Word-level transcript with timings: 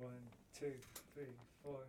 One, 0.00 0.12
two, 0.58 0.72
three, 1.12 1.24
four. 1.62 1.84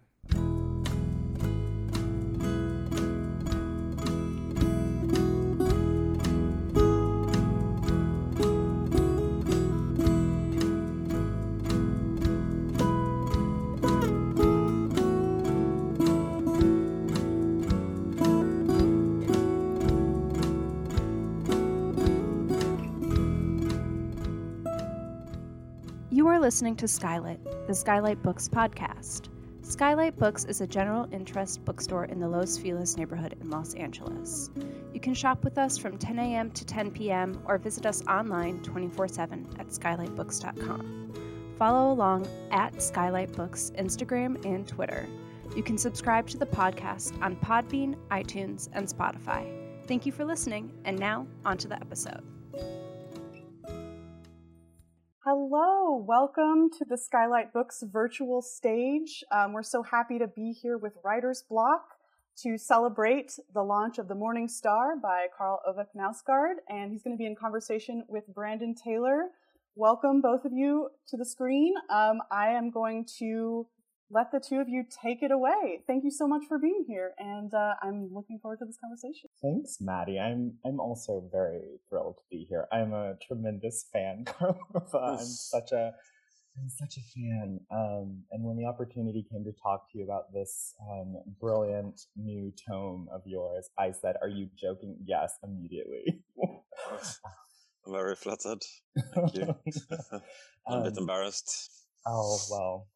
You 26.14 26.28
are 26.28 26.40
listening 26.40 26.76
to 26.76 26.90
Skylight, 26.90 27.40
the 27.68 27.76
Skylight 27.76 28.22
Books 28.24 28.50
podcast. 28.50 29.30
Skylight 29.62 30.18
Books 30.18 30.46
is 30.46 30.62
a 30.62 30.68
general 30.68 31.08
interest 31.12 31.64
bookstore 31.64 32.06
in 32.06 32.20
the 32.20 32.28
Los 32.28 32.58
Feliz 32.58 32.98
neighborhood 32.98 33.36
in 33.40 33.50
Los 33.50 33.76
Angeles. 33.76 34.50
You 34.94 35.00
can 35.00 35.14
shop 35.14 35.44
with 35.44 35.58
us 35.58 35.78
from 35.78 35.98
10 35.98 36.18
a.m. 36.20 36.52
to 36.52 36.66
10 36.66 36.92
p.m. 36.92 37.42
or 37.46 37.58
visit 37.58 37.86
us 37.86 38.06
online 38.08 38.62
24 38.64 39.08
7 39.08 39.48
at 39.60 39.68
skylightbooks.com. 39.68 41.14
Follow 41.58 41.92
along 41.94 42.28
at 42.50 42.82
Skylight 42.82 43.32
Books 43.34 43.72
Instagram 43.78 44.44
and 44.44 44.68
Twitter. 44.68 45.08
You 45.56 45.62
can 45.62 45.78
subscribe 45.78 46.28
to 46.30 46.38
the 46.38 46.46
podcast 46.46 47.22
on 47.22 47.36
Podbean, 47.36 47.96
iTunes, 48.10 48.70
and 48.74 48.88
Spotify. 48.88 49.46
Thank 49.88 50.06
you 50.06 50.12
for 50.12 50.26
listening, 50.26 50.72
and 50.86 50.98
now 50.98 51.28
on 51.46 51.58
to 51.60 51.68
the 51.68 51.76
episode. 51.76 52.24
Hello, 55.24 55.98
welcome 55.98 56.72
to 56.80 56.84
the 56.84 56.98
Skylight 56.98 57.54
Books 57.54 57.84
virtual 57.86 58.42
stage. 58.42 59.24
Um, 59.32 59.54
we're 59.54 59.62
so 59.62 59.84
happy 59.84 60.18
to 60.18 60.26
be 60.26 60.52
here 60.52 60.80
with 60.80 60.94
Writer's 61.04 61.44
Block 61.48 61.84
to 62.42 62.58
celebrate 62.58 63.38
the 63.54 63.62
launch 63.62 64.00
of 64.00 64.08
The 64.08 64.16
Morning 64.16 64.48
Star 64.48 64.96
by 65.00 65.28
Carl 65.38 65.62
Ove 65.68 65.86
Knausgaard, 65.96 66.56
and 66.70 66.92
he's 66.92 67.04
going 67.04 67.16
to 67.16 67.20
be 67.22 67.28
in 67.28 67.36
conversation 67.36 68.04
with 68.08 68.34
Brandon 68.34 68.74
Taylor. 68.74 69.28
Welcome, 69.76 70.22
both 70.22 70.44
of 70.44 70.54
you, 70.54 70.90
to 71.10 71.18
the 71.18 71.26
screen. 71.26 71.76
Um, 71.92 72.22
I 72.32 72.48
am 72.48 72.72
going 72.72 73.06
to 73.20 73.68
let 74.12 74.32
the 74.32 74.40
two 74.40 74.60
of 74.60 74.68
you 74.68 74.84
take 75.04 75.24
it 75.24 75.32
away. 75.32 75.82
Thank 75.88 76.04
you 76.04 76.12
so 76.12 76.28
much 76.28 76.44
for 76.48 76.60
being 76.60 76.86
here, 76.88 77.14
and 77.18 77.54
uh, 77.54 77.74
I'm 77.82 78.10
looking 78.14 78.40
forward 78.42 78.60
to 78.60 78.66
this 78.66 78.78
conversation. 78.84 79.30
Thanks, 79.42 79.78
Maddie. 79.80 80.20
I'm 80.20 80.54
I'm 80.66 80.80
also 80.80 81.28
very 81.32 81.80
thrilled 81.90 82.16
to 82.18 82.24
be 82.30 82.46
here. 82.50 82.68
I'm 82.72 82.94
a 82.94 83.14
tremendous 83.26 83.86
fan. 83.92 84.26
I'm 84.94 85.18
such 85.26 85.72
a 85.72 85.94
I'm 86.58 86.70
such 86.70 86.98
a 86.98 87.02
fan. 87.16 87.60
Um, 87.72 88.24
and 88.32 88.44
when 88.44 88.58
the 88.58 88.66
opportunity 88.66 89.26
came 89.32 89.44
to 89.46 89.54
talk 89.64 89.90
to 89.92 89.98
you 89.98 90.04
about 90.04 90.34
this 90.34 90.74
um, 90.92 91.16
brilliant 91.40 92.02
new 92.18 92.52
tome 92.68 93.08
of 93.14 93.22
yours, 93.26 93.70
I 93.80 93.92
said, 93.92 94.16
"Are 94.22 94.28
you 94.30 94.50
joking?" 94.58 94.98
Yes, 95.06 95.34
immediately. 95.44 96.22
I'm 97.86 97.94
very 97.94 98.16
flattered. 98.16 98.62
Thank 99.16 99.36
you. 99.36 99.56
I'm 100.68 100.80
a 100.80 100.84
bit 100.84 100.98
Um, 100.98 101.04
embarrassed. 101.04 101.81
Oh 102.06 102.40
well, 102.50 102.88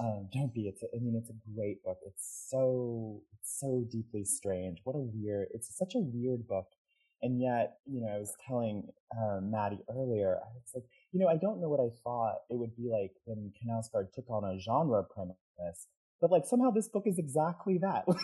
um, 0.00 0.28
don't 0.32 0.52
be. 0.54 0.68
It's. 0.68 0.82
A, 0.82 0.86
I 0.94 1.00
mean, 1.00 1.16
it's 1.20 1.30
a 1.30 1.54
great 1.54 1.82
book. 1.82 1.98
It's 2.06 2.46
so. 2.48 3.22
It's 3.32 3.58
so 3.60 3.84
deeply 3.90 4.24
strange. 4.24 4.78
What 4.84 4.96
a 4.96 5.00
weird. 5.00 5.48
It's 5.52 5.76
such 5.76 5.94
a 5.94 5.98
weird 5.98 6.46
book, 6.46 6.66
and 7.22 7.40
yet, 7.40 7.78
you 7.86 8.00
know, 8.00 8.08
I 8.08 8.18
was 8.18 8.34
telling 8.46 8.88
um, 9.16 9.50
Maddie 9.50 9.84
earlier. 9.90 10.36
I 10.36 10.48
was 10.54 10.70
like, 10.74 10.84
you 11.12 11.20
know, 11.20 11.28
I 11.28 11.36
don't 11.36 11.60
know 11.60 11.68
what 11.68 11.80
I 11.80 11.90
thought 12.02 12.36
it 12.48 12.58
would 12.58 12.74
be 12.76 12.88
like 12.90 13.12
when 13.24 13.52
Knausgaard 13.66 14.12
took 14.14 14.30
on 14.30 14.44
a 14.44 14.58
genre 14.58 15.02
premise, 15.02 15.86
but 16.20 16.30
like 16.30 16.46
somehow 16.46 16.70
this 16.70 16.88
book 16.88 17.04
is 17.06 17.18
exactly 17.18 17.78
that. 17.82 18.04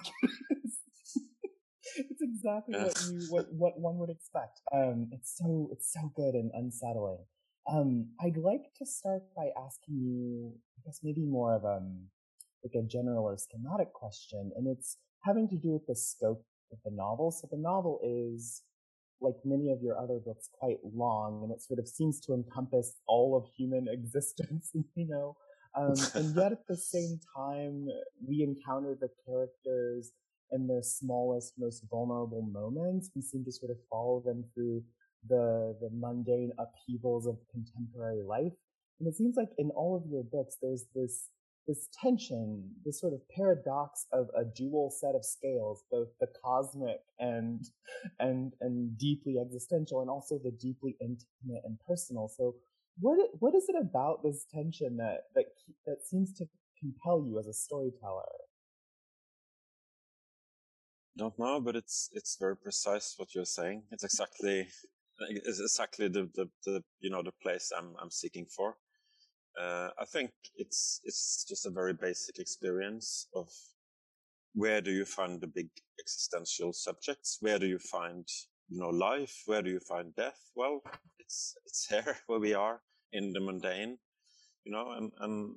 It's 1.97 2.23
exactly 2.23 2.75
what 2.77 3.03
you 3.07 3.27
what 3.29 3.53
what 3.53 3.79
one 3.79 3.99
would 3.99 4.11
expect. 4.11 4.61
Um, 4.73 5.09
it's 5.13 5.37
so 5.37 5.69
it's 5.73 5.93
so 5.93 6.11
good 6.17 6.35
and 6.35 6.51
unsettling. 6.55 7.19
Um, 7.71 8.09
I'd 8.21 8.37
like 8.37 8.73
to 8.79 8.87
start 8.87 9.23
by 9.35 9.49
asking 9.57 9.97
you, 9.97 10.53
I 10.79 10.83
guess 10.85 11.01
maybe 11.03 11.25
more 11.25 11.55
of 11.55 11.65
um 11.65 12.09
like 12.63 12.75
a 12.75 12.87
general 12.87 13.25
or 13.25 13.37
schematic 13.37 13.93
question, 13.93 14.53
and 14.57 14.67
it's 14.67 14.97
having 15.23 15.49
to 15.49 15.57
do 15.57 15.73
with 15.73 15.87
the 15.87 15.97
scope 15.97 16.45
of 16.73 16.79
the 16.85 16.91
novel. 16.91 17.31
So 17.31 17.49
the 17.51 17.59
novel 17.59 18.01
is, 18.03 18.63
like 19.21 19.37
many 19.45 19.71
of 19.71 19.83
your 19.83 19.99
other 19.99 20.19
books, 20.19 20.49
quite 20.53 20.79
long, 20.83 21.43
and 21.43 21.53
it 21.53 21.63
sort 21.63 21.79
of 21.79 21.89
seems 21.89 22.21
to 22.21 22.35
encompass 22.35 22.97
all 23.07 23.37
of 23.37 23.47
human 23.57 23.89
existence, 23.91 24.71
you 24.95 25.09
know. 25.09 25.37
Um, 25.77 25.95
and 26.15 26.37
yet 26.37 26.53
at 26.53 26.67
the 26.69 26.77
same 26.95 27.19
time, 27.37 27.89
we 28.27 28.43
encounter 28.43 28.97
the 29.01 29.09
characters 29.27 30.13
in 30.53 30.67
their 30.69 30.83
smallest, 30.83 31.55
most 31.59 31.83
vulnerable 31.91 32.43
moments. 32.43 33.11
We 33.15 33.23
seem 33.23 33.45
to 33.45 33.53
sort 33.53 33.71
of 33.71 33.79
follow 33.91 34.23
them 34.25 34.45
through 34.55 34.85
the 35.29 35.77
the 35.81 35.91
mundane 35.93 36.53
upheavals 36.59 37.27
of 37.27 37.37
contemporary 37.51 38.23
life. 38.23 38.53
And 39.01 39.09
it 39.09 39.17
seems 39.17 39.37
like 39.37 39.51
in 39.59 39.71
all 39.71 39.97
of 39.97 40.11
your 40.11 40.23
books, 40.23 40.57
there's 40.61 40.87
this 40.95 41.31
this 41.67 41.89
tension, 41.99 42.71
this 42.85 43.01
sort 43.01 43.15
of 43.15 43.21
paradox 43.35 44.07
of 44.13 44.29
a 44.37 44.45
dual 44.45 44.91
set 44.91 45.15
of 45.15 45.25
scales, 45.25 45.83
both 45.91 46.09
the 46.21 46.29
cosmic 46.45 47.01
and 47.19 47.65
and 48.19 48.53
and 48.61 48.99
deeply 48.99 49.39
existential, 49.41 50.01
and 50.01 50.11
also 50.11 50.39
the 50.43 50.51
deeply 50.51 50.97
intimate 51.01 51.63
and 51.65 51.79
personal. 51.89 52.29
So, 52.29 52.57
what 53.01 53.19
what 53.39 53.55
is 53.55 53.69
it 53.69 53.77
about 53.81 54.23
this 54.23 54.47
tension 54.53 54.97
that 54.99 55.23
that 55.35 55.47
that 55.87 56.05
seems 56.05 56.33
to 56.35 56.47
compel 56.79 57.25
you 57.27 57.39
as 57.39 57.47
a 57.47 57.55
storyteller? 57.55 58.25
Don't 61.17 61.39
know, 61.39 61.61
but 61.61 61.77
it's 61.77 62.11
it's 62.13 62.37
very 62.39 62.57
precise 62.57 63.15
what 63.17 63.35
you're 63.35 63.45
saying. 63.45 63.85
It's 63.91 64.05
exactly 64.05 64.69
it's 65.21 65.61
exactly 65.61 66.09
the 66.09 66.29
the, 66.35 66.49
the 66.65 66.83
you 67.01 67.11
know 67.11 67.23
the 67.23 67.33
place 67.43 67.73
I'm 67.77 67.95
I'm 68.01 68.11
seeking 68.11 68.47
for. 68.47 68.77
Uh, 69.61 69.91
I 69.99 70.05
think 70.05 70.31
it's 70.57 71.01
it's 71.05 71.45
just 71.49 71.67
a 71.67 71.71
very 71.71 71.93
basic 71.93 72.39
experience 72.39 73.29
of 73.35 73.49
where 74.55 74.81
do 74.81 74.91
you 74.91 75.05
find 75.05 75.41
the 75.41 75.47
big 75.47 75.69
existential 76.01 76.73
subjects? 76.73 77.39
Where 77.41 77.59
do 77.59 77.67
you 77.67 77.79
find 77.79 78.27
you 78.69 78.81
know 78.81 78.91
life? 78.91 79.43
Where 79.47 79.63
do 79.63 79.71
you 79.71 79.81
find 79.81 80.15
death? 80.17 80.41
Well, 80.57 80.83
it's 81.19 81.57
it's 81.67 81.87
here 81.91 82.17
where 82.27 82.41
we 82.41 82.55
are 82.55 82.81
in 83.13 83.33
the 83.33 83.41
mundane, 83.41 83.99
you 84.65 84.73
know, 84.73 84.93
and 84.93 85.13
and 85.21 85.57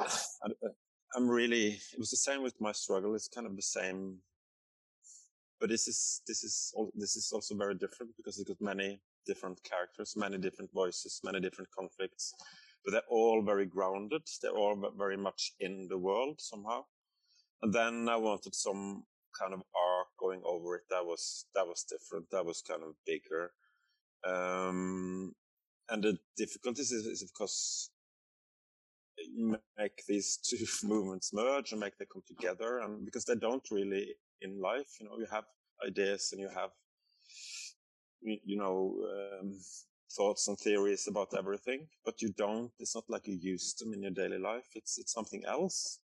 I'm 1.16 1.28
really. 1.28 1.80
It 1.92 1.98
was 1.98 2.10
the 2.10 2.16
same 2.16 2.42
with 2.42 2.60
my 2.60 2.72
struggle. 2.72 3.14
It's 3.14 3.28
kind 3.28 3.46
of 3.46 3.56
the 3.56 3.62
same, 3.62 4.18
but 5.60 5.68
this 5.68 5.86
is 5.86 6.22
this 6.26 6.42
is 6.42 6.72
this 6.94 7.16
is 7.16 7.30
also 7.32 7.54
very 7.54 7.74
different 7.74 8.16
because 8.16 8.38
it's 8.38 8.48
got 8.48 8.60
many 8.60 9.00
different 9.26 9.62
characters, 9.62 10.14
many 10.16 10.38
different 10.38 10.72
voices, 10.72 11.20
many 11.22 11.38
different 11.38 11.70
conflicts, 11.70 12.32
but 12.84 12.92
they're 12.92 13.10
all 13.10 13.42
very 13.42 13.66
grounded. 13.66 14.22
They're 14.40 14.56
all 14.56 14.82
very 14.96 15.18
much 15.18 15.52
in 15.60 15.86
the 15.88 15.98
world 15.98 16.40
somehow. 16.40 16.84
And 17.62 17.72
then 17.72 18.08
I 18.08 18.16
wanted 18.16 18.54
some 18.54 19.04
kind 19.38 19.52
of 19.52 19.60
arc 19.60 20.08
going 20.18 20.42
over 20.44 20.76
it 20.76 20.82
that 20.90 21.04
was 21.04 21.44
that 21.54 21.66
was 21.66 21.84
different. 21.84 22.30
That 22.30 22.46
was 22.46 22.62
kind 22.66 22.82
of 22.82 22.94
bigger. 23.06 23.52
Um, 24.26 25.34
and 25.90 26.02
the 26.02 26.18
difficulties 26.36 26.90
is, 26.92 27.04
is 27.06 27.22
of 27.22 27.32
course 27.34 27.90
make 29.76 30.02
these 30.08 30.38
two 30.42 30.64
movements 30.86 31.32
merge 31.34 31.72
and 31.72 31.80
make 31.80 31.98
them 31.98 32.06
come 32.10 32.22
together 32.26 32.78
and 32.78 33.04
because 33.04 33.24
they 33.24 33.34
don't 33.34 33.66
really 33.70 34.14
in 34.40 34.60
life 34.60 34.96
you 35.00 35.06
know 35.06 35.18
you 35.18 35.26
have 35.30 35.44
ideas 35.86 36.30
and 36.32 36.40
you 36.40 36.48
have 36.48 36.70
you, 38.22 38.56
know 38.56 38.94
um, 39.12 39.58
thoughts 40.16 40.48
and 40.48 40.58
theories 40.58 41.06
about 41.08 41.28
everything 41.38 41.86
but 42.04 42.20
you 42.20 42.32
don't 42.36 42.70
it's 42.78 42.94
not 42.94 43.04
like 43.08 43.26
you 43.26 43.38
use 43.40 43.74
them 43.74 43.94
in 43.94 44.02
your 44.02 44.10
daily 44.10 44.38
life 44.38 44.66
it's 44.74 44.98
it's 44.98 45.12
something 45.12 45.42
else 45.46 46.00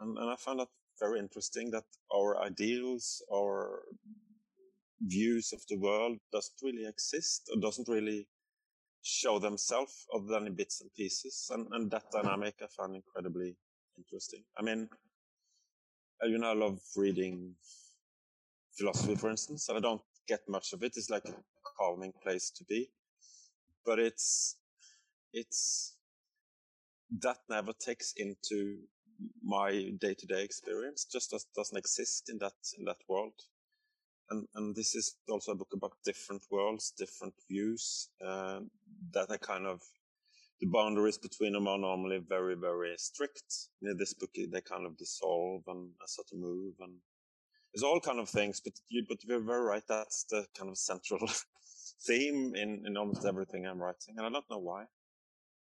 and, 0.00 0.18
and 0.18 0.30
i 0.30 0.36
found 0.36 0.60
that 0.60 0.68
very 0.98 1.20
interesting 1.20 1.70
that 1.70 1.84
our 2.14 2.42
ideals 2.42 3.22
our 3.32 3.82
views 5.00 5.52
of 5.52 5.60
the 5.68 5.76
world 5.76 6.18
doesn't 6.32 6.58
really 6.62 6.86
exist 6.86 7.50
or 7.52 7.60
doesn't 7.60 7.88
really 7.88 8.26
show 9.02 9.38
themselves 9.38 10.06
other 10.14 10.26
than 10.26 10.46
in 10.46 10.54
bits 10.54 10.80
and 10.80 10.92
pieces. 10.94 11.48
And, 11.52 11.66
and 11.72 11.90
that 11.90 12.10
dynamic 12.10 12.54
I 12.62 12.66
found 12.76 12.96
incredibly 12.96 13.56
interesting. 13.96 14.42
I 14.58 14.62
mean, 14.62 14.88
you 16.24 16.38
know, 16.38 16.50
I 16.50 16.54
love 16.54 16.80
reading 16.96 17.54
philosophy, 18.76 19.16
for 19.16 19.30
instance, 19.30 19.68
and 19.68 19.78
I 19.78 19.80
don't 19.80 20.02
get 20.26 20.40
much 20.48 20.72
of 20.72 20.82
it. 20.82 20.92
It's 20.96 21.10
like 21.10 21.24
a 21.26 21.34
calming 21.78 22.12
place 22.22 22.50
to 22.56 22.64
be, 22.64 22.90
but 23.84 23.98
it's, 23.98 24.56
it's, 25.32 25.96
that 27.22 27.38
never 27.48 27.72
takes 27.72 28.14
into 28.16 28.78
my 29.42 29.90
day-to-day 30.00 30.42
experience, 30.42 31.06
just 31.10 31.30
does, 31.30 31.46
doesn't 31.54 31.78
exist 31.78 32.28
in 32.28 32.38
that, 32.38 32.54
in 32.78 32.84
that 32.84 32.98
world. 33.08 33.34
And, 34.30 34.46
and 34.54 34.74
this 34.74 34.94
is 34.94 35.16
also 35.28 35.52
a 35.52 35.56
book 35.56 35.72
about 35.72 35.92
different 36.04 36.42
worlds, 36.50 36.92
different 36.98 37.34
views, 37.48 38.08
uh, 38.26 38.60
that 39.12 39.30
I 39.30 39.36
kind 39.36 39.66
of 39.66 39.80
the 40.60 40.66
boundaries 40.66 41.18
between 41.18 41.52
them 41.52 41.68
are 41.68 41.78
normally 41.78 42.20
very, 42.26 42.54
very 42.54 42.94
strict. 42.96 43.68
In 43.82 43.96
this 43.98 44.14
book, 44.14 44.30
they 44.34 44.60
kind 44.60 44.86
of 44.86 44.96
dissolve 44.96 45.62
and 45.66 45.90
sort 46.06 46.28
of 46.32 46.38
move, 46.38 46.74
and 46.80 46.94
there's 47.72 47.82
all 47.82 48.00
kind 48.00 48.18
of 48.18 48.28
things. 48.28 48.60
But 48.64 48.72
you, 48.88 49.04
but 49.08 49.18
you're 49.24 49.40
very 49.40 49.62
right. 49.62 49.82
That's 49.88 50.24
the 50.30 50.46
kind 50.58 50.70
of 50.70 50.78
central 50.78 51.28
theme 52.06 52.54
in, 52.54 52.84
in 52.86 52.96
almost 52.96 53.26
everything 53.26 53.66
I'm 53.66 53.78
writing, 53.78 54.14
and 54.16 54.26
I 54.26 54.30
don't 54.30 54.50
know 54.50 54.58
why. 54.58 54.84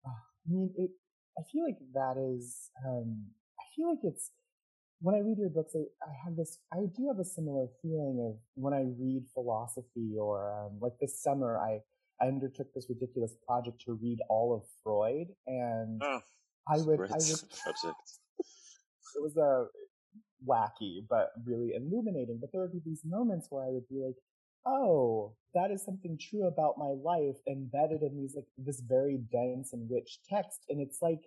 I 0.06 0.10
mean, 0.48 0.72
it, 0.78 0.92
I 1.38 1.42
feel 1.52 1.64
like 1.64 1.80
that 1.94 2.18
is. 2.18 2.70
Um, 2.86 3.26
I 3.60 3.64
feel 3.76 3.90
like 3.90 4.00
it's 4.04 4.32
when 5.02 5.16
I 5.16 5.20
read 5.20 5.40
your 5.40 5.50
books. 5.50 5.74
I, 5.76 5.86
I, 6.06 6.14
have 6.24 6.36
this. 6.36 6.60
I 6.72 6.86
do 6.96 7.08
have 7.08 7.20
a 7.20 7.26
similar 7.26 7.66
feeling 7.82 8.20
of 8.30 8.40
when 8.54 8.74
I 8.74 8.86
read 9.00 9.24
philosophy, 9.34 10.16
or 10.20 10.54
um, 10.54 10.78
like 10.80 10.94
this 11.02 11.22
summer, 11.22 11.58
I 11.58 11.80
I 12.22 12.28
undertook 12.28 12.74
this 12.74 12.88
ridiculous 12.90 13.34
project 13.46 13.82
to 13.86 13.94
read 13.94 14.20
all 14.30 14.56
of 14.56 14.64
Freud, 14.84 15.28
and 15.46 16.02
oh, 16.04 16.20
I 16.68 16.78
would, 16.78 17.00
I 17.00 17.18
would, 17.18 17.44
project. 17.64 18.12
it 19.16 19.22
was 19.22 19.38
a 19.38 19.68
wacky 20.46 21.06
but 21.10 21.32
really 21.46 21.74
illuminating. 21.76 22.38
But 22.40 22.52
there 22.52 22.62
would 22.62 22.72
be 22.72 22.82
these 22.86 23.04
moments 23.06 23.48
where 23.50 23.64
I 23.64 23.70
would 23.70 23.88
be 23.88 24.02
like, 24.04 24.16
"Oh, 24.66 25.36
that 25.54 25.72
is 25.72 25.84
something 25.84 26.18
true 26.18 26.48
about 26.48 26.78
my 26.78 26.94
life 27.04 27.38
embedded 27.48 28.02
in 28.02 28.18
these 28.18 28.36
like 28.36 28.48
this 28.58 28.82
very 28.82 29.18
dense 29.32 29.74
and 29.74 29.90
rich 29.90 30.20
text." 30.30 30.66
And 30.70 30.82
it's 30.82 31.02
like, 31.02 31.22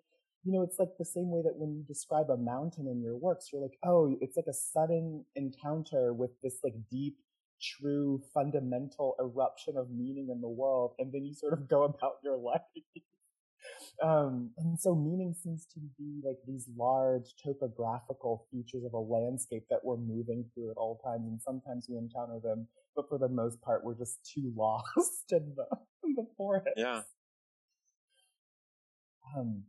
you 0.44 0.52
know, 0.52 0.62
it's 0.62 0.78
like 0.78 0.96
the 0.98 1.04
same 1.04 1.30
way 1.30 1.42
that 1.42 1.56
when 1.56 1.74
you 1.74 1.82
describe 1.82 2.30
a 2.30 2.36
mountain 2.36 2.88
in 2.88 3.00
your 3.02 3.16
works, 3.16 3.50
you're 3.52 3.62
like, 3.62 3.78
"Oh, 3.84 4.16
it's 4.20 4.36
like 4.36 4.48
a 4.48 4.52
sudden 4.52 5.24
encounter 5.36 6.12
with 6.12 6.30
this 6.42 6.58
like 6.64 6.74
deep." 6.90 7.16
True 7.60 8.22
fundamental 8.32 9.14
eruption 9.20 9.76
of 9.76 9.90
meaning 9.90 10.28
in 10.30 10.40
the 10.40 10.48
world 10.48 10.94
and 10.98 11.12
then 11.12 11.24
you 11.24 11.34
sort 11.34 11.52
of 11.52 11.68
go 11.68 11.84
about 11.84 12.14
your 12.24 12.36
life 12.36 12.60
um, 14.02 14.50
and 14.58 14.78
so 14.78 14.94
meaning 14.94 15.34
seems 15.34 15.66
to 15.66 15.80
be 15.98 16.20
like 16.24 16.38
these 16.46 16.68
large 16.76 17.34
topographical 17.42 18.46
features 18.50 18.84
of 18.84 18.94
a 18.94 18.98
landscape 18.98 19.64
that 19.70 19.80
we're 19.84 19.96
moving 19.96 20.44
through 20.54 20.70
at 20.70 20.76
all 20.76 21.00
times 21.04 21.26
and 21.26 21.40
sometimes 21.42 21.86
we 21.88 21.96
encounter 21.96 22.40
them 22.42 22.66
but 22.96 23.08
for 23.08 23.18
the 23.18 23.28
most 23.28 23.60
part 23.60 23.84
we're 23.84 23.94
just 23.94 24.18
too 24.24 24.52
lost 24.56 25.32
in 25.32 25.52
the, 25.56 25.66
in 26.04 26.14
the 26.14 26.26
forest 26.36 26.66
Yeah. 26.76 27.02
um, 29.36 29.64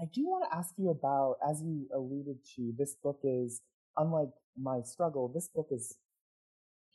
I 0.00 0.04
do 0.12 0.22
want 0.28 0.44
to 0.50 0.56
ask 0.56 0.74
you 0.76 0.90
about, 0.90 1.36
as 1.48 1.62
you 1.62 1.88
alluded 1.94 2.38
to, 2.56 2.72
this 2.78 2.94
book 3.02 3.20
is 3.24 3.62
unlike 3.96 4.30
my 4.56 4.80
struggle. 4.82 5.28
This 5.28 5.48
book 5.48 5.68
is 5.70 5.96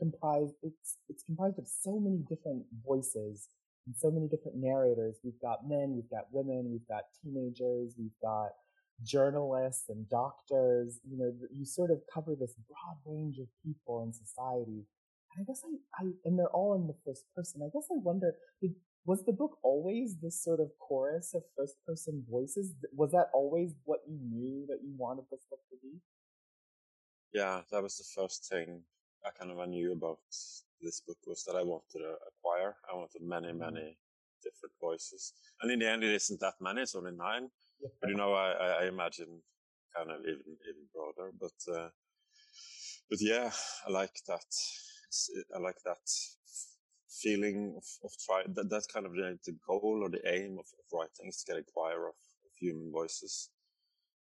comprised. 0.04 0.56
It's 0.62 0.98
it's 1.10 1.24
comprised 1.24 1.60
of 1.60 1.68
so 1.68 2.00
many 2.00 2.20
different 2.28 2.64
voices 2.86 3.48
and 3.86 3.96
so 3.96 4.12
many 4.12 4.28
different 4.28 4.58
narrators. 4.58 5.16
We've 5.24 5.40
got 5.42 5.68
men, 5.68 5.96
we've 5.96 6.10
got 6.10 6.26
women, 6.32 6.72
we've 6.72 6.88
got 6.88 7.04
teenagers, 7.22 7.96
we've 7.98 8.20
got 8.22 8.52
journalists 9.04 9.90
and 9.90 10.08
doctors. 10.10 11.00
You 11.10 11.18
know, 11.18 11.32
you 11.52 11.66
sort 11.66 11.92
of 11.92 12.00
cover 12.14 12.36
this 12.36 12.56
broad 12.68 12.98
range 13.06 13.40
of 13.40 13.48
people 13.66 14.04
in 14.04 14.14
society. 14.14 14.86
And 15.36 15.42
I 15.42 15.44
guess 15.48 15.62
I, 15.66 16.04
I, 16.04 16.10
and 16.26 16.38
they're 16.38 16.56
all 16.56 16.76
in 16.76 16.88
the 16.88 16.96
first 17.06 17.26
person. 17.36 17.62
I 17.64 17.70
guess 17.74 17.88
I 17.92 17.98
wonder, 17.98 18.36
did, 18.62 18.76
was 19.06 19.26
the 19.26 19.34
book 19.34 19.58
always 19.64 20.16
this 20.22 20.42
sort 20.42 20.60
of 20.60 20.70
chorus 20.80 21.34
of 21.34 21.44
first 21.58 21.76
person 21.86 22.24
voices? 22.30 22.72
Was 22.94 23.12
that 23.12 23.28
always 23.34 23.74
what 23.84 24.02
you 24.08 24.18
knew 24.30 24.66
that 24.70 24.80
you 24.84 24.94
wanted 24.96 25.26
this 25.32 25.42
book 25.50 25.60
to 25.72 25.76
be? 25.82 25.98
Yeah, 27.34 27.62
that 27.72 27.82
was 27.82 27.98
the 27.98 28.22
first 28.22 28.48
thing 28.48 28.84
I 29.26 29.30
kind 29.32 29.52
of 29.52 29.70
knew 29.70 29.94
about 29.94 30.20
this 30.82 31.02
book 31.08 31.18
was 31.26 31.44
that 31.46 31.56
I 31.56 31.64
wanted 31.64 32.00
to 32.00 32.16
acquire. 32.28 32.76
I 32.92 32.96
wanted 32.96 33.22
many, 33.22 33.48
Mm-hmm. 33.48 33.60
many 33.60 33.98
different 34.44 34.76
voices. 34.82 35.34
And 35.62 35.72
in 35.72 35.80
the 35.80 35.90
end, 35.90 36.04
it 36.04 36.14
isn't 36.14 36.40
that 36.42 36.56
many. 36.60 36.82
It's 36.82 36.96
only 36.96 37.12
nine. 37.14 37.50
But 38.02 38.10
you 38.10 38.16
know, 38.18 38.34
I, 38.34 38.52
I- 38.52 38.84
I 38.84 38.88
imagine 38.88 39.42
kind 39.96 40.12
of 40.12 40.20
even 40.22 40.58
even 40.70 40.86
broader. 40.94 41.32
But 41.40 41.58
uh, 41.74 41.90
but 43.10 43.20
yeah, 43.22 43.52
I 43.88 43.92
like 43.92 44.18
that. 44.28 44.46
I 45.56 45.60
like 45.60 45.78
that 45.86 46.04
feeling 47.22 47.76
of, 47.78 47.86
of 48.04 48.12
try 48.26 48.44
that 48.56 48.70
that's 48.70 48.88
kind 48.88 49.06
of 49.06 49.14
the, 49.14 49.38
the 49.46 49.56
goal 49.68 50.00
or 50.04 50.10
the 50.10 50.22
aim 50.28 50.54
of, 50.60 50.66
of 50.80 50.86
writing 50.92 51.28
is 51.30 51.38
to 51.44 51.54
get 51.54 51.62
a 51.62 51.64
choir 51.64 52.08
of, 52.08 52.16
of 52.46 52.52
human 52.60 52.92
voices 52.92 53.50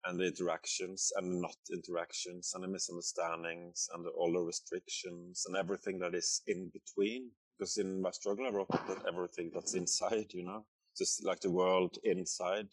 and 0.07 0.19
the 0.19 0.27
interactions 0.27 1.13
and 1.17 1.33
the 1.33 1.41
not 1.41 1.57
interactions 1.73 2.53
and 2.55 2.65
the 2.65 2.69
misunderstandings 2.69 3.89
and 3.95 4.05
the, 4.05 4.11
all 4.11 4.33
the 4.33 4.41
restrictions 4.41 5.45
and 5.47 5.57
everything 5.57 5.99
that 5.99 6.15
is 6.15 6.43
in 6.47 6.71
between. 6.73 7.31
Because 7.59 7.79
in 7.79 8.03
my 8.03 8.11
struggle, 8.11 8.47
I 8.47 8.51
wrote 8.51 8.71
that 8.71 9.07
everything 9.09 9.51
that's 9.55 9.75
inside, 9.75 10.27
you 10.33 10.45
know, 10.45 10.67
just 10.97 11.25
like 11.25 11.41
the 11.41 11.51
world 11.51 11.99
inside. 12.05 12.67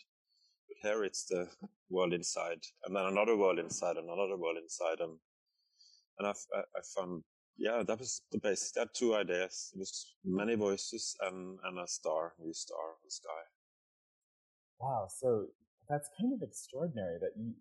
But 0.68 0.78
here 0.90 1.04
it's 1.04 1.26
the 1.26 1.48
world 1.90 2.14
inside, 2.14 2.62
and 2.86 2.96
then 2.96 3.06
another 3.06 3.38
world 3.38 3.60
inside, 3.60 3.98
and 3.98 4.10
another 4.10 4.38
world 4.38 4.58
inside, 4.62 5.00
and 5.00 5.18
and 6.18 6.28
I, 6.28 6.32
I, 6.32 6.60
I 6.60 6.82
found, 6.96 7.24
yeah, 7.58 7.84
that 7.86 8.00
was 8.00 8.22
the 8.32 8.40
base. 8.40 8.72
That 8.76 8.94
two 8.94 9.16
ideas. 9.16 9.72
It 9.74 9.80
was 9.80 10.16
many 10.26 10.56
voices 10.56 11.16
and 11.22 11.60
and 11.64 11.80
a 11.80 11.88
star, 11.88 12.34
new 12.40 12.54
star 12.54 12.96
in 13.02 13.06
the 13.06 13.12
sky. 13.12 13.44
Wow. 14.80 15.08
So 15.10 15.46
that's 15.92 16.10
kind 16.20 16.34
of 16.34 16.42
extraordinary 16.42 17.18
that 17.20 17.32
you, 17.38 17.54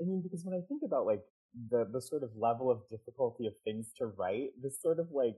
I 0.00 0.04
mean, 0.04 0.20
because 0.22 0.44
when 0.44 0.54
I 0.54 0.62
think 0.68 0.82
about 0.84 1.06
like 1.06 1.22
the, 1.70 1.88
the 1.90 2.00
sort 2.00 2.22
of 2.22 2.30
level 2.36 2.70
of 2.70 2.82
difficulty 2.90 3.46
of 3.46 3.54
things 3.64 3.88
to 3.98 4.06
write, 4.06 4.50
this 4.62 4.80
sort 4.80 4.98
of 4.98 5.08
like 5.12 5.36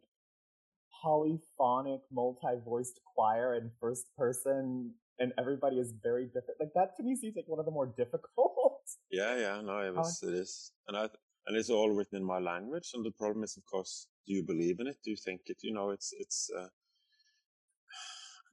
polyphonic, 1.02 2.00
multi-voiced 2.12 3.00
choir 3.14 3.54
in 3.54 3.70
first 3.80 4.06
person 4.18 4.92
and 5.18 5.32
everybody 5.38 5.76
is 5.76 5.94
very 6.02 6.26
different. 6.26 6.58
Like 6.58 6.74
that 6.74 6.96
to 6.96 7.02
me 7.02 7.14
seems 7.14 7.36
like 7.36 7.46
one 7.46 7.60
of 7.60 7.64
the 7.64 7.70
more 7.72 7.86
difficult. 7.96 8.82
Yeah, 9.10 9.36
yeah, 9.36 9.60
no, 9.60 9.78
it 9.78 9.94
was, 9.94 10.22
it 10.22 10.34
is, 10.34 10.72
and 10.88 10.96
I, 10.96 11.08
and 11.46 11.56
it's 11.56 11.70
all 11.70 11.90
written 11.90 12.16
in 12.18 12.24
my 12.24 12.38
language. 12.38 12.90
And 12.94 13.04
the 13.04 13.10
problem 13.12 13.44
is, 13.44 13.56
of 13.56 13.64
course, 13.64 14.06
do 14.26 14.34
you 14.34 14.42
believe 14.42 14.80
in 14.80 14.86
it? 14.86 14.96
Do 15.04 15.10
you 15.10 15.16
think 15.16 15.42
it? 15.46 15.58
You 15.62 15.72
know, 15.72 15.90
it's, 15.90 16.12
it's. 16.18 16.50
Uh, 16.56 16.68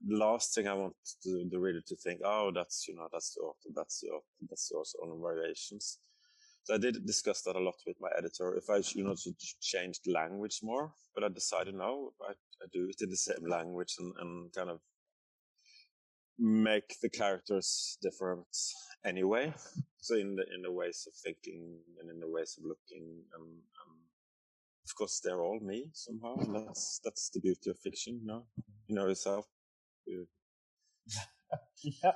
the 0.05 0.17
last 0.17 0.55
thing 0.55 0.67
I 0.67 0.73
want 0.73 0.95
the, 1.23 1.47
the 1.51 1.59
reader 1.59 1.81
to 1.87 1.95
think, 1.95 2.21
oh, 2.23 2.51
that's 2.53 2.87
you 2.87 2.95
know, 2.95 3.07
that's 3.11 3.33
the 3.35 3.41
author, 3.41 3.69
that's 3.75 3.99
the 3.99 4.07
author, 4.09 4.47
that's 4.49 4.69
the 4.69 4.83
own 5.03 5.21
variations. 5.21 5.99
So 6.63 6.75
I 6.75 6.77
did 6.77 7.05
discuss 7.05 7.41
that 7.43 7.55
a 7.55 7.59
lot 7.59 7.75
with 7.87 7.97
my 7.99 8.09
editor. 8.17 8.55
If 8.55 8.69
I, 8.69 8.81
you 8.93 9.03
know, 9.03 9.15
to 9.15 9.33
change 9.61 10.01
the 10.03 10.11
language 10.11 10.59
more, 10.61 10.93
but 11.15 11.23
I 11.23 11.29
decided 11.29 11.73
no, 11.73 12.13
I, 12.21 12.31
I 12.31 12.65
do 12.71 12.87
it 12.89 13.01
in 13.01 13.09
the 13.09 13.17
same 13.17 13.47
language 13.47 13.95
and, 13.99 14.13
and 14.19 14.53
kind 14.53 14.69
of 14.69 14.79
make 16.37 16.95
the 17.01 17.09
characters 17.09 17.97
different 18.01 18.45
anyway. 19.05 19.53
So 19.99 20.15
in 20.15 20.35
the 20.35 20.43
in 20.55 20.61
the 20.61 20.71
ways 20.71 21.07
of 21.07 21.13
thinking 21.23 21.79
and 21.99 22.09
in 22.09 22.19
the 22.19 22.29
ways 22.29 22.55
of 22.57 22.65
looking, 22.65 23.23
and, 23.33 23.43
and 23.43 23.97
of 24.85 24.95
course 24.95 25.19
they're 25.23 25.41
all 25.41 25.59
me 25.59 25.87
somehow. 25.93 26.35
And 26.37 26.55
that's 26.55 27.01
that's 27.03 27.29
the 27.29 27.41
beauty 27.41 27.69
of 27.69 27.79
fiction, 27.79 28.19
you 28.21 28.27
know. 28.27 28.45
You 28.87 28.95
know 28.95 29.07
yourself. 29.07 29.45
You, 30.09 30.27
yeah. 31.83 32.11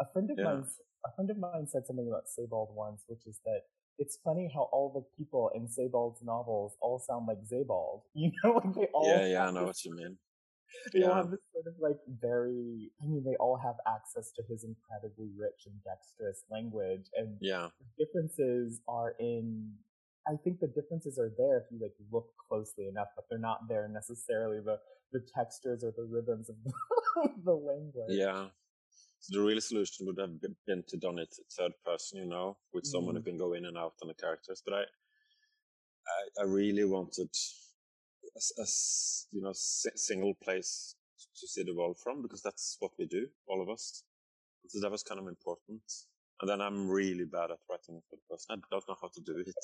A 0.00 0.06
friend 0.12 0.30
of 0.30 0.38
Yeah. 0.38 0.44
mine, 0.44 0.64
a 1.06 1.12
friend 1.14 1.30
of 1.30 1.38
mine 1.38 1.66
said 1.66 1.86
something 1.86 2.08
about 2.08 2.28
Sebald 2.28 2.68
once, 2.74 3.04
which 3.08 3.26
is 3.26 3.40
that 3.44 3.62
it's 3.98 4.18
funny 4.22 4.50
how 4.54 4.68
all 4.72 4.92
the 4.94 5.04
people 5.22 5.50
in 5.54 5.66
Sebald's 5.68 6.22
novels 6.22 6.76
all 6.80 6.98
sound 6.98 7.26
like 7.26 7.38
Sebald. 7.44 8.02
You 8.14 8.32
know, 8.44 8.52
like 8.64 8.74
they 8.74 8.88
all 8.94 9.04
yeah, 9.04 9.26
yeah, 9.26 9.46
I 9.46 9.50
know 9.50 9.64
what 9.64 9.84
you 9.84 9.94
mean. 9.94 10.18
they 10.92 11.02
all 11.02 11.14
Yeah. 11.14 11.22
have 11.22 11.30
this 11.30 11.40
sort 11.52 11.66
of 11.66 11.74
like 11.80 11.98
very 12.20 12.90
i 13.02 13.06
mean 13.06 13.24
they 13.24 13.36
all 13.36 13.56
have 13.56 13.76
access 13.86 14.30
to 14.32 14.42
his 14.48 14.64
incredibly 14.64 15.30
rich 15.36 15.64
and 15.66 15.74
dexterous 15.84 16.44
language 16.50 17.06
and 17.16 17.38
Yeah, 17.40 17.68
the 17.80 18.04
differences 18.04 18.80
are 18.88 19.14
in 19.18 19.72
i 20.28 20.36
think 20.44 20.60
the 20.60 20.66
differences 20.68 21.18
are 21.18 21.32
there 21.38 21.58
if 21.58 21.64
you 21.70 21.78
like 21.80 21.94
look 22.12 22.28
closely 22.48 22.86
enough 22.88 23.08
but 23.16 23.24
they're 23.28 23.38
not 23.38 23.60
there 23.68 23.88
necessarily 23.88 24.58
the 24.64 24.76
the 25.12 25.20
textures 25.34 25.82
or 25.84 25.92
the 25.96 26.04
rhythms 26.04 26.48
of 26.50 26.56
the, 26.64 26.72
the 27.44 27.52
language 27.54 28.08
yeah. 28.08 28.48
So 29.20 29.38
the 29.40 29.44
real 29.44 29.60
solution 29.60 30.06
would 30.06 30.18
have 30.18 30.40
been- 30.66 30.84
to 30.88 30.96
done 30.96 31.18
it 31.18 31.34
third 31.56 31.72
person, 31.84 32.18
you 32.20 32.26
know, 32.26 32.56
with 32.72 32.86
someone 32.86 33.16
who 33.16 33.20
Mhm. 33.20 33.24
can 33.24 33.38
go 33.38 33.52
in 33.54 33.64
and 33.66 33.76
out 33.76 33.94
on 34.02 34.08
the 34.08 34.14
characters. 34.14 34.62
But 34.64 34.74
I, 34.74 34.82
I, 36.16 36.42
I 36.42 36.44
really 36.44 36.84
wanted 36.84 37.30
a 38.36 38.66
you 39.32 39.42
know 39.42 39.52
single 39.54 40.34
place 40.34 40.94
to 41.40 41.46
see 41.48 41.64
the 41.64 41.74
world 41.74 41.98
from 42.02 42.22
because 42.22 42.42
that's 42.42 42.76
what 42.80 42.92
we 42.98 43.06
do, 43.06 43.26
all 43.48 43.60
of 43.62 43.68
us. 43.68 44.04
So 44.68 44.80
that 44.80 44.90
was 44.90 45.02
kind 45.02 45.20
of 45.20 45.26
important. 45.28 45.82
And 46.40 46.48
then 46.48 46.60
I'm 46.60 46.88
really 46.88 47.24
bad 47.24 47.50
at 47.50 47.58
writing 47.68 48.00
for 48.08 48.16
the 48.16 48.22
person. 48.30 48.46
I 48.50 48.56
don't 48.70 48.88
know 48.88 48.96
how 49.00 49.08
to 49.08 49.20
do 49.20 49.36
it. 49.38 49.54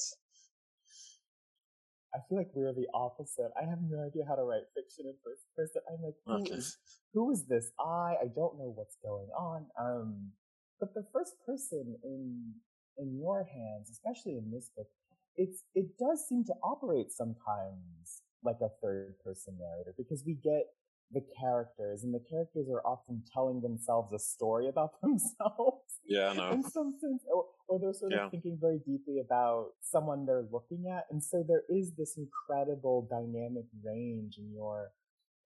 I 2.14 2.18
feel 2.28 2.38
like 2.38 2.50
we're 2.54 2.72
the 2.72 2.86
opposite 2.94 3.50
i 3.60 3.64
have 3.68 3.78
no 3.90 4.04
idea 4.06 4.24
how 4.28 4.34
to 4.34 4.42
write 4.42 4.62
fiction 4.74 5.06
in 5.06 5.14
first 5.24 5.44
person 5.56 5.80
i'm 5.90 6.02
like 6.02 6.14
who 6.26 6.36
Okay. 6.36 6.56
is 6.56 6.78
who 7.14 7.30
is 7.30 7.44
this 7.46 7.70
I? 7.78 8.16
I 8.20 8.26
don't 8.34 8.58
know 8.58 8.72
what's 8.74 8.96
going 9.02 9.28
on. 9.38 9.66
Um, 9.80 10.32
but 10.80 10.92
the 10.94 11.06
first 11.12 11.34
person 11.46 11.96
in 12.02 12.52
in 12.98 13.18
your 13.18 13.44
hands, 13.44 13.88
especially 13.90 14.36
in 14.36 14.50
this 14.50 14.70
book, 14.76 14.88
it's 15.36 15.62
it 15.74 15.96
does 15.98 16.26
seem 16.28 16.44
to 16.46 16.54
operate 16.62 17.12
sometimes 17.12 18.22
like 18.42 18.58
a 18.60 18.68
third 18.82 19.14
person 19.24 19.56
narrator 19.58 19.94
because 19.96 20.24
we 20.26 20.34
get 20.34 20.66
the 21.12 21.24
characters, 21.38 22.02
and 22.04 22.14
the 22.14 22.22
characters 22.28 22.68
are 22.68 22.80
often 22.86 23.22
telling 23.32 23.60
themselves 23.60 24.12
a 24.12 24.18
story 24.18 24.68
about 24.68 24.92
themselves. 25.02 26.00
Yeah, 26.06 26.32
no. 26.32 26.50
In 26.50 26.62
some 26.62 26.94
sense, 27.00 27.22
or, 27.32 27.46
or 27.68 27.78
they're 27.78 27.92
sort 27.92 28.12
of 28.12 28.30
thinking 28.30 28.58
very 28.60 28.78
deeply 28.86 29.20
about 29.20 29.70
someone 29.80 30.26
they're 30.26 30.46
looking 30.50 30.86
at, 30.90 31.06
and 31.10 31.22
so 31.22 31.44
there 31.46 31.62
is 31.68 31.92
this 31.96 32.16
incredible 32.16 33.06
dynamic 33.10 33.64
range 33.82 34.38
in 34.38 34.52
your 34.52 34.90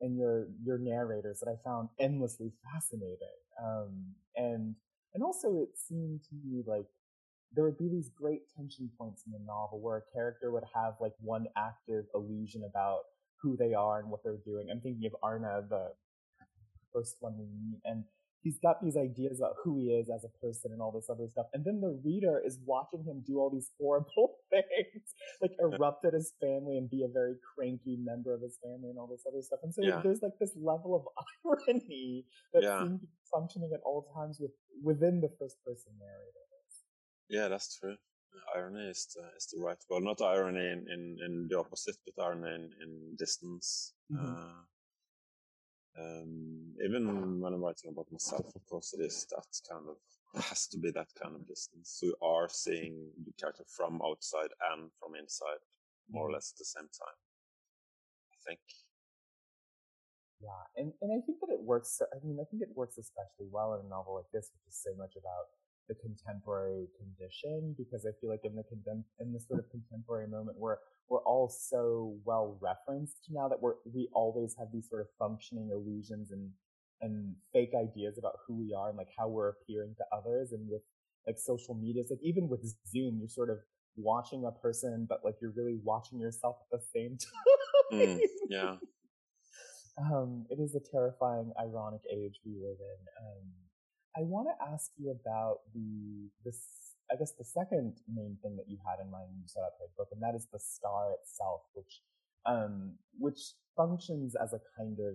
in 0.00 0.16
your 0.16 0.48
your 0.64 0.78
narrators 0.78 1.40
that 1.40 1.48
I 1.48 1.56
found 1.64 1.88
endlessly 1.98 2.52
fascinating. 2.72 3.38
Um, 3.62 4.14
and 4.36 4.74
and 5.14 5.22
also 5.22 5.56
it 5.56 5.70
seemed 5.76 6.22
to 6.24 6.34
me 6.44 6.62
like 6.66 6.86
there 7.52 7.64
would 7.64 7.78
be 7.78 7.88
these 7.88 8.10
great 8.10 8.42
tension 8.54 8.90
points 8.98 9.22
in 9.26 9.32
the 9.32 9.38
novel 9.38 9.80
where 9.80 9.98
a 9.98 10.12
character 10.14 10.50
would 10.50 10.64
have 10.74 10.94
like 11.00 11.14
one 11.20 11.46
active 11.56 12.04
illusion 12.14 12.62
about 12.68 13.00
who 13.42 13.56
they 13.56 13.74
are 13.74 14.00
and 14.00 14.10
what 14.10 14.22
they're 14.24 14.42
doing. 14.44 14.68
I'm 14.70 14.80
thinking 14.80 15.06
of 15.06 15.16
Arne, 15.22 15.42
the 15.68 15.92
first 16.92 17.16
one 17.20 17.36
we 17.38 17.46
meet, 17.46 17.80
and 17.84 18.04
he's 18.42 18.58
got 18.58 18.82
these 18.82 18.96
ideas 18.96 19.40
about 19.40 19.54
who 19.62 19.78
he 19.78 19.86
is 19.90 20.08
as 20.08 20.24
a 20.24 20.28
person 20.44 20.72
and 20.72 20.80
all 20.80 20.92
this 20.92 21.08
other 21.10 21.28
stuff. 21.30 21.46
And 21.52 21.64
then 21.64 21.80
the 21.80 22.00
reader 22.04 22.40
is 22.44 22.58
watching 22.64 23.04
him 23.04 23.22
do 23.26 23.38
all 23.38 23.50
these 23.50 23.70
horrible 23.80 24.36
things, 24.50 25.02
like 25.42 25.52
erupt 25.60 26.04
at 26.06 26.14
his 26.14 26.32
family 26.40 26.78
and 26.78 26.88
be 26.88 27.02
a 27.04 27.08
very 27.08 27.34
cranky 27.54 27.96
member 28.00 28.32
of 28.34 28.42
his 28.42 28.58
family 28.62 28.90
and 28.90 28.98
all 28.98 29.08
this 29.08 29.24
other 29.26 29.42
stuff. 29.42 29.60
And 29.62 29.74
so 29.74 29.82
Yeah. 29.82 30.00
there's 30.02 30.22
like 30.22 30.38
this 30.40 30.52
level 30.56 30.94
of 30.94 31.04
irony 31.44 32.24
that 32.54 32.62
Yeah. 32.62 32.78
seems 32.80 33.00
to 33.00 33.06
be 33.06 33.12
functioning 33.32 33.70
at 33.74 33.80
all 33.84 34.10
times 34.14 34.38
with 34.40 34.52
within 34.82 35.20
the 35.20 35.30
first 35.38 35.56
person 35.64 35.92
narrator. 35.98 36.38
Yeah, 37.28 37.48
that's 37.48 37.76
true. 37.78 37.96
Irony 38.54 38.88
is 38.88 39.06
the, 39.14 39.22
is 39.36 39.46
the 39.52 39.62
right 39.62 39.78
word. 39.90 40.04
Not 40.04 40.22
irony 40.22 40.60
in, 40.60 40.86
in, 40.92 41.16
in 41.24 41.48
the 41.48 41.58
opposite, 41.58 41.96
but 42.04 42.22
irony 42.22 42.54
in, 42.54 42.70
in 42.82 43.16
distance. 43.16 43.94
Mhm. 44.12 44.24
Uh, 44.24 44.62
um, 46.00 46.74
even 46.84 47.40
when 47.40 47.52
I'm 47.52 47.64
writing 47.64 47.90
about 47.90 48.06
myself, 48.12 48.46
of 48.54 48.64
course, 48.66 48.94
it 48.94 49.02
is 49.02 49.26
that 49.30 49.46
kind 49.68 49.88
of, 49.88 49.96
it 50.34 50.42
has 50.42 50.68
to 50.68 50.78
be 50.78 50.90
that 50.92 51.08
kind 51.20 51.34
of 51.34 51.46
distance. 51.46 51.90
So 51.98 52.06
you 52.06 52.16
are 52.22 52.48
seeing 52.48 53.10
the 53.24 53.32
character 53.32 53.64
from 53.66 54.00
outside 54.04 54.52
and 54.72 54.90
from 55.00 55.16
inside, 55.18 55.58
more 56.08 56.28
or 56.28 56.32
less 56.32 56.52
at 56.54 56.58
the 56.58 56.64
same 56.64 56.88
time. 56.88 57.18
I 58.32 58.36
think. 58.46 58.60
Yeah, 60.40 60.62
and, 60.76 60.92
and 61.02 61.10
I 61.10 61.18
think 61.26 61.40
that 61.40 61.50
it 61.50 61.60
works. 61.60 62.00
I 62.00 62.24
mean, 62.24 62.38
I 62.40 62.46
think 62.46 62.62
it 62.62 62.70
works 62.76 62.96
especially 62.96 63.50
well 63.50 63.74
in 63.74 63.86
a 63.86 63.88
novel 63.88 64.14
like 64.14 64.30
this, 64.32 64.52
which 64.54 64.68
is 64.70 64.78
so 64.78 64.94
much 64.94 65.18
about 65.18 65.50
the 65.88 65.94
contemporary 65.94 66.86
condition, 66.98 67.74
because 67.76 68.06
I 68.06 68.12
feel 68.20 68.30
like 68.30 68.44
in 68.44 68.54
the 68.54 68.62
condem- 68.62 69.04
in 69.20 69.32
this 69.32 69.46
sort 69.48 69.60
of 69.60 69.70
contemporary 69.70 70.28
moment, 70.28 70.58
we're 70.58 70.76
we're 71.08 71.22
all 71.22 71.48
so 71.48 72.16
well 72.24 72.58
referenced 72.60 73.28
now 73.30 73.48
that 73.48 73.60
we're 73.60 73.74
we 73.92 74.08
always 74.12 74.54
have 74.58 74.68
these 74.72 74.88
sort 74.88 75.00
of 75.00 75.08
functioning 75.18 75.70
illusions 75.72 76.30
and 76.30 76.50
and 77.00 77.34
fake 77.52 77.72
ideas 77.74 78.18
about 78.18 78.34
who 78.46 78.56
we 78.58 78.74
are 78.74 78.88
and 78.88 78.98
like 78.98 79.08
how 79.16 79.28
we're 79.28 79.50
appearing 79.50 79.94
to 79.96 80.04
others, 80.16 80.52
and 80.52 80.68
with 80.68 80.82
like 81.26 81.38
social 81.38 81.74
media, 81.74 82.02
it's 82.02 82.10
like 82.10 82.20
even 82.22 82.48
with 82.48 82.60
Zoom, 82.86 83.18
you're 83.18 83.28
sort 83.28 83.50
of 83.50 83.58
watching 83.96 84.44
a 84.44 84.52
person, 84.52 85.06
but 85.08 85.20
like 85.24 85.34
you're 85.40 85.52
really 85.56 85.78
watching 85.84 86.18
yourself 86.18 86.56
at 86.72 86.78
the 86.78 86.84
same 86.94 87.18
time. 87.90 88.00
Mm, 88.00 88.20
yeah. 88.48 88.76
Um, 89.98 90.46
it 90.50 90.60
is 90.60 90.74
a 90.74 90.80
terrifying, 90.80 91.52
ironic 91.60 92.02
age 92.12 92.40
we 92.44 92.52
live 92.52 92.78
in. 92.78 93.00
Um, 93.20 93.44
I 94.18 94.22
want 94.22 94.48
to 94.50 94.72
ask 94.72 94.90
you 94.98 95.14
about 95.14 95.60
the 95.74 96.28
this. 96.44 96.58
I 97.10 97.16
guess 97.16 97.32
the 97.38 97.44
second 97.44 97.94
main 98.12 98.36
thing 98.42 98.56
that 98.56 98.68
you 98.68 98.76
had 98.84 99.00
in 99.00 99.10
mind 99.10 99.30
when 99.30 99.40
you 99.40 99.48
set 99.48 99.62
up 99.62 99.78
your 99.80 99.88
book, 99.96 100.08
and 100.12 100.20
that 100.20 100.34
is 100.34 100.46
the 100.52 100.58
star 100.58 101.12
itself, 101.12 101.62
which 101.72 102.02
um, 102.44 102.98
which 103.18 103.54
functions 103.76 104.34
as 104.34 104.52
a 104.52 104.60
kind 104.76 104.98
of 104.98 105.14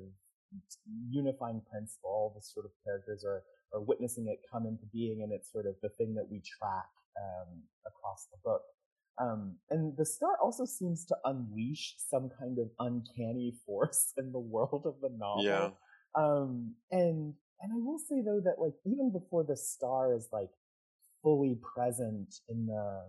unifying 1.10 1.62
principle. 1.70 2.10
All 2.10 2.34
the 2.34 2.42
sort 2.42 2.66
of 2.66 2.72
characters 2.84 3.26
are 3.26 3.44
are 3.74 3.82
witnessing 3.82 4.28
it 4.28 4.40
come 4.50 4.66
into 4.66 4.86
being, 4.94 5.22
and 5.22 5.34
it's 5.34 5.52
sort 5.52 5.66
of 5.66 5.76
the 5.84 5.90
thing 5.90 6.16
that 6.16 6.28
we 6.32 6.40
track 6.40 6.90
um, 7.20 7.62
across 7.86 8.28
the 8.32 8.40
book. 8.44 8.64
Um, 9.22 9.58
and 9.70 9.96
the 9.98 10.06
star 10.06 10.38
also 10.42 10.66
seems 10.66 11.06
to 11.06 11.16
unleash 11.26 11.96
some 11.98 12.32
kind 12.40 12.58
of 12.58 12.70
uncanny 12.80 13.54
force 13.66 14.14
in 14.18 14.32
the 14.32 14.40
world 14.40 14.84
of 14.86 14.96
the 15.02 15.16
novel. 15.16 15.44
Yeah. 15.44 15.70
Um, 16.16 16.76
and 16.92 17.34
and 17.64 17.72
I 17.72 17.78
will 17.78 17.98
say 17.98 18.22
though 18.22 18.42
that 18.44 18.62
like 18.62 18.76
even 18.86 19.12
before 19.12 19.44
the 19.44 19.56
star 19.56 20.14
is 20.14 20.28
like 20.32 20.50
fully 21.24 21.58
present 21.76 22.36
in 22.50 22.68
the 22.68 23.04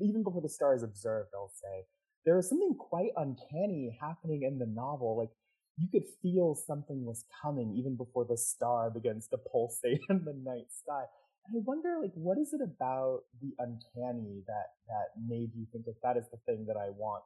even 0.00 0.22
before 0.22 0.40
the 0.40 0.48
star 0.48 0.74
is 0.74 0.82
observed, 0.82 1.30
I'll 1.34 1.52
say 1.52 1.84
there 2.24 2.38
is 2.38 2.48
something 2.48 2.76
quite 2.78 3.10
uncanny 3.16 3.98
happening 4.00 4.42
in 4.44 4.58
the 4.58 4.66
novel. 4.66 5.18
Like 5.18 5.30
you 5.76 5.88
could 5.90 6.08
feel 6.22 6.54
something 6.54 7.04
was 7.04 7.24
coming 7.42 7.74
even 7.76 7.96
before 7.96 8.24
the 8.24 8.36
star 8.36 8.90
begins 8.90 9.26
to 9.28 9.38
pulsate 9.50 10.00
in 10.08 10.24
the 10.24 10.34
night 10.44 10.70
sky. 10.70 11.04
And 11.46 11.58
I 11.58 11.62
wonder, 11.66 11.98
like, 12.00 12.14
what 12.14 12.38
is 12.38 12.52
it 12.52 12.60
about 12.62 13.22
the 13.40 13.50
uncanny 13.58 14.44
that 14.46 14.78
that 14.86 15.08
made 15.18 15.50
you 15.56 15.66
think 15.72 15.86
like 15.88 15.98
that 16.04 16.16
is 16.16 16.30
the 16.30 16.38
thing 16.46 16.66
that 16.68 16.76
I 16.76 16.90
want 16.90 17.24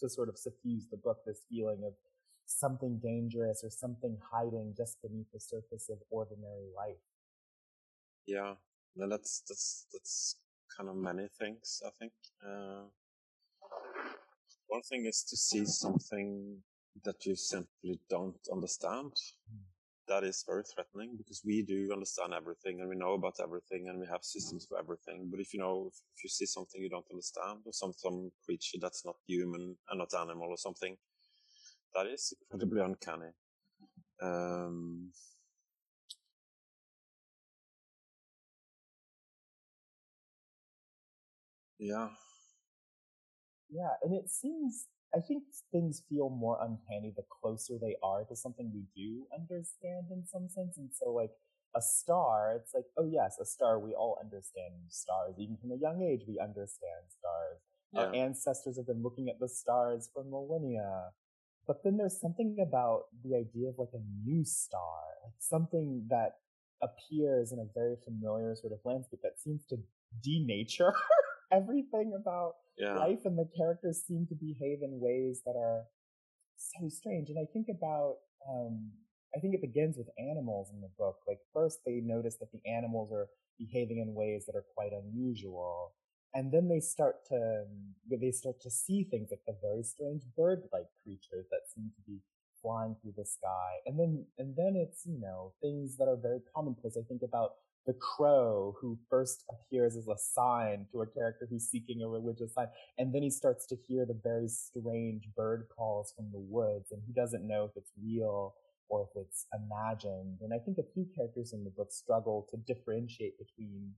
to 0.00 0.08
sort 0.10 0.28
of 0.28 0.36
suffuse 0.36 0.84
the 0.90 0.98
book? 0.98 1.18
This 1.24 1.40
feeling 1.48 1.80
of 1.86 1.94
something 2.46 2.98
dangerous 3.02 3.62
or 3.64 3.70
something 3.70 4.18
hiding 4.32 4.74
just 4.76 5.00
beneath 5.02 5.30
the 5.32 5.40
surface 5.40 5.88
of 5.88 5.98
ordinary 6.10 6.68
life. 6.76 7.02
Yeah, 8.26 8.54
no, 8.96 9.08
that's 9.08 9.42
that's 9.48 9.86
that's 9.92 10.36
kind 10.76 10.88
of 10.88 10.96
many 10.96 11.28
things. 11.38 11.82
I 11.86 11.90
think 11.98 12.12
uh, 12.46 12.84
one 14.68 14.82
thing 14.82 15.06
is 15.06 15.24
to 15.30 15.36
see 15.36 15.64
something 15.66 16.62
that 17.04 17.26
you 17.26 17.36
simply 17.36 18.00
don't 18.08 18.40
understand. 18.52 19.12
That 20.06 20.22
is 20.22 20.44
very 20.46 20.64
threatening 20.64 21.16
because 21.16 21.40
we 21.46 21.62
do 21.62 21.90
understand 21.92 22.34
everything 22.34 22.80
and 22.80 22.88
we 22.90 22.96
know 22.96 23.14
about 23.14 23.36
everything 23.42 23.88
and 23.88 23.98
we 23.98 24.06
have 24.06 24.22
systems 24.22 24.66
for 24.66 24.78
everything. 24.78 25.28
But 25.30 25.40
if 25.40 25.54
you 25.54 25.60
know, 25.60 25.86
if, 25.88 25.94
if 26.16 26.24
you 26.24 26.28
see 26.28 26.44
something 26.44 26.80
you 26.82 26.90
don't 26.90 27.10
understand 27.10 27.60
or 27.64 27.72
some 27.72 27.92
some 27.96 28.30
creature 28.44 28.78
that's 28.80 29.04
not 29.04 29.16
human 29.26 29.76
and 29.88 29.98
not 29.98 30.12
animal 30.14 30.48
or 30.50 30.58
something, 30.58 30.96
that 31.94 32.06
is 32.06 32.32
incredibly 32.42 32.80
uncanny. 32.80 33.30
Um, 34.22 35.12
yeah, 41.78 42.08
Yeah, 43.70 43.90
and 44.02 44.14
it 44.14 44.30
seems 44.30 44.86
I 45.14 45.20
think 45.20 45.44
things 45.70 46.02
feel 46.08 46.28
more 46.28 46.58
uncanny 46.60 47.12
the 47.16 47.22
closer 47.40 47.74
they 47.80 47.96
are 48.02 48.24
to 48.24 48.34
something 48.36 48.72
we 48.74 48.84
do 48.96 49.26
understand 49.32 50.06
in 50.10 50.26
some 50.26 50.48
sense. 50.48 50.76
And 50.76 50.90
so 50.92 51.12
like 51.12 51.30
a 51.76 51.80
star, 51.80 52.56
it's 52.60 52.74
like, 52.74 52.86
oh 52.96 53.04
yes, 53.06 53.38
a 53.40 53.44
star, 53.44 53.78
we 53.78 53.94
all 53.94 54.18
understand 54.22 54.74
stars. 54.88 55.34
Even 55.38 55.56
from 55.56 55.70
a 55.72 55.76
young 55.76 56.02
age 56.02 56.22
we 56.26 56.38
understand 56.40 57.06
stars. 57.08 57.60
Our 57.96 58.12
ancestors 58.12 58.76
have 58.76 58.88
been 58.88 59.02
looking 59.02 59.28
at 59.28 59.38
the 59.38 59.48
stars 59.48 60.10
for 60.12 60.24
millennia. 60.24 61.10
But 61.66 61.82
then 61.82 61.96
there's 61.96 62.20
something 62.20 62.56
about 62.60 63.04
the 63.24 63.36
idea 63.36 63.68
of 63.68 63.78
like 63.78 63.92
a 63.94 64.02
new 64.24 64.44
star, 64.44 65.00
like 65.24 65.34
something 65.38 66.06
that 66.10 66.36
appears 66.82 67.52
in 67.52 67.58
a 67.58 67.66
very 67.74 67.96
familiar 68.04 68.54
sort 68.54 68.72
of 68.72 68.78
landscape 68.84 69.20
that 69.22 69.40
seems 69.40 69.64
to 69.66 69.76
denature 70.26 70.92
everything 71.52 72.12
about 72.20 72.54
yeah, 72.76 72.94
life 72.94 73.20
and 73.24 73.38
the 73.38 73.48
characters 73.56 74.02
seem 74.06 74.26
to 74.26 74.34
behave 74.34 74.82
in 74.82 75.00
ways 75.00 75.42
that 75.46 75.56
are 75.56 75.84
so 76.56 76.88
strange. 76.88 77.30
And 77.30 77.38
I 77.38 77.46
think 77.52 77.68
about, 77.68 78.16
um, 78.48 78.90
I 79.34 79.40
think 79.40 79.54
it 79.54 79.60
begins 79.60 79.96
with 79.96 80.08
animals 80.18 80.70
in 80.72 80.80
the 80.80 80.90
book. 80.98 81.16
Like 81.26 81.38
first 81.52 81.78
they 81.86 82.00
notice 82.02 82.36
that 82.40 82.52
the 82.52 82.60
animals 82.70 83.10
are 83.12 83.28
behaving 83.58 83.98
in 83.98 84.14
ways 84.14 84.46
that 84.46 84.56
are 84.56 84.64
quite 84.74 84.92
unusual. 84.92 85.94
And 86.34 86.50
then 86.52 86.68
they 86.68 86.80
start 86.80 87.24
to, 87.28 87.36
um, 87.36 87.94
they 88.10 88.32
start 88.32 88.60
to 88.62 88.70
see 88.70 89.04
things 89.04 89.28
like 89.30 89.44
the 89.46 89.56
very 89.62 89.84
strange 89.84 90.22
bird-like 90.36 90.88
creatures 91.02 91.46
that 91.50 91.70
seem 91.72 91.92
to 91.94 92.02
be 92.06 92.18
flying 92.60 92.96
through 93.00 93.14
the 93.16 93.24
sky. 93.24 93.78
And 93.86 93.98
then, 93.98 94.26
and 94.38 94.56
then 94.56 94.74
it's, 94.74 95.06
you 95.06 95.20
know, 95.20 95.52
things 95.62 95.96
that 95.98 96.08
are 96.08 96.16
very 96.16 96.40
commonplace. 96.54 96.96
I 96.98 97.06
think 97.06 97.22
about 97.22 97.52
the 97.86 97.92
crow 97.94 98.74
who 98.80 98.98
first 99.10 99.44
appears 99.50 99.96
as 99.96 100.08
a 100.08 100.16
sign 100.16 100.86
to 100.90 101.02
a 101.02 101.06
character 101.06 101.46
who's 101.48 101.68
seeking 101.68 102.02
a 102.02 102.08
religious 102.08 102.54
sign. 102.54 102.68
And 102.98 103.14
then 103.14 103.22
he 103.22 103.30
starts 103.30 103.66
to 103.66 103.76
hear 103.76 104.06
the 104.06 104.18
very 104.22 104.48
strange 104.48 105.28
bird 105.36 105.66
calls 105.76 106.12
from 106.16 106.30
the 106.32 106.40
woods 106.40 106.90
and 106.92 107.02
he 107.06 107.12
doesn't 107.12 107.46
know 107.46 107.64
if 107.64 107.72
it's 107.76 107.92
real 108.02 108.54
or 108.88 109.02
if 109.02 109.22
it's 109.22 109.46
imagined. 109.54 110.38
And 110.40 110.52
I 110.54 110.58
think 110.58 110.78
a 110.78 110.92
few 110.94 111.06
characters 111.14 111.52
in 111.52 111.64
the 111.64 111.70
book 111.70 111.92
struggle 111.92 112.46
to 112.50 112.56
differentiate 112.56 113.38
between 113.38 113.92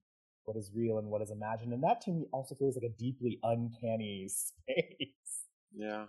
what 0.47 0.57
is 0.57 0.71
real 0.75 0.99
and 0.99 1.09
what 1.09 1.23
is 1.23 1.31
imagined. 1.31 1.73
And 1.73 1.83
that 1.83 2.01
to 2.03 2.11
me 2.11 2.27
also 2.33 2.55
feels 2.55 2.77
like 2.77 2.91
a 2.91 2.99
deeply 2.99 3.39
uncanny 3.43 4.29
space. 4.29 5.45
yeah, 5.75 6.07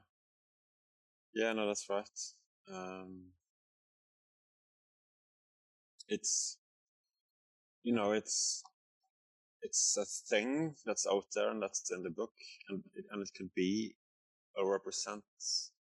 yeah. 1.34 1.54
No, 1.54 1.68
that's 1.68 1.90
right. 1.90 2.10
Um, 2.74 3.24
it's 6.08 6.58
you 7.84 7.94
know 7.94 8.12
it's 8.14 8.64
it's 9.62 9.98
a 9.98 10.06
thing 10.30 10.76
that's 10.86 11.06
out 11.12 11.26
there 11.36 11.50
and 11.50 11.62
that's 11.62 11.92
in 11.92 12.04
the 12.04 12.10
book 12.10 12.32
and 12.70 12.84
it, 12.96 13.06
and 13.12 13.22
it 13.22 13.32
could 13.36 13.50
be 13.56 13.96
or 14.56 14.72
represent 14.72 15.24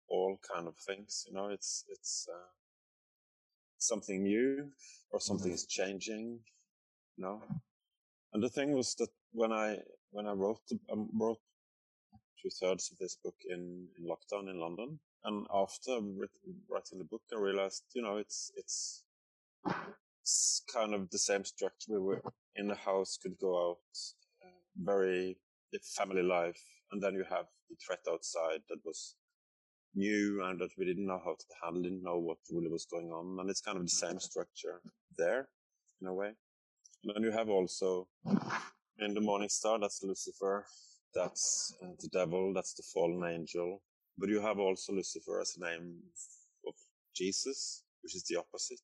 all 0.08 0.38
kind 0.54 0.68
of 0.68 0.74
things. 0.86 1.24
You 1.28 1.34
know, 1.34 1.48
it's 1.48 1.84
it's 1.88 2.28
uh, 2.30 2.50
something 3.78 4.22
new 4.22 4.68
or 5.10 5.20
something 5.20 5.50
is 5.52 5.66
changing. 5.66 6.40
You 7.16 7.24
know, 7.24 7.42
and 8.32 8.42
the 8.42 8.48
thing 8.48 8.72
was 8.72 8.94
that 8.96 9.10
when 9.32 9.52
I 9.52 9.78
when 10.10 10.26
I 10.26 10.32
wrote 10.32 10.60
the, 10.68 10.78
um, 10.92 11.08
wrote 11.14 11.38
two 12.42 12.50
thirds 12.60 12.90
of 12.90 12.98
this 12.98 13.16
book 13.22 13.36
in, 13.48 13.86
in 13.98 14.04
lockdown 14.04 14.50
in 14.50 14.58
London, 14.58 14.98
and 15.24 15.46
after 15.54 15.92
writing 16.68 16.98
the 16.98 17.04
book, 17.04 17.22
I 17.32 17.38
realized 17.38 17.84
you 17.94 18.02
know 18.02 18.16
it's 18.16 18.52
it's 18.56 19.04
it's 20.20 20.62
kind 20.72 20.94
of 20.94 21.10
the 21.10 21.18
same 21.18 21.44
structure. 21.44 21.92
We 21.92 21.98
were 21.98 22.22
in 22.56 22.68
the 22.68 22.74
house, 22.74 23.18
could 23.22 23.38
go 23.40 23.70
out, 23.70 23.78
uh, 24.44 24.50
very 24.76 25.36
family 25.96 26.22
life, 26.22 26.62
and 26.90 27.02
then 27.02 27.14
you 27.14 27.24
have 27.30 27.46
the 27.70 27.76
threat 27.84 28.00
outside 28.10 28.60
that 28.68 28.78
was 28.84 29.16
new 29.94 30.42
and 30.44 30.58
that 30.60 30.70
we 30.78 30.84
didn't 30.84 31.06
know 31.06 31.20
how 31.24 31.32
to 31.32 31.46
handle, 31.62 31.82
didn't 31.82 32.02
know 32.02 32.18
what 32.18 32.38
really 32.50 32.68
was 32.68 32.86
going 32.90 33.10
on, 33.10 33.38
and 33.40 33.50
it's 33.50 33.60
kind 33.60 33.76
of 33.76 33.84
the 33.84 33.90
same 33.90 34.18
structure 34.18 34.80
there 35.18 35.48
in 36.00 36.08
a 36.08 36.14
way. 36.14 36.32
And 37.04 37.14
then 37.14 37.22
you 37.22 37.32
have 37.32 37.48
also 37.48 38.06
in 38.98 39.14
the 39.14 39.20
morning 39.20 39.48
star, 39.48 39.78
that's 39.78 40.02
Lucifer, 40.02 40.64
that's 41.14 41.74
the 42.00 42.08
devil, 42.08 42.52
that's 42.54 42.74
the 42.74 42.82
fallen 42.94 43.28
angel, 43.28 43.82
but 44.18 44.28
you 44.28 44.40
have 44.40 44.58
also 44.58 44.92
Lucifer 44.92 45.40
as 45.40 45.56
a 45.56 45.64
name 45.64 45.96
of 46.66 46.74
Jesus, 47.14 47.84
which 48.02 48.14
is 48.14 48.24
the 48.24 48.36
opposite. 48.36 48.80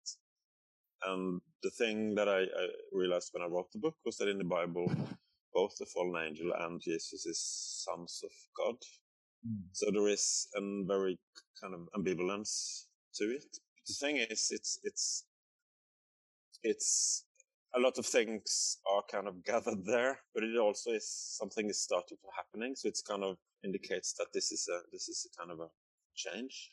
And 1.07 1.41
the 1.63 1.71
thing 1.71 2.15
that 2.17 2.29
I, 2.29 2.41
I, 2.41 2.67
realized 2.93 3.31
when 3.33 3.43
I 3.43 3.47
wrote 3.47 3.71
the 3.73 3.79
book 3.79 3.95
was 4.05 4.17
that 4.17 4.29
in 4.29 4.39
the 4.39 4.45
Bible, 4.45 4.91
both 5.55 5.77
the 5.79 5.87
fallen 5.87 6.27
angel 6.27 6.53
and 6.59 6.81
Jesus 6.81 7.25
is 7.25 7.41
sons 7.85 8.21
of 8.25 8.31
God. 8.57 8.77
Mm. 9.47 9.63
So 9.73 9.91
there 9.93 10.09
is 10.09 10.49
a 10.57 10.61
very 10.87 11.19
kind 11.61 11.75
of 11.75 11.89
ambivalence 11.97 12.87
to 13.15 13.25
it. 13.25 13.47
The 13.87 13.95
thing 13.95 14.17
is, 14.17 14.49
it's 14.51 14.81
it's 14.83 15.25
it's 16.65 17.25
a 17.75 17.81
lot 17.81 17.99
of 17.99 18.07
things 18.07 18.79
are 18.91 19.03
kind 19.11 19.29
of 19.29 19.45
gathered 19.51 19.85
there, 19.85 20.19
but 20.35 20.45
it 20.45 20.57
also 20.59 20.91
is 20.91 21.09
something 21.09 21.69
is 21.69 21.83
starting 21.83 22.19
to 22.19 22.29
happening. 22.37 22.75
So 22.77 22.89
it's 22.89 23.03
kind 23.03 23.25
of 23.25 23.37
indicates 23.65 24.15
that 24.15 24.29
this 24.33 24.53
is 24.53 24.69
a 24.73 24.81
this 24.93 25.09
is 25.09 25.27
a 25.27 25.39
kind 25.39 25.51
of 25.51 25.61
a 25.61 25.69
change. 26.17 26.71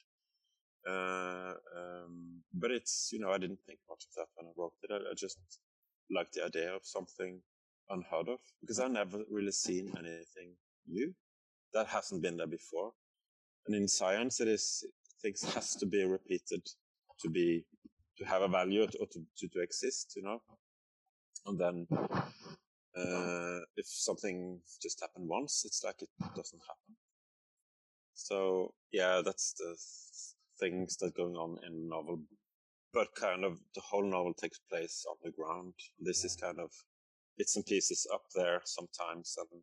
Uh, 0.87 1.53
um, 1.75 2.41
but 2.53 2.69
it's, 2.69 3.09
you 3.11 3.19
know, 3.19 3.31
I 3.31 3.39
didn't 3.39 3.59
think 3.65 3.79
much 3.89 4.05
of 4.05 4.13
that 4.17 4.27
when 4.35 4.47
I 4.47 4.53
wrote 4.55 4.73
it. 4.83 4.91
I, 4.91 4.97
I 4.97 5.13
just 5.17 5.39
liked 6.11 6.33
the 6.33 6.45
idea 6.45 6.71
of 6.73 6.81
something 6.83 7.41
unheard 7.89 8.29
of 8.29 8.39
because 8.61 8.79
I've 8.79 8.91
never 8.91 9.19
really 9.31 9.51
seen 9.51 9.91
anything 9.97 10.53
new 10.87 11.13
that 11.73 11.87
hasn't 11.87 12.21
been 12.21 12.37
there 12.37 12.47
before. 12.47 12.91
And 13.65 13.75
in 13.75 13.87
science, 13.87 14.39
it 14.39 14.47
is, 14.47 14.83
things 15.21 15.43
has 15.55 15.75
to 15.77 15.85
be 15.87 16.05
repeated 16.05 16.61
to 17.19 17.29
be, 17.29 17.65
to 18.17 18.25
have 18.25 18.43
a 18.43 18.47
value 18.47 18.83
or 18.83 18.87
to, 18.87 19.19
to, 19.37 19.47
to 19.47 19.61
exist, 19.61 20.13
you 20.15 20.23
know? 20.23 20.41
And 21.45 21.59
then, 21.59 21.87
uh, 22.97 23.59
if 23.77 23.85
something 23.87 24.59
just 24.81 25.01
happened 25.01 25.27
once, 25.27 25.63
it's 25.65 25.83
like 25.83 26.01
it 26.01 26.09
doesn't 26.35 26.61
happen. 26.61 26.95
So 28.15 28.73
yeah, 28.91 29.21
that's 29.23 29.53
the 29.53 29.75
things 30.59 30.97
that 30.97 31.15
going 31.15 31.35
on 31.35 31.57
in 31.67 31.73
the 31.73 31.87
novel, 31.87 32.21
but 32.93 33.13
kind 33.15 33.43
of 33.43 33.59
the 33.75 33.81
whole 33.81 34.09
novel 34.09 34.33
takes 34.33 34.59
place 34.59 35.05
on 35.09 35.17
the 35.23 35.31
ground. 35.31 35.73
This 35.99 36.23
is 36.23 36.35
kind 36.35 36.59
of 36.59 36.71
bits 37.37 37.55
and 37.57 37.65
pieces 37.65 38.07
up 38.13 38.23
there 38.33 38.61
sometimes, 38.63 39.35
and 39.37 39.61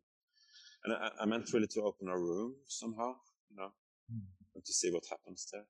and 0.85 0.93
I, 0.93 1.23
I 1.23 1.25
meant 1.25 1.51
really 1.53 1.67
to 1.67 1.81
open 1.81 2.07
a 2.09 2.17
room 2.17 2.55
somehow, 2.67 3.15
you 3.49 3.57
know, 3.57 3.71
mm. 4.13 4.21
and 4.53 4.63
to 4.63 4.73
see 4.73 4.91
what 4.91 5.03
happens 5.09 5.47
there. 5.51 5.65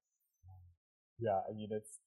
Yeah, 1.20 1.40
I 1.50 1.54
mean 1.54 1.70
it's 1.72 2.00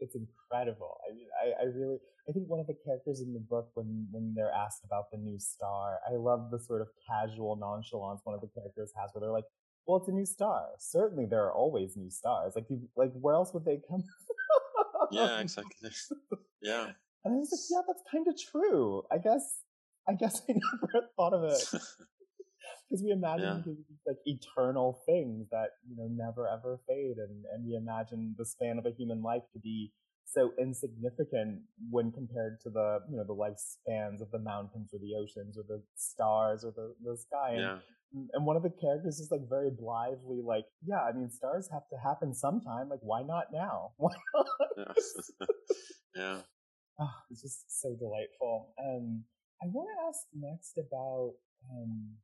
it's 0.00 0.14
incredible. 0.14 0.98
I 1.08 1.14
mean, 1.14 1.26
I, 1.40 1.62
I 1.62 1.64
really, 1.66 1.98
I 2.28 2.32
think 2.32 2.48
one 2.48 2.60
of 2.60 2.66
the 2.66 2.76
characters 2.84 3.20
in 3.20 3.32
the 3.32 3.40
book 3.40 3.70
when 3.74 4.06
when 4.10 4.32
they're 4.34 4.52
asked 4.52 4.84
about 4.84 5.10
the 5.10 5.18
new 5.18 5.38
star, 5.38 5.98
I 6.08 6.16
love 6.16 6.50
the 6.50 6.58
sort 6.58 6.80
of 6.80 6.88
casual 7.08 7.56
nonchalance 7.56 8.20
one 8.24 8.34
of 8.34 8.40
the 8.40 8.48
characters 8.48 8.92
has, 8.96 9.10
where 9.12 9.20
they're 9.20 9.30
like, 9.30 9.44
well, 9.86 9.98
it's 9.98 10.08
a 10.08 10.12
new 10.12 10.26
star. 10.26 10.68
Certainly, 10.78 11.26
there 11.26 11.44
are 11.44 11.52
always 11.52 11.96
new 11.96 12.10
stars. 12.10 12.54
Like, 12.54 12.66
you, 12.68 12.88
like 12.96 13.12
where 13.12 13.34
else 13.34 13.52
would 13.54 13.64
they 13.64 13.80
come? 13.88 14.02
From? 14.02 15.08
yeah, 15.10 15.40
exactly. 15.40 15.90
Yeah. 16.62 16.90
And 17.24 17.34
I 17.34 17.36
was 17.36 17.50
like, 17.52 17.60
yeah, 17.70 17.82
that's 17.86 18.02
kind 18.10 18.26
of 18.28 18.34
true. 18.38 19.02
I 19.10 19.18
guess, 19.18 19.60
I 20.08 20.14
guess 20.14 20.42
I 20.48 20.52
never 20.92 21.06
thought 21.16 21.32
of 21.32 21.44
it 21.44 21.62
because 22.94 23.04
we 23.04 23.10
imagine 23.10 23.44
yeah. 23.44 23.62
these 23.66 23.98
like 24.06 24.18
eternal 24.24 25.02
things 25.04 25.48
that 25.50 25.70
you 25.88 25.96
know 25.96 26.08
never 26.08 26.48
ever 26.48 26.78
fade, 26.86 27.16
and 27.18 27.44
and 27.52 27.66
we 27.66 27.74
imagine 27.74 28.34
the 28.38 28.44
span 28.44 28.78
of 28.78 28.86
a 28.86 28.92
human 28.92 29.22
life 29.22 29.42
to 29.52 29.58
be 29.58 29.90
so 30.24 30.52
insignificant 30.60 31.60
when 31.90 32.12
compared 32.12 32.60
to 32.62 32.70
the 32.70 33.00
you 33.10 33.16
know 33.16 33.24
the 33.24 33.34
lifespans 33.34 34.20
of 34.20 34.30
the 34.30 34.38
mountains 34.38 34.90
or 34.92 34.98
the 35.00 35.14
oceans 35.20 35.58
or 35.58 35.64
the 35.68 35.82
stars 35.96 36.64
or 36.64 36.72
the, 36.74 36.94
the 37.04 37.16
sky 37.16 37.50
and, 37.52 37.60
yeah. 37.60 37.78
and 38.32 38.46
one 38.46 38.56
of 38.56 38.62
the 38.62 38.70
characters 38.70 39.18
is 39.18 39.28
like 39.30 39.42
very 39.50 39.70
blithely 39.70 40.40
like 40.42 40.64
yeah 40.86 41.02
i 41.02 41.12
mean 41.12 41.30
stars 41.30 41.68
have 41.70 41.86
to 41.90 41.96
happen 42.02 42.34
sometime 42.34 42.88
like 42.88 43.00
why 43.02 43.22
not 43.22 43.48
now 43.52 43.92
yeah, 44.78 44.84
yeah. 46.16 46.38
Oh, 46.98 47.14
it's 47.30 47.42
just 47.42 47.80
so 47.82 47.94
delightful 47.94 48.72
um 48.82 49.24
i 49.62 49.66
want 49.66 49.88
to 49.94 50.08
ask 50.08 50.24
next 50.34 50.78
about 50.78 51.34
um 51.70 52.16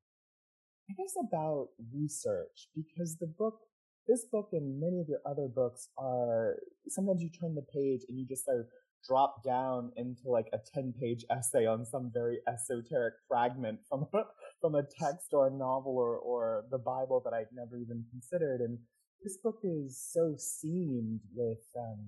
i 0.90 0.92
guess 0.96 1.14
about 1.29 1.68
research 1.94 2.68
because 2.74 3.16
the 3.18 3.26
book 3.38 3.61
this 4.09 4.24
book 4.24 4.48
and 4.53 4.81
many 4.81 5.00
of 5.00 5.09
your 5.09 5.20
other 5.24 5.46
books 5.46 5.88
are 5.96 6.57
sometimes 6.88 7.22
you 7.22 7.31
turn 7.31 7.55
the 7.55 7.62
page 7.72 8.00
and 8.09 8.18
you 8.18 8.26
just 8.26 8.44
sort 8.44 8.61
of 8.61 8.66
drop 9.07 9.42
down 9.44 9.92
into 9.96 10.29
like 10.29 10.46
a 10.53 10.59
10 10.74 10.94
page 11.00 11.24
essay 11.31 11.66
on 11.66 11.85
some 11.87 12.11
very 12.12 12.38
esoteric 12.48 13.14
fragment 13.29 13.79
from 13.88 14.07
a, 14.12 14.22
from 14.61 14.74
a 14.74 14.83
text 14.83 15.29
or 15.33 15.46
a 15.46 15.50
novel 15.50 15.96
or, 15.96 16.16
or 16.16 16.64
the 16.70 16.79
Bible 16.79 17.22
that 17.24 17.33
I'd 17.33 17.53
never 17.53 17.76
even 17.76 18.05
considered. 18.11 18.61
And 18.61 18.79
this 19.22 19.38
book 19.42 19.61
is 19.62 20.03
so 20.12 20.35
seamed 20.37 21.20
with, 21.35 21.64
um, 21.79 22.05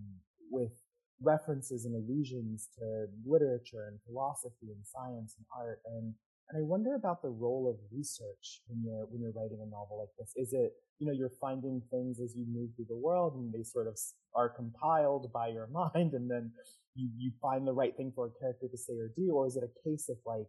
with 0.50 0.72
references 1.20 1.84
and 1.84 1.94
allusions 1.94 2.68
to 2.78 3.06
literature 3.24 3.88
and 3.88 3.98
philosophy 4.06 4.68
and 4.68 4.84
science 4.84 5.34
and 5.36 5.46
art. 5.56 5.80
And 5.86 6.14
and 6.50 6.58
I 6.58 6.62
wonder 6.66 6.94
about 6.94 7.22
the 7.22 7.30
role 7.30 7.68
of 7.68 7.76
research 7.96 8.60
when 8.66 8.82
you're 8.84 9.06
when 9.06 9.20
you're 9.22 9.32
writing 9.32 9.60
a 9.62 9.70
novel 9.70 9.98
like 10.00 10.14
this. 10.18 10.32
Is 10.36 10.52
it 10.52 10.72
you 10.98 11.06
know 11.06 11.12
you're 11.12 11.32
finding 11.40 11.82
things 11.90 12.20
as 12.20 12.34
you 12.36 12.44
move 12.48 12.70
through 12.76 12.86
the 12.88 12.96
world, 12.96 13.34
and 13.34 13.52
they 13.52 13.62
sort 13.62 13.86
of 13.86 13.98
are 14.34 14.48
compiled 14.48 15.32
by 15.32 15.48
your 15.48 15.66
mind, 15.72 16.14
and 16.14 16.30
then 16.30 16.52
you 16.94 17.08
you 17.16 17.32
find 17.40 17.66
the 17.66 17.72
right 17.72 17.96
thing 17.96 18.12
for 18.14 18.26
a 18.26 18.40
character 18.40 18.68
to 18.68 18.76
say 18.76 18.94
or 18.94 19.10
do, 19.16 19.32
or 19.32 19.46
is 19.46 19.56
it 19.56 19.64
a 19.64 19.88
case 19.88 20.08
of 20.08 20.16
like 20.26 20.46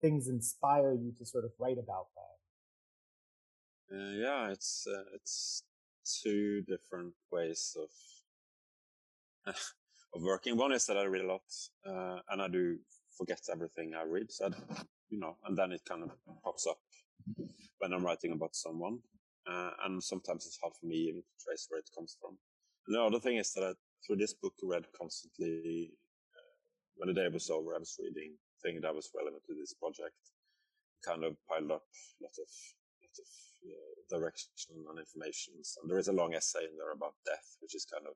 things 0.00 0.28
inspire 0.28 0.92
you 0.92 1.12
to 1.18 1.24
sort 1.24 1.44
of 1.44 1.50
write 1.58 1.78
about 1.78 2.06
them? 2.14 3.98
Uh, 3.98 4.12
yeah, 4.12 4.50
it's 4.50 4.86
uh, 4.86 5.04
it's 5.14 5.62
two 6.22 6.62
different 6.62 7.14
ways 7.32 7.76
of 7.80 9.54
of 10.14 10.22
working. 10.22 10.56
One 10.56 10.72
is 10.72 10.86
that 10.86 10.96
I 10.96 11.04
read 11.04 11.22
a 11.22 11.26
lot, 11.26 11.42
uh, 11.86 12.20
and 12.30 12.40
I 12.40 12.48
do 12.48 12.78
forget 13.16 13.40
everything 13.50 13.92
I 13.94 14.04
read. 14.04 14.30
So, 14.30 14.50
you 15.08 15.18
know, 15.18 15.36
and 15.46 15.56
then 15.56 15.72
it 15.72 15.82
kind 15.88 16.02
of 16.02 16.10
pops 16.42 16.66
up 16.66 16.78
when 17.78 17.92
I'm 17.92 18.04
writing 18.04 18.32
about 18.32 18.54
someone. 18.54 18.98
Uh, 19.46 19.70
and 19.84 20.02
sometimes 20.02 20.46
it's 20.46 20.58
hard 20.60 20.72
for 20.80 20.86
me 20.86 20.96
even 21.08 21.20
to 21.20 21.44
trace 21.44 21.66
where 21.68 21.80
it 21.80 21.90
comes 21.94 22.16
from. 22.20 22.38
And 22.86 22.96
the 22.96 23.02
other 23.02 23.20
thing 23.20 23.36
is 23.36 23.52
that 23.54 23.64
I, 23.64 23.72
through 24.06 24.16
this 24.16 24.34
book, 24.34 24.54
I 24.62 24.66
read 24.66 24.86
constantly. 24.98 25.92
Uh, 26.32 26.54
when 26.96 27.08
the 27.08 27.20
day 27.20 27.28
was 27.28 27.50
over, 27.50 27.74
I 27.74 27.78
was 27.78 27.98
reading 28.00 28.36
things 28.62 28.82
that 28.82 28.94
was 28.94 29.10
relevant 29.14 29.42
to 29.46 29.54
this 29.54 29.74
project. 29.74 30.16
Kind 31.04 31.24
of 31.24 31.36
piled 31.48 31.70
up 31.70 31.84
a 31.84 32.24
lot 32.24 32.36
of, 32.40 32.48
lot 33.04 33.16
of 33.20 33.28
uh, 33.68 34.16
direction 34.16 34.48
and 34.88 34.98
information. 34.98 35.54
And 35.82 35.90
there 35.90 35.98
is 35.98 36.08
a 36.08 36.16
long 36.16 36.34
essay 36.34 36.64
in 36.64 36.76
there 36.76 36.92
about 36.92 37.14
death, 37.26 37.56
which 37.60 37.74
is 37.74 37.84
kind 37.84 38.06
of 38.06 38.14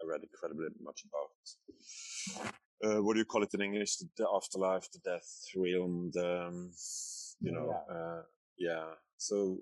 I 0.00 0.06
read 0.06 0.22
incredibly 0.22 0.68
much 0.80 1.04
about 1.04 2.54
uh, 2.84 3.02
what 3.02 3.14
do 3.14 3.18
you 3.18 3.24
call 3.24 3.42
it 3.42 3.54
in 3.54 3.62
English? 3.62 3.96
The 4.16 4.26
afterlife, 4.34 4.90
the 4.92 5.00
death 5.04 5.28
realm, 5.56 6.10
the, 6.12 6.46
um, 6.46 6.72
you 7.40 7.52
know, 7.52 7.74
yeah. 7.88 7.94
Uh, 7.94 8.22
yeah. 8.58 8.86
So, 9.16 9.58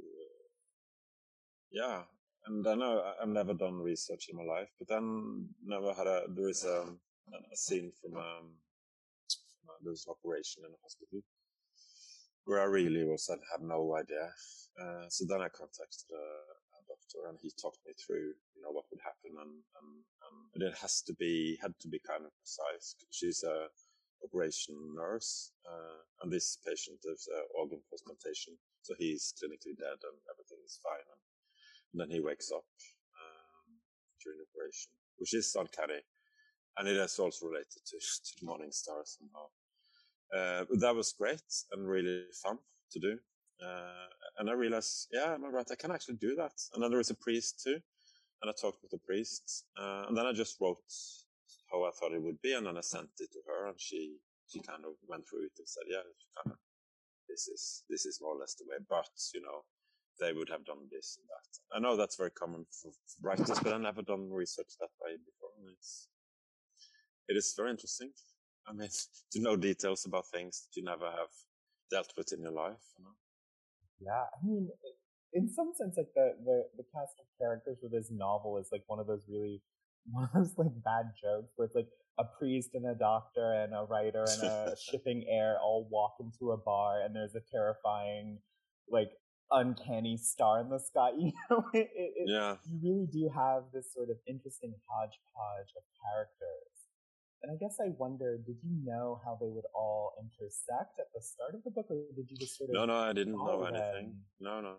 yeah. 1.70 2.02
And 2.46 2.66
I 2.66 2.74
know 2.74 3.02
I've 3.20 3.28
never 3.28 3.54
done 3.54 3.82
research 3.82 4.28
in 4.30 4.36
my 4.36 4.44
life, 4.44 4.68
but 4.78 4.88
then 4.88 5.48
never 5.64 5.92
had 5.94 6.06
a, 6.06 6.22
there 6.28 6.48
is 6.48 6.64
a, 6.64 6.84
a 7.32 7.56
scene 7.56 7.90
from, 8.00 8.16
um, 8.16 8.54
from 9.26 9.70
uh, 9.70 9.90
this 9.90 10.06
operation 10.08 10.62
in 10.64 10.72
a 10.72 10.82
hospital 10.82 11.22
where 12.44 12.60
I 12.60 12.66
really 12.66 13.04
was, 13.04 13.28
I 13.28 13.34
had 13.52 13.66
no 13.66 13.96
idea. 13.96 14.30
Uh, 14.80 15.08
so 15.08 15.24
then 15.28 15.40
I 15.40 15.48
contacted 15.48 16.06
a, 16.12 16.55
and 17.28 17.38
he 17.40 17.50
talked 17.60 17.78
me 17.86 17.92
through, 17.94 18.34
you 18.54 18.62
know, 18.62 18.72
what 18.72 18.86
would 18.90 19.00
happen 19.00 19.36
and, 19.38 19.62
and 19.78 19.88
but 20.52 20.62
it 20.62 20.74
has 20.80 21.02
to 21.02 21.14
be 21.14 21.58
had 21.60 21.74
to 21.80 21.88
be 21.88 22.00
kind 22.00 22.24
of 22.24 22.32
precise. 22.40 22.96
She's 23.10 23.44
a 23.44 23.68
operation 24.24 24.74
nurse, 24.96 25.52
uh, 25.68 26.00
and 26.22 26.32
this 26.32 26.58
patient 26.66 26.98
has 27.04 27.28
uh, 27.28 27.44
organ 27.60 27.80
transplantation, 27.88 28.56
so 28.82 28.94
he's 28.98 29.34
clinically 29.36 29.76
dead 29.76 30.00
and 30.00 30.16
everything 30.32 30.58
is 30.64 30.80
fine. 30.82 31.04
And 31.12 31.22
And 31.92 32.00
then 32.00 32.10
he 32.10 32.20
wakes 32.20 32.50
up 32.52 32.64
um, 33.20 33.68
during 34.22 34.38
the 34.38 34.46
operation, 34.52 34.92
which 35.18 35.34
is 35.34 35.54
uncanny. 35.54 36.02
And 36.76 36.88
it 36.88 36.96
is 36.96 37.18
also 37.18 37.46
related 37.46 37.80
to, 37.86 37.96
to 38.38 38.44
Morning 38.44 38.72
Star 38.72 39.02
somehow. 39.04 39.46
Uh, 40.34 40.64
that 40.80 40.94
was 40.94 41.12
great 41.12 41.42
and 41.72 41.88
really 41.88 42.24
fun 42.42 42.58
to 42.92 42.98
do. 42.98 43.18
Uh, 43.62 44.06
and 44.38 44.50
I 44.50 44.52
realized, 44.52 45.08
yeah, 45.12 45.34
I'm 45.34 45.44
right. 45.44 45.66
I 45.70 45.74
can 45.74 45.90
actually 45.90 46.16
do 46.16 46.34
that. 46.36 46.52
And 46.74 46.82
then 46.82 46.90
there 46.90 46.98
was 46.98 47.10
a 47.10 47.14
priest 47.14 47.62
too. 47.62 47.78
And 48.42 48.50
I 48.50 48.52
talked 48.60 48.82
with 48.82 48.90
the 48.90 48.98
priest. 49.06 49.64
Uh, 49.80 50.04
and 50.08 50.16
then 50.16 50.26
I 50.26 50.32
just 50.32 50.56
wrote 50.60 50.78
how 51.70 51.84
I 51.84 51.90
thought 51.98 52.12
it 52.12 52.22
would 52.22 52.40
be. 52.42 52.52
And 52.52 52.66
then 52.66 52.76
I 52.76 52.82
sent 52.82 53.08
it 53.18 53.32
to 53.32 53.40
her 53.48 53.68
and 53.68 53.80
she, 53.80 54.16
she 54.48 54.60
kind 54.60 54.84
of 54.84 54.92
went 55.08 55.24
through 55.28 55.46
it 55.46 55.56
and 55.58 55.68
said, 55.68 55.84
yeah, 55.88 56.04
kind 56.42 56.52
of, 56.52 56.58
this 57.28 57.48
is, 57.48 57.84
this 57.88 58.04
is 58.04 58.20
more 58.20 58.36
or 58.36 58.40
less 58.40 58.54
the 58.54 58.64
way. 58.68 58.76
But, 58.88 59.08
you 59.34 59.40
know, 59.40 59.64
they 60.20 60.32
would 60.32 60.48
have 60.48 60.64
done 60.64 60.88
this 60.90 61.18
and 61.18 61.26
that. 61.28 61.76
I 61.76 61.80
know 61.80 61.96
that's 61.96 62.16
very 62.16 62.30
common 62.30 62.66
for 62.70 62.90
writers, 63.22 63.58
but 63.62 63.72
I've 63.72 63.80
never 63.80 64.02
done 64.02 64.30
research 64.30 64.72
that 64.80 64.90
way 65.02 65.16
before. 65.16 65.50
It's, 65.72 66.08
it 67.28 67.36
is 67.36 67.54
very 67.56 67.70
interesting. 67.70 68.12
I 68.68 68.72
mean, 68.72 68.88
to 69.32 69.40
know 69.40 69.56
details 69.56 70.06
about 70.06 70.26
things 70.28 70.62
that 70.62 70.78
you 70.78 70.84
never 70.84 71.06
have 71.06 71.32
dealt 71.90 72.12
with 72.16 72.32
in 72.32 72.42
your 72.42 72.52
life. 72.52 72.82
You 72.98 73.04
know? 73.04 73.14
Yeah, 74.00 74.24
I 74.32 74.38
mean, 74.44 74.68
in 75.32 75.48
some 75.48 75.72
sense, 75.76 75.96
like 75.96 76.12
the, 76.14 76.32
the 76.44 76.64
the 76.76 76.84
cast 76.94 77.14
of 77.20 77.26
characters 77.38 77.78
for 77.80 77.88
this 77.88 78.10
novel 78.10 78.58
is 78.58 78.68
like 78.72 78.82
one 78.86 79.00
of 79.00 79.06
those 79.06 79.22
really 79.28 79.62
one 80.10 80.24
of 80.24 80.30
those 80.34 80.54
like 80.56 80.72
bad 80.84 81.12
jokes 81.20 81.52
where 81.56 81.66
it's 81.66 81.74
like 81.74 81.88
a 82.18 82.24
priest 82.38 82.70
and 82.74 82.86
a 82.86 82.94
doctor 82.94 83.52
and 83.52 83.74
a 83.74 83.84
writer 83.84 84.24
and 84.24 84.42
a 84.42 84.74
shipping 84.90 85.26
heir 85.28 85.58
all 85.62 85.86
walk 85.90 86.16
into 86.20 86.52
a 86.52 86.56
bar 86.56 87.02
and 87.02 87.14
there's 87.14 87.34
a 87.34 87.44
terrifying 87.52 88.38
like 88.88 89.10
uncanny 89.50 90.16
star 90.16 90.60
in 90.60 90.70
the 90.70 90.80
sky. 90.80 91.10
You 91.18 91.32
know, 91.50 91.64
it, 91.72 91.88
it, 91.94 92.12
yeah. 92.26 92.56
you 92.64 92.80
really 92.82 93.06
do 93.12 93.30
have 93.34 93.64
this 93.72 93.92
sort 93.94 94.10
of 94.10 94.16
interesting 94.26 94.74
hodgepodge 94.88 95.70
of 95.76 95.82
characters. 96.00 96.85
And 97.46 97.54
I 97.54 97.58
guess 97.58 97.76
I 97.80 97.90
wonder, 97.96 98.38
did 98.44 98.56
you 98.60 98.74
know 98.84 99.20
how 99.24 99.38
they 99.40 99.46
would 99.48 99.66
all 99.72 100.14
intersect 100.18 100.98
at 100.98 101.06
the 101.14 101.22
start 101.22 101.54
of 101.54 101.62
the 101.62 101.70
book, 101.70 101.86
or 101.90 102.02
did 102.16 102.28
you 102.28 102.36
just 102.36 102.58
sort 102.58 102.70
of? 102.70 102.74
No, 102.74 102.86
no, 102.86 102.96
I 102.98 103.12
didn't 103.12 103.36
know 103.36 103.62
anything. 103.62 104.16
No, 104.40 104.60
no. 104.60 104.74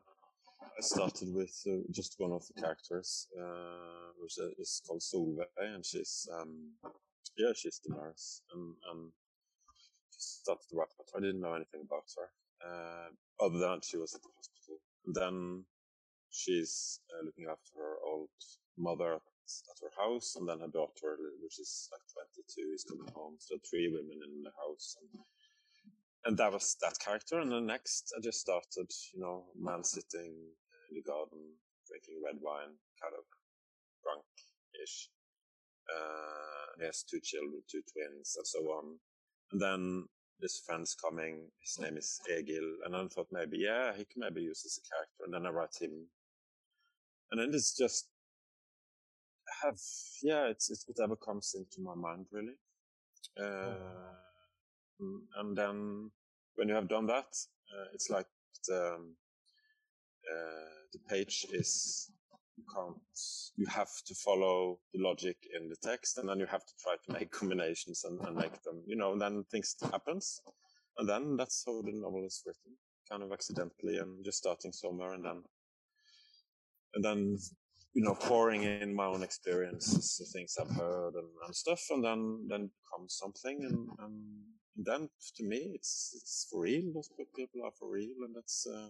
I 0.62 0.82
started 0.82 1.34
with 1.34 1.56
uh, 1.66 1.88
just 1.92 2.16
one 2.18 2.34
of 2.34 2.44
the 2.46 2.62
characters, 2.62 3.28
uh, 3.40 4.12
which 4.20 4.34
is 4.60 4.82
called 4.86 5.00
Solveig, 5.00 5.48
and 5.60 5.86
she's, 5.86 6.28
um, 6.38 6.74
yeah, 7.38 7.54
she's 7.56 7.80
the 7.86 7.96
nurse, 7.96 8.42
and, 8.54 8.76
and 8.92 9.12
just 10.14 10.42
started 10.42 10.68
to 10.70 10.76
write 10.76 10.92
about 10.94 11.08
her. 11.14 11.20
I 11.20 11.22
didn't 11.22 11.40
know 11.40 11.54
anything 11.54 11.84
about 11.86 12.04
her, 12.18 12.28
uh, 12.68 13.46
other 13.46 13.60
than 13.60 13.80
she 13.82 13.96
was 13.96 14.14
at 14.14 14.22
the 14.22 14.30
hospital. 14.36 14.82
And 15.06 15.16
then 15.16 15.64
she's 16.32 17.00
uh, 17.14 17.24
looking 17.26 17.46
after 17.46 17.80
her 17.80 17.96
old 18.06 18.28
mother 18.78 19.14
at 19.14 19.22
her 19.82 19.94
house, 20.04 20.36
and 20.36 20.48
then 20.48 20.60
her 20.60 20.68
daughter, 20.68 21.18
which 21.42 21.60
is 21.60 21.90
like 21.92 22.02
22, 22.36 22.74
is 22.74 22.84
coming 22.84 23.12
home. 23.14 23.36
So 23.40 23.58
three 23.64 23.88
women 23.88 24.20
in 24.24 24.44
the 24.44 24.52
house, 24.58 24.98
and, 25.02 25.22
and 26.26 26.38
that 26.38 26.52
was 26.52 26.76
that 26.82 27.00
character. 27.00 27.40
And 27.40 27.52
then 27.52 27.66
next, 27.66 28.14
I 28.18 28.22
just 28.22 28.42
started, 28.42 28.92
you 29.14 29.22
know, 29.22 29.46
man 29.58 29.84
sitting 29.84 30.36
in 30.90 30.92
the 30.96 31.04
garden, 31.04 31.40
drinking 31.88 32.22
red 32.24 32.38
wine, 32.42 32.76
kind 33.02 33.16
of 33.16 33.26
drunk-ish. 34.04 35.10
Uh, 35.88 36.80
he 36.80 36.86
has 36.86 37.04
two 37.04 37.20
children, 37.24 37.62
two 37.72 37.82
twins, 37.92 38.36
and 38.36 38.48
so 38.48 38.60
on. 38.76 39.00
And 39.52 39.62
then 39.62 40.06
this 40.40 40.62
friend's 40.66 40.96
coming. 40.96 41.48
His 41.60 41.80
name 41.80 41.98
is 41.98 42.20
Egil, 42.30 42.84
and 42.86 42.96
I 42.96 43.08
thought 43.08 43.28
maybe, 43.32 43.60
yeah, 43.60 43.96
he 43.96 44.06
can 44.06 44.22
maybe 44.22 44.42
use 44.42 44.64
as 44.66 44.80
a 44.80 44.88
character. 44.88 45.24
And 45.26 45.34
then 45.34 45.46
I 45.46 45.56
write 45.56 45.78
him, 45.80 46.08
and 47.32 47.40
then 47.40 47.50
it's 47.54 47.76
just 47.76 48.10
have 49.64 49.80
yeah 50.24 50.46
it's 50.48 50.70
it's 50.70 50.86
whatever 50.88 51.16
comes 51.16 51.56
into 51.56 51.82
my 51.82 51.96
mind 51.96 52.26
really. 52.32 52.56
Uh, 53.40 53.76
mm, 55.02 55.20
and 55.38 55.58
then 55.58 56.12
when 56.56 56.68
you 56.68 56.76
have 56.76 56.88
done 56.88 57.08
that 57.08 57.26
uh, 57.74 57.86
it's 57.94 58.10
like 58.10 58.28
the, 58.68 58.94
um, 58.96 59.16
uh, 60.32 60.80
the 60.94 61.00
page 61.10 61.46
is 61.52 62.12
you 62.58 62.64
can't 62.74 62.98
you 63.56 63.66
have 63.68 63.90
to 64.06 64.16
follow 64.16 64.80
the 64.94 65.02
logic 65.02 65.38
in 65.56 65.70
the 65.70 65.76
text 65.84 66.18
and 66.18 66.28
then 66.28 66.40
you 66.40 66.46
have 66.46 66.66
to 66.66 66.74
try 66.82 66.96
to 67.06 67.14
make 67.14 67.32
combinations 67.40 68.04
and, 68.04 68.20
and 68.22 68.36
make 68.36 68.62
them 68.64 68.82
you 68.86 68.96
know 68.96 69.14
and 69.14 69.22
then 69.22 69.44
things 69.52 69.76
happens 69.92 70.42
and 70.98 71.08
then 71.08 71.38
that's 71.38 71.64
how 71.66 71.82
the 71.82 71.92
novel 71.92 72.26
is 72.26 72.42
written 72.46 72.76
kind 73.10 73.24
of 73.24 73.32
accidentally 73.32 73.98
and 73.98 74.24
just 74.26 74.40
starting 74.40 74.72
somewhere 74.72 75.14
and 75.14 75.24
then 75.24 75.44
and 76.96 77.04
then 77.06 77.38
you 77.98 78.04
know, 78.04 78.14
pouring 78.14 78.62
in 78.62 78.94
my 78.94 79.08
own 79.08 79.24
experiences, 79.24 80.18
the 80.20 80.26
things 80.32 80.56
I've 80.62 80.78
heard 80.78 81.16
and, 81.16 81.30
and 81.44 81.56
stuff, 81.56 81.82
and 81.90 82.04
then 82.04 82.46
then 82.48 82.70
comes 82.94 83.18
something, 83.18 83.58
and, 83.64 83.90
and, 83.98 84.14
then 84.90 85.10
to 85.38 85.44
me, 85.44 85.72
it's 85.74 86.12
it's 86.14 86.48
for 86.52 86.62
real. 86.62 86.94
Those 86.94 87.10
people 87.36 87.62
are 87.66 87.72
for 87.80 87.90
real, 87.90 88.18
and 88.24 88.36
that's 88.36 88.68
uh, 88.72 88.90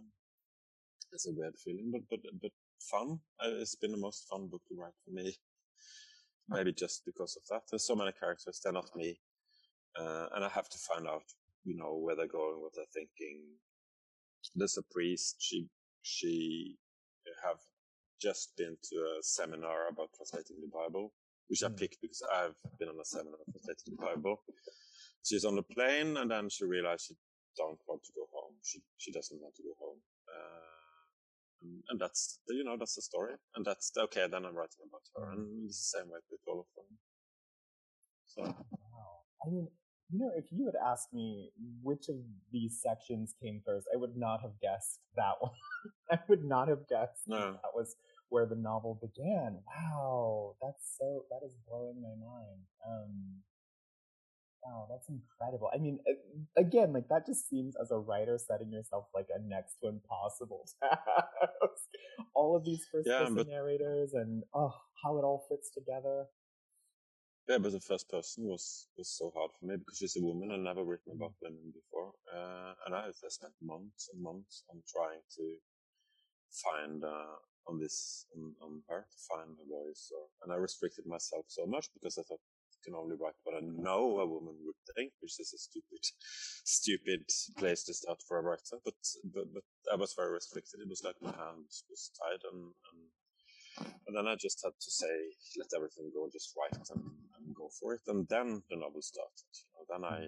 it's 1.14 1.26
a 1.26 1.32
weird 1.32 1.56
feeling, 1.64 1.90
but 1.90 2.02
but 2.10 2.20
but 2.42 2.52
fun. 2.92 3.20
Uh, 3.42 3.62
it's 3.62 3.78
been 3.78 3.94
the 3.94 4.06
most 4.08 4.28
fun 4.30 4.50
book 4.50 4.64
to 4.68 4.76
write 4.76 5.00
for 5.06 5.12
me. 5.12 5.38
Maybe 6.50 6.74
just 6.74 7.06
because 7.06 7.38
of 7.38 7.44
that. 7.50 7.62
There's 7.70 7.88
so 7.88 7.96
many 7.96 8.12
characters; 8.12 8.60
they're 8.62 8.74
not 8.74 8.94
me, 8.94 9.22
uh, 9.98 10.28
and 10.36 10.44
I 10.44 10.50
have 10.50 10.68
to 10.68 10.78
find 10.90 11.08
out, 11.08 11.28
you 11.64 11.78
know, 11.78 11.96
where 11.96 12.18
they're 12.18 12.36
going, 12.40 12.60
what 12.60 12.74
they're 12.76 12.94
thinking. 12.94 13.40
There's 14.54 14.78
a 14.78 14.84
priest. 14.94 15.38
She 15.40 15.70
she 16.02 16.76
have 17.46 17.60
just 18.22 18.56
been 18.58 18.78
to 18.90 18.96
a 18.96 19.22
seminar 19.22 19.88
about 19.90 20.10
translating 20.16 20.58
the 20.62 20.72
Bible, 20.72 21.14
which 21.48 21.64
I 21.64 21.68
hmm. 21.68 21.76
picked 21.76 22.02
because 22.02 22.22
I've 22.34 22.56
been 22.80 22.90
on 22.90 23.00
a 23.00 23.06
seminar 23.06 23.36
about 23.36 23.54
translating 23.54 23.96
the 23.98 24.06
Bible. 24.06 24.44
She's 25.24 25.46
on 25.46 25.56
the 25.56 25.64
plane, 25.64 26.18
and 26.18 26.32
then 26.32 26.50
she 26.50 26.66
realized 26.66 27.06
she 27.08 27.16
don't 27.58 27.80
want 27.88 28.04
to 28.04 28.12
go 28.16 28.26
home. 28.32 28.56
She 28.64 28.80
she 28.98 29.12
doesn't 29.12 29.42
want 29.42 29.56
to 29.56 29.64
go 29.64 29.74
home, 29.80 30.00
uh, 30.30 31.04
and, 31.62 31.84
and, 31.90 32.00
that's 32.00 32.40
you 32.48 32.64
know 32.64 32.78
that's 32.78 32.96
the 32.96 33.02
story, 33.02 33.34
and 33.56 33.66
that's 33.66 33.92
okay. 33.98 34.28
Then 34.30 34.46
I'm 34.46 34.56
writing 34.56 34.88
about 34.88 35.04
her, 35.16 35.32
and 35.34 35.68
it's 35.68 35.92
the 35.92 36.00
same 36.00 36.10
way 36.10 36.20
with 36.32 36.40
all 36.48 36.62
of 36.62 36.70
them. 36.78 36.90
So, 38.26 38.42
wow. 38.44 39.26
I 39.46 39.50
mean, 39.50 39.68
you 40.10 40.20
know, 40.20 40.32
if 40.36 40.46
you 40.52 40.66
had 40.66 40.76
asked 40.76 41.14
me 41.14 41.52
which 41.84 42.08
of 42.10 42.16
these 42.52 42.80
sections 42.82 43.34
came 43.42 43.62
first, 43.66 43.88
I 43.94 43.98
would 43.98 44.16
not 44.16 44.42
have 44.42 44.60
guessed 44.62 45.00
that 45.16 45.34
one. 45.40 45.52
I 46.12 46.20
would 46.30 46.44
not 46.44 46.68
have 46.68 46.88
guessed 46.88 47.28
no. 47.28 47.54
that 47.54 47.76
was 47.76 47.96
where 48.30 48.46
the 48.46 48.56
novel 48.56 49.00
began. 49.02 49.60
Wow, 49.66 50.56
that's 50.62 50.98
so 51.00 51.26
that 51.30 51.46
is 51.46 51.54
blowing 51.68 52.02
my 52.02 52.16
mind. 52.20 52.62
Um, 52.86 53.44
wow, 54.64 54.88
that's 54.90 55.10
incredible. 55.10 55.70
I 55.74 55.78
mean, 55.78 56.00
again, 56.58 56.94
like 56.94 57.10
that 57.10 57.26
just 57.26 57.50
seems 57.50 57.76
as 57.82 57.92
a 57.92 57.98
writer 57.98 58.38
setting 58.38 58.72
yourself 58.72 59.06
like 59.14 59.28
a 59.34 59.42
next 59.42 59.76
to 59.84 59.90
impossible 59.90 60.68
task. 60.84 61.02
all 62.36 62.56
of 62.56 62.66
these 62.66 62.86
first 62.92 63.08
person 63.08 63.38
yeah, 63.38 63.44
but... 63.44 63.48
narrators 63.48 64.14
and 64.14 64.44
oh, 64.54 64.74
how 65.04 65.18
it 65.18 65.24
all 65.24 65.46
fits 65.50 65.70
together. 65.74 66.26
Yeah, 67.48 67.60
but 67.60 67.72
the 67.72 67.80
first 67.80 68.10
person 68.10 68.46
was 68.46 68.88
was 68.98 69.10
so 69.10 69.32
hard 69.36 69.52
for 69.58 69.66
me 69.66 69.78
because 69.78 69.98
she's 70.00 70.18
a 70.18 70.22
woman 70.22 70.52
and 70.52 70.64
never 70.64 70.84
written 70.84 71.14
about 71.14 71.34
women 71.42 71.72
before, 71.74 72.12
uh, 72.34 72.74
and 72.86 72.96
I, 72.96 73.08
I 73.08 73.30
spent 73.30 73.54
months 73.62 74.10
and 74.14 74.22
months 74.22 74.64
on 74.70 74.82
trying 74.88 75.24
to 75.38 75.46
find 76.52 77.04
uh, 77.04 77.38
on 77.68 77.80
this 77.80 78.26
on, 78.36 78.56
on 78.62 78.84
her 78.90 79.08
to 79.08 79.20
find 79.32 79.52
a 79.60 79.68
voice 79.68 80.12
or 80.16 80.28
and 80.44 80.54
I 80.54 80.58
restricted 80.58 81.06
myself 81.06 81.46
so 81.48 81.66
much 81.66 81.88
because 81.94 82.18
I 82.18 82.24
thought 82.24 82.40
I 82.42 82.80
can 82.84 82.96
only 82.96 83.16
write 83.20 83.40
what 83.44 83.56
I 83.56 83.64
know 83.64 84.20
a 84.20 84.28
woman 84.28 84.56
would 84.64 84.80
think, 84.96 85.12
which 85.22 85.40
is 85.40 85.54
a 85.54 85.60
stupid 85.60 86.04
stupid 86.66 87.24
place 87.58 87.84
to 87.86 87.94
start 87.94 88.20
for 88.28 88.40
a 88.40 88.44
writer. 88.44 88.78
But 88.86 88.96
but, 89.34 89.54
but 89.54 89.64
I 89.92 89.96
was 89.96 90.14
very 90.16 90.32
restricted. 90.34 90.82
It 90.82 90.90
was 90.90 91.04
like 91.04 91.16
my 91.22 91.36
hands 91.36 91.84
was 91.90 92.12
tied 92.20 92.44
and, 92.52 92.62
and 92.64 93.00
and 93.80 94.16
then 94.16 94.28
I 94.28 94.36
just 94.36 94.62
had 94.64 94.74
to 94.74 94.92
say, 94.92 95.14
let 95.58 95.70
everything 95.76 96.12
go, 96.14 96.30
just 96.32 96.54
write 96.58 96.78
and, 96.78 97.02
and 97.02 97.56
go 97.56 97.70
for 97.80 97.94
it. 97.94 98.02
And 98.08 98.28
then 98.30 98.64
the 98.70 98.78
novel 98.78 99.02
started. 99.02 99.52
You 99.54 99.70
know, 99.74 99.86
then 99.90 100.04
I, 100.06 100.20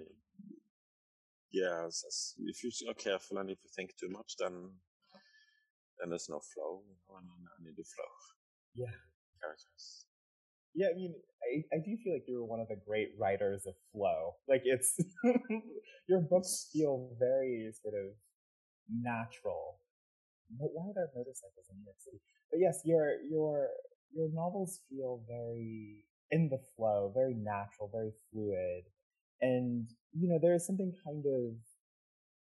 yeah, 1.51 1.87
if 1.87 2.63
you're 2.63 2.87
not 2.87 2.97
careful 2.97 3.37
and 3.37 3.49
if 3.49 3.57
you 3.63 3.69
think 3.75 3.91
too 3.99 4.09
much, 4.09 4.35
then 4.37 4.53
then 5.99 6.09
there's 6.09 6.29
no 6.29 6.39
flow. 6.39 6.83
You 6.87 6.95
know, 7.09 7.17
and 7.17 7.27
I 7.27 7.63
need 7.63 7.75
the 7.75 7.83
flow. 7.83 8.13
Yeah. 8.75 8.95
Characters. 9.41 10.05
Yeah, 10.75 10.87
I 10.93 10.95
mean, 10.95 11.15
I, 11.43 11.75
I 11.75 11.79
do 11.83 11.97
feel 12.03 12.13
like 12.13 12.25
you're 12.27 12.45
one 12.45 12.59
of 12.59 12.67
the 12.67 12.79
great 12.85 13.09
writers 13.17 13.65
of 13.65 13.73
flow. 13.91 14.35
Like 14.47 14.61
it's 14.65 14.95
your 16.07 16.21
books 16.21 16.69
feel 16.71 17.09
very 17.17 17.71
sort 17.81 17.95
of 17.95 18.13
natural. 18.89 19.79
Why 20.57 20.89
are 20.89 20.93
there 20.95 21.09
motorcycles 21.15 21.67
in 21.69 21.77
New 21.77 21.85
York 21.85 21.99
City? 21.99 22.19
But 22.49 22.59
yes, 22.59 22.81
your 22.83 23.21
your 23.29 23.67
your 24.13 24.29
novels 24.33 24.81
feel 24.89 25.21
very 25.27 26.05
in 26.31 26.49
the 26.49 26.59
flow, 26.75 27.11
very 27.13 27.35
natural, 27.35 27.89
very 27.93 28.11
fluid, 28.31 28.85
and 29.41 29.87
you 30.13 30.27
know 30.27 30.39
there 30.41 30.55
is 30.55 30.65
something 30.65 30.93
kind 31.05 31.25
of 31.25 31.53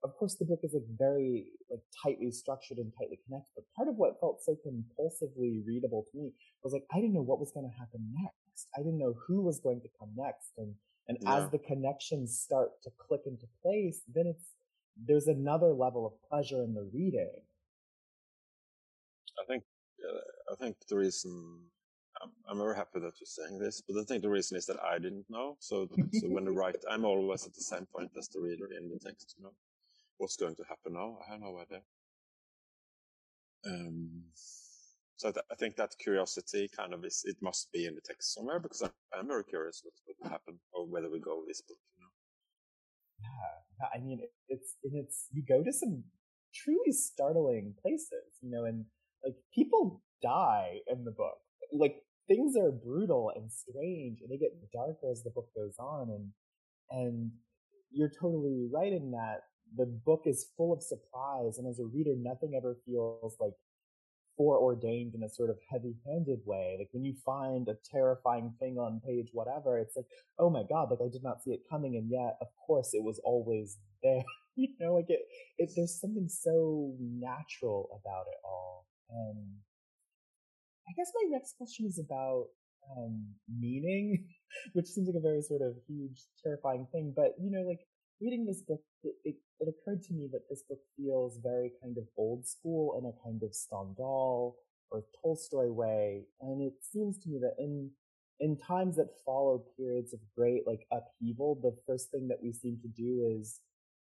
of 0.04 0.16
course 0.16 0.36
the 0.36 0.46
book 0.46 0.60
is 0.64 0.74
like 0.74 0.86
very 0.98 1.46
like 1.70 1.82
tightly 2.04 2.32
structured 2.32 2.78
and 2.78 2.92
tightly 2.98 3.20
connected 3.26 3.50
but 3.56 3.64
part 3.76 3.88
of 3.88 3.96
what 3.96 4.20
felt 4.20 4.42
so 4.44 4.56
compulsively 4.66 5.66
readable 5.66 6.06
to 6.12 6.18
me 6.18 6.32
was 6.64 6.74
like 6.74 6.84
i 6.94 6.98
didn't 6.98 7.14
know 7.14 7.22
what 7.22 7.40
was 7.40 7.52
going 7.52 7.66
to 7.66 7.78
happen 7.78 8.00
next 8.14 8.68
i 8.76 8.80
didn't 8.80 9.00
know 9.00 9.16
who 9.28 9.42
was 9.42 9.60
going 9.60 9.82
to 9.82 9.90
come 10.00 10.10
next 10.16 10.52
and 10.58 10.74
and 11.08 11.18
yeah. 11.22 11.38
as 11.38 11.50
the 11.50 11.58
connections 11.58 12.40
start 12.40 12.70
to 12.84 12.90
click 13.00 13.22
into 13.26 13.46
place 13.62 14.02
then 14.14 14.28
it's 14.28 14.54
there's 15.06 15.28
another 15.28 15.74
level 15.74 16.06
of 16.06 16.14
pleasure 16.30 16.64
in 16.64 16.74
the 16.74 16.90
reading 16.94 17.42
i 19.42 19.46
think 19.48 19.64
uh, 20.08 20.54
i 20.54 20.56
think 20.56 20.76
the 20.90 20.98
reason 20.98 21.32
I'm, 22.22 22.32
I'm 22.50 22.58
very 22.58 22.76
happy 22.76 23.00
that 23.00 23.14
you're 23.20 23.28
saying 23.28 23.60
this, 23.60 23.82
but 23.88 24.00
I 24.00 24.04
think 24.04 24.22
the 24.22 24.30
reason 24.30 24.58
is 24.58 24.66
that 24.66 24.78
I 24.84 24.98
didn't 24.98 25.26
know. 25.30 25.58
So, 25.60 25.88
so 26.14 26.28
when 26.28 26.46
the 26.46 26.52
write, 26.52 26.84
I'm 26.90 27.06
always 27.06 27.46
at 27.46 27.54
the 27.54 27.62
same 27.62 27.86
point 27.96 28.12
as 28.18 28.28
the 28.30 28.42
reader 28.42 28.68
in 28.78 28.90
the 28.90 29.00
text. 29.00 29.36
You 29.38 29.44
know, 29.44 29.54
what's 30.18 30.36
going 30.36 30.56
to 30.56 30.64
happen 30.68 30.94
now? 30.94 31.20
I 31.28 31.32
have 31.32 31.42
no 31.42 31.60
idea. 31.60 31.82
Um, 33.66 34.24
so 35.16 35.32
th- 35.32 35.46
I 35.52 35.56
think 35.56 35.76
that 35.76 35.96
curiosity 36.00 36.70
kind 36.76 36.94
of 36.94 37.04
is, 37.04 37.24
it 37.26 37.38
must 37.42 37.72
be 37.72 37.86
in 37.86 37.96
the 37.96 38.02
text 38.02 38.34
somewhere 38.34 38.60
because 38.60 38.82
I'm, 38.82 38.92
I'm 39.18 39.28
very 39.28 39.44
curious 39.44 39.82
what, 39.84 39.94
what 40.06 40.16
will 40.22 40.30
happen 40.30 40.60
or 40.72 40.86
whether 40.86 41.10
we 41.10 41.20
go 41.20 41.40
with 41.40 41.48
this 41.48 41.62
book, 41.62 41.78
you 41.98 42.04
know. 42.04 42.12
Yeah. 43.20 43.88
I 43.94 44.04
mean, 44.04 44.22
it's, 44.48 44.76
it's, 44.84 45.26
you 45.34 45.44
go 45.48 45.64
to 45.64 45.74
some 45.74 46.04
truly 46.54 46.92
startling 46.92 47.74
places, 47.82 48.38
you 48.42 48.52
know, 48.52 48.66
and 48.66 48.86
like 49.24 49.36
people 49.54 50.02
die 50.22 50.80
in 50.88 51.04
the 51.04 51.12
book. 51.12 51.38
Like 51.72 51.98
things 52.28 52.56
are 52.58 52.72
brutal 52.72 53.32
and 53.36 53.52
strange 53.52 54.20
and 54.22 54.30
they 54.30 54.38
get 54.38 54.72
darker 54.74 55.12
as 55.12 55.24
the 55.24 55.32
book 55.32 55.50
goes 55.56 55.76
on 55.80 56.10
and, 56.10 56.32
and 56.90 57.32
you're 57.92 58.12
totally 58.20 58.68
right 58.72 58.92
in 58.92 59.12
that 59.12 59.42
the 59.76 59.86
book 59.86 60.24
is 60.26 60.52
full 60.56 60.74
of 60.74 60.82
surprise, 60.82 61.58
and 61.58 61.68
as 61.68 61.80
a 61.80 61.86
reader, 61.86 62.14
nothing 62.18 62.54
ever 62.56 62.78
feels 62.86 63.36
like 63.40 63.54
foreordained 64.38 65.16
in 65.16 65.24
a 65.24 65.30
sort 65.30 65.50
of 65.50 65.58
heavy-handed 65.70 66.40
way. 66.46 66.76
Like 66.78 66.90
when 66.92 67.04
you 67.04 67.16
find 67.26 67.68
a 67.68 67.78
terrifying 67.92 68.54
thing 68.60 68.78
on 68.78 69.02
page 69.06 69.30
whatever, 69.34 69.80
it's 69.80 69.96
like, 69.96 70.06
oh 70.38 70.50
my 70.50 70.64
god, 70.70 70.90
like 70.92 71.00
I 71.02 71.10
did 71.12 71.24
not 71.24 71.42
see 71.44 71.52
it 71.52 71.62
coming, 71.70 71.96
and 71.98 72.10
yet, 72.10 72.38
of 72.42 72.48
course, 72.66 72.92
it 72.94 73.04
was 73.04 73.20
always 73.24 73.78
there. 74.04 74.24
you 74.56 74.70
know, 74.80 74.94
like 74.94 75.10
it, 75.10 75.22
it. 75.58 75.72
There's 75.76 76.00
something 76.00 76.30
so 76.30 76.94
natural 77.00 77.90
about 78.02 78.26
it 78.28 78.40
all. 78.44 78.87
And 79.10 79.58
I 80.88 80.94
guess 80.96 81.12
my 81.16 81.30
next 81.30 81.58
question 81.58 81.86
is 81.86 82.00
about 82.00 82.48
um, 82.96 83.26
meaning, 83.60 84.26
which 84.74 84.88
seems 84.88 85.08
like 85.08 85.18
a 85.18 85.22
very 85.22 85.42
sort 85.42 85.62
of 85.62 85.76
huge, 85.88 86.22
terrifying 86.44 86.88
thing. 86.92 87.14
But 87.16 87.36
you 87.40 87.52
know, 87.52 87.68
like 87.68 87.82
reading 88.22 88.46
this 88.46 88.62
book, 88.62 88.82
it, 89.04 89.16
it, 89.24 89.36
it, 89.60 89.68
occurred 89.68 90.02
to 90.04 90.14
me 90.14 90.28
that 90.32 90.50
this 90.50 90.64
book 90.68 90.80
feels 90.96 91.40
very 91.44 91.72
kind 91.82 91.98
of 91.98 92.06
old 92.18 92.48
school 92.48 92.98
in 92.98 93.06
a 93.06 93.24
kind 93.24 93.44
of 93.44 93.54
Stendhal 93.54 94.56
or 94.92 95.04
Tolstoy 95.22 95.72
way. 95.72 96.24
And 96.42 96.62
it 96.62 96.74
seems 96.82 97.18
to 97.20 97.30
me 97.30 97.40
that 97.42 97.56
in, 97.60 97.92
in 98.40 98.58
times 98.58 98.96
that 98.96 99.08
follow 99.26 99.64
periods 99.78 100.14
of 100.14 100.20
great 100.36 100.66
like 100.66 100.88
upheaval, 100.92 101.60
the 101.62 101.76
first 101.86 102.10
thing 102.12 102.28
that 102.30 102.40
we 102.42 102.54
seem 102.54 102.80
to 102.82 102.88
do 102.88 103.38
is, 103.40 103.60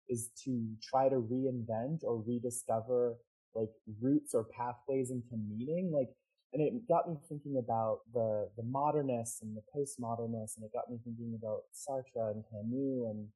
is 0.09 0.29
to 0.43 0.67
try 0.83 1.07
to 1.07 1.15
reinvent 1.15 2.03
or 2.03 2.23
rediscover 2.25 3.15
like 3.55 3.69
roots 4.01 4.33
or 4.33 4.43
pathways 4.43 5.11
into 5.11 5.35
meaning. 5.37 5.91
Like, 5.93 6.09
and 6.53 6.61
it 6.61 6.87
got 6.87 7.09
me 7.09 7.15
thinking 7.29 7.57
about 7.57 7.99
the, 8.13 8.49
the 8.57 8.63
modernists 8.63 9.41
and 9.41 9.55
the 9.55 9.63
postmodernists, 9.73 10.57
and 10.57 10.65
it 10.65 10.73
got 10.73 10.89
me 10.89 10.97
thinking 11.03 11.37
about 11.41 11.63
Sartre 11.73 12.31
and 12.31 12.43
Camus 12.51 13.09
and, 13.09 13.27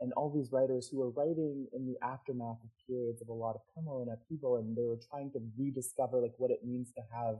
and 0.00 0.12
all 0.14 0.30
these 0.34 0.50
writers 0.52 0.88
who 0.88 0.98
were 0.98 1.10
writing 1.10 1.68
in 1.72 1.86
the 1.86 1.96
aftermath 2.04 2.58
of 2.64 2.70
periods 2.86 3.22
of 3.22 3.28
a 3.28 3.32
lot 3.32 3.54
of 3.54 3.62
turmoil 3.74 4.02
and 4.02 4.12
upheaval, 4.12 4.56
and 4.56 4.76
they 4.76 4.84
were 4.84 4.98
trying 5.10 5.30
to 5.32 5.40
rediscover 5.56 6.20
like 6.20 6.34
what 6.38 6.50
it 6.50 6.64
means 6.64 6.92
to 6.92 7.02
have 7.14 7.36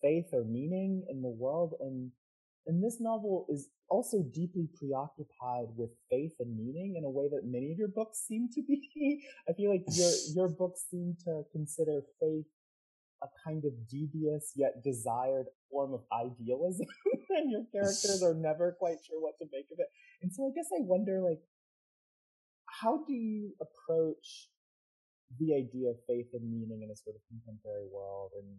faith 0.00 0.26
or 0.32 0.44
meaning 0.44 1.04
in 1.10 1.22
the 1.22 1.28
world. 1.28 1.74
And 1.80 2.10
and 2.66 2.82
this 2.82 2.98
novel 3.00 3.46
is 3.48 3.68
also 3.88 4.22
deeply 4.34 4.68
preoccupied 4.74 5.68
with 5.76 5.90
faith 6.10 6.32
and 6.40 6.56
meaning 6.56 6.96
in 6.98 7.04
a 7.04 7.10
way 7.10 7.28
that 7.28 7.42
many 7.44 7.70
of 7.70 7.78
your 7.78 7.88
books 7.88 8.24
seem 8.26 8.48
to 8.54 8.62
be. 8.62 9.22
I 9.48 9.52
feel 9.52 9.70
like 9.70 9.84
your 9.92 10.10
your 10.34 10.48
books 10.48 10.84
seem 10.90 11.16
to 11.24 11.42
consider 11.52 12.02
faith 12.20 12.46
a 13.22 13.28
kind 13.46 13.64
of 13.64 13.72
dubious 13.88 14.52
yet 14.56 14.82
desired 14.84 15.46
form 15.70 15.94
of 15.94 16.02
idealism, 16.12 16.86
and 17.30 17.50
your 17.50 17.64
characters 17.72 18.22
are 18.22 18.34
never 18.34 18.76
quite 18.78 18.98
sure 19.06 19.20
what 19.20 19.38
to 19.38 19.46
make 19.52 19.66
of 19.72 19.78
it. 19.78 19.88
And 20.22 20.32
so 20.32 20.44
I 20.44 20.50
guess 20.54 20.68
I 20.74 20.82
wonder, 20.82 21.22
like, 21.22 21.40
how 22.66 23.04
do 23.06 23.14
you 23.14 23.54
approach 23.60 24.50
the 25.40 25.54
idea 25.54 25.90
of 25.90 25.96
faith 26.06 26.28
and 26.34 26.44
meaning 26.50 26.82
in 26.82 26.90
a 26.90 26.96
sort 26.96 27.16
of 27.16 27.22
contemporary 27.28 27.88
world 27.90 28.32
and 28.36 28.58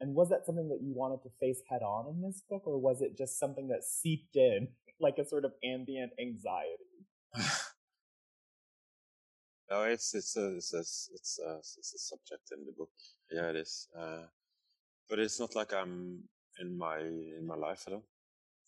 and 0.00 0.14
was 0.14 0.28
that 0.28 0.46
something 0.46 0.68
that 0.68 0.80
you 0.82 0.92
wanted 0.94 1.22
to 1.22 1.30
face 1.40 1.60
head 1.68 1.82
on 1.82 2.08
in 2.08 2.22
this 2.22 2.42
book 2.48 2.62
or 2.66 2.78
was 2.78 3.02
it 3.02 3.16
just 3.16 3.38
something 3.38 3.68
that 3.68 3.84
seeped 3.84 4.36
in 4.36 4.68
like 5.00 5.18
a 5.18 5.24
sort 5.24 5.44
of 5.44 5.52
ambient 5.64 6.12
anxiety 6.20 7.06
no 9.70 9.82
it's 9.94 10.14
it's 10.14 10.36
a 10.36 10.56
it's 10.56 10.74
a, 10.74 10.78
it's 10.78 11.40
a, 11.44 11.58
it's 11.58 11.94
a 11.94 11.98
subject 11.98 12.52
in 12.56 12.64
the 12.64 12.72
book 12.76 12.90
yeah 13.30 13.50
it 13.50 13.56
is 13.56 13.88
uh, 13.98 14.24
but 15.08 15.18
it's 15.18 15.38
not 15.40 15.54
like 15.54 15.72
i'm 15.72 16.22
in 16.60 16.76
my 16.76 16.98
in 16.98 17.46
my 17.46 17.56
life 17.56 17.84
i 17.86 17.90
don't 17.90 18.04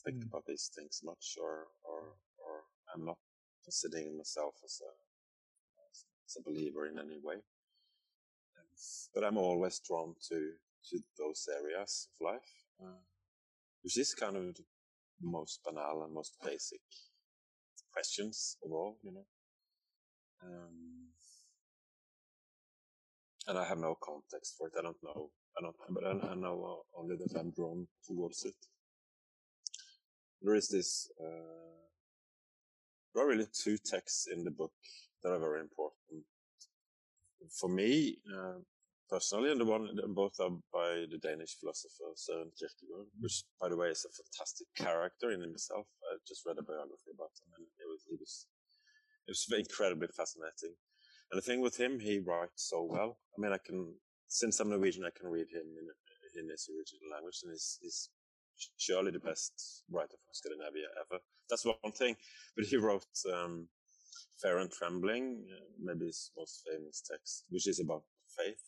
think 0.05 0.16
mm. 0.19 0.27
about 0.29 0.45
these 0.47 0.71
things 0.75 1.01
much 1.05 1.37
or 1.40 1.69
or 1.85 2.01
or 2.38 2.62
i'm 2.95 3.05
not 3.05 3.19
considering 3.64 4.16
myself 4.16 4.55
as 4.64 4.81
a 4.83 4.93
as 6.31 6.37
a 6.37 6.49
believer 6.49 6.87
in 6.87 6.99
any 6.99 7.19
way. 7.23 7.37
But 9.14 9.25
I'm 9.25 9.37
always 9.37 9.81
drawn 9.81 10.14
to 10.29 10.53
to 10.88 10.99
those 11.19 11.49
areas 11.53 12.09
of 12.09 12.27
life, 12.33 12.53
uh, 12.83 13.03
which 13.83 13.99
is 13.99 14.14
kind 14.14 14.37
of 14.37 14.55
the 14.55 14.64
most 15.23 15.61
banal 15.64 16.05
and 16.05 16.14
most 16.14 16.37
basic 16.43 16.81
questions 17.93 18.57
of 18.64 18.73
all, 18.73 18.97
you 19.03 19.12
know. 19.12 19.27
Um, 20.43 21.09
and 23.47 23.59
I 23.59 23.64
have 23.64 23.79
no 23.79 23.97
context 24.03 24.55
for 24.57 24.69
it. 24.69 24.75
I 24.79 24.83
don't 24.83 25.03
know. 25.03 25.31
I 25.59 25.62
don't, 25.62 25.77
but 25.90 26.05
I, 26.05 26.33
I 26.33 26.35
know 26.35 26.83
only 26.97 27.16
that 27.16 27.38
I'm 27.38 27.51
drawn 27.51 27.87
towards 28.07 28.45
it. 28.45 28.55
There 30.40 30.55
is 30.55 30.69
this. 30.69 31.11
Uh, 31.21 31.81
there 33.14 33.25
are 33.25 33.29
really 33.29 33.49
two 33.53 33.77
texts 33.77 34.29
in 34.33 34.45
the 34.45 34.51
book 34.53 34.73
that 35.23 35.31
are 35.31 35.40
very 35.40 35.61
important 35.61 36.25
for 37.59 37.69
me 37.69 38.19
uh, 38.33 38.59
personally, 39.11 39.51
and 39.51 39.61
the 39.61 39.64
one 39.64 39.88
both 40.14 40.38
are 40.40 40.55
by 40.73 41.05
the 41.11 41.18
Danish 41.18 41.59
philosopher 41.59 42.14
Søren 42.14 42.51
Kierkegaard, 42.59 43.09
which, 43.20 43.42
by 43.61 43.68
the 43.68 43.77
way, 43.77 43.88
is 43.88 44.07
a 44.07 44.12
fantastic 44.20 44.68
character 44.77 45.31
in 45.33 45.40
himself. 45.40 45.87
I 46.11 46.16
just 46.27 46.46
read 46.46 46.59
a 46.59 46.62
biography 46.62 47.11
about 47.14 47.35
him, 47.40 47.51
and 47.57 47.66
it 47.83 47.88
was 47.92 48.03
it 48.12 48.18
was 48.20 48.46
it 49.27 49.33
was 49.33 49.46
incredibly 49.64 50.09
fascinating. 50.09 50.75
And 51.31 51.38
the 51.38 51.46
thing 51.46 51.61
with 51.61 51.77
him, 51.77 52.01
he 52.01 52.18
writes 52.18 52.68
so 52.70 52.83
well. 52.83 53.18
I 53.35 53.37
mean, 53.40 53.53
I 53.53 53.59
can 53.59 53.94
since 54.29 54.61
I'm 54.61 54.70
Norwegian, 54.70 55.05
I 55.05 55.18
can 55.18 55.29
read 55.29 55.51
him 55.51 55.66
in 55.81 55.87
in 56.38 56.49
his 56.49 56.68
original 56.70 57.11
language, 57.12 57.40
and 57.42 57.53
he's, 57.53 57.79
he's 57.83 58.11
surely 58.79 59.11
the 59.11 59.18
best 59.18 59.85
writer 59.90 60.16
from 60.23 60.33
Scandinavia 60.33 60.87
ever. 61.03 61.20
That's 61.49 61.64
one 61.64 61.92
thing. 61.92 62.16
But 62.57 62.66
he 62.66 62.77
wrote 62.77 63.07
um, 63.35 63.68
Fear 64.40 64.59
and 64.59 64.70
Trembling, 64.70 65.44
uh, 65.51 65.64
maybe 65.83 66.07
his 66.07 66.31
most 66.37 66.62
famous 66.70 67.03
text, 67.03 67.44
which 67.51 67.66
is 67.66 67.81
about 67.81 68.05
faith. 68.37 68.62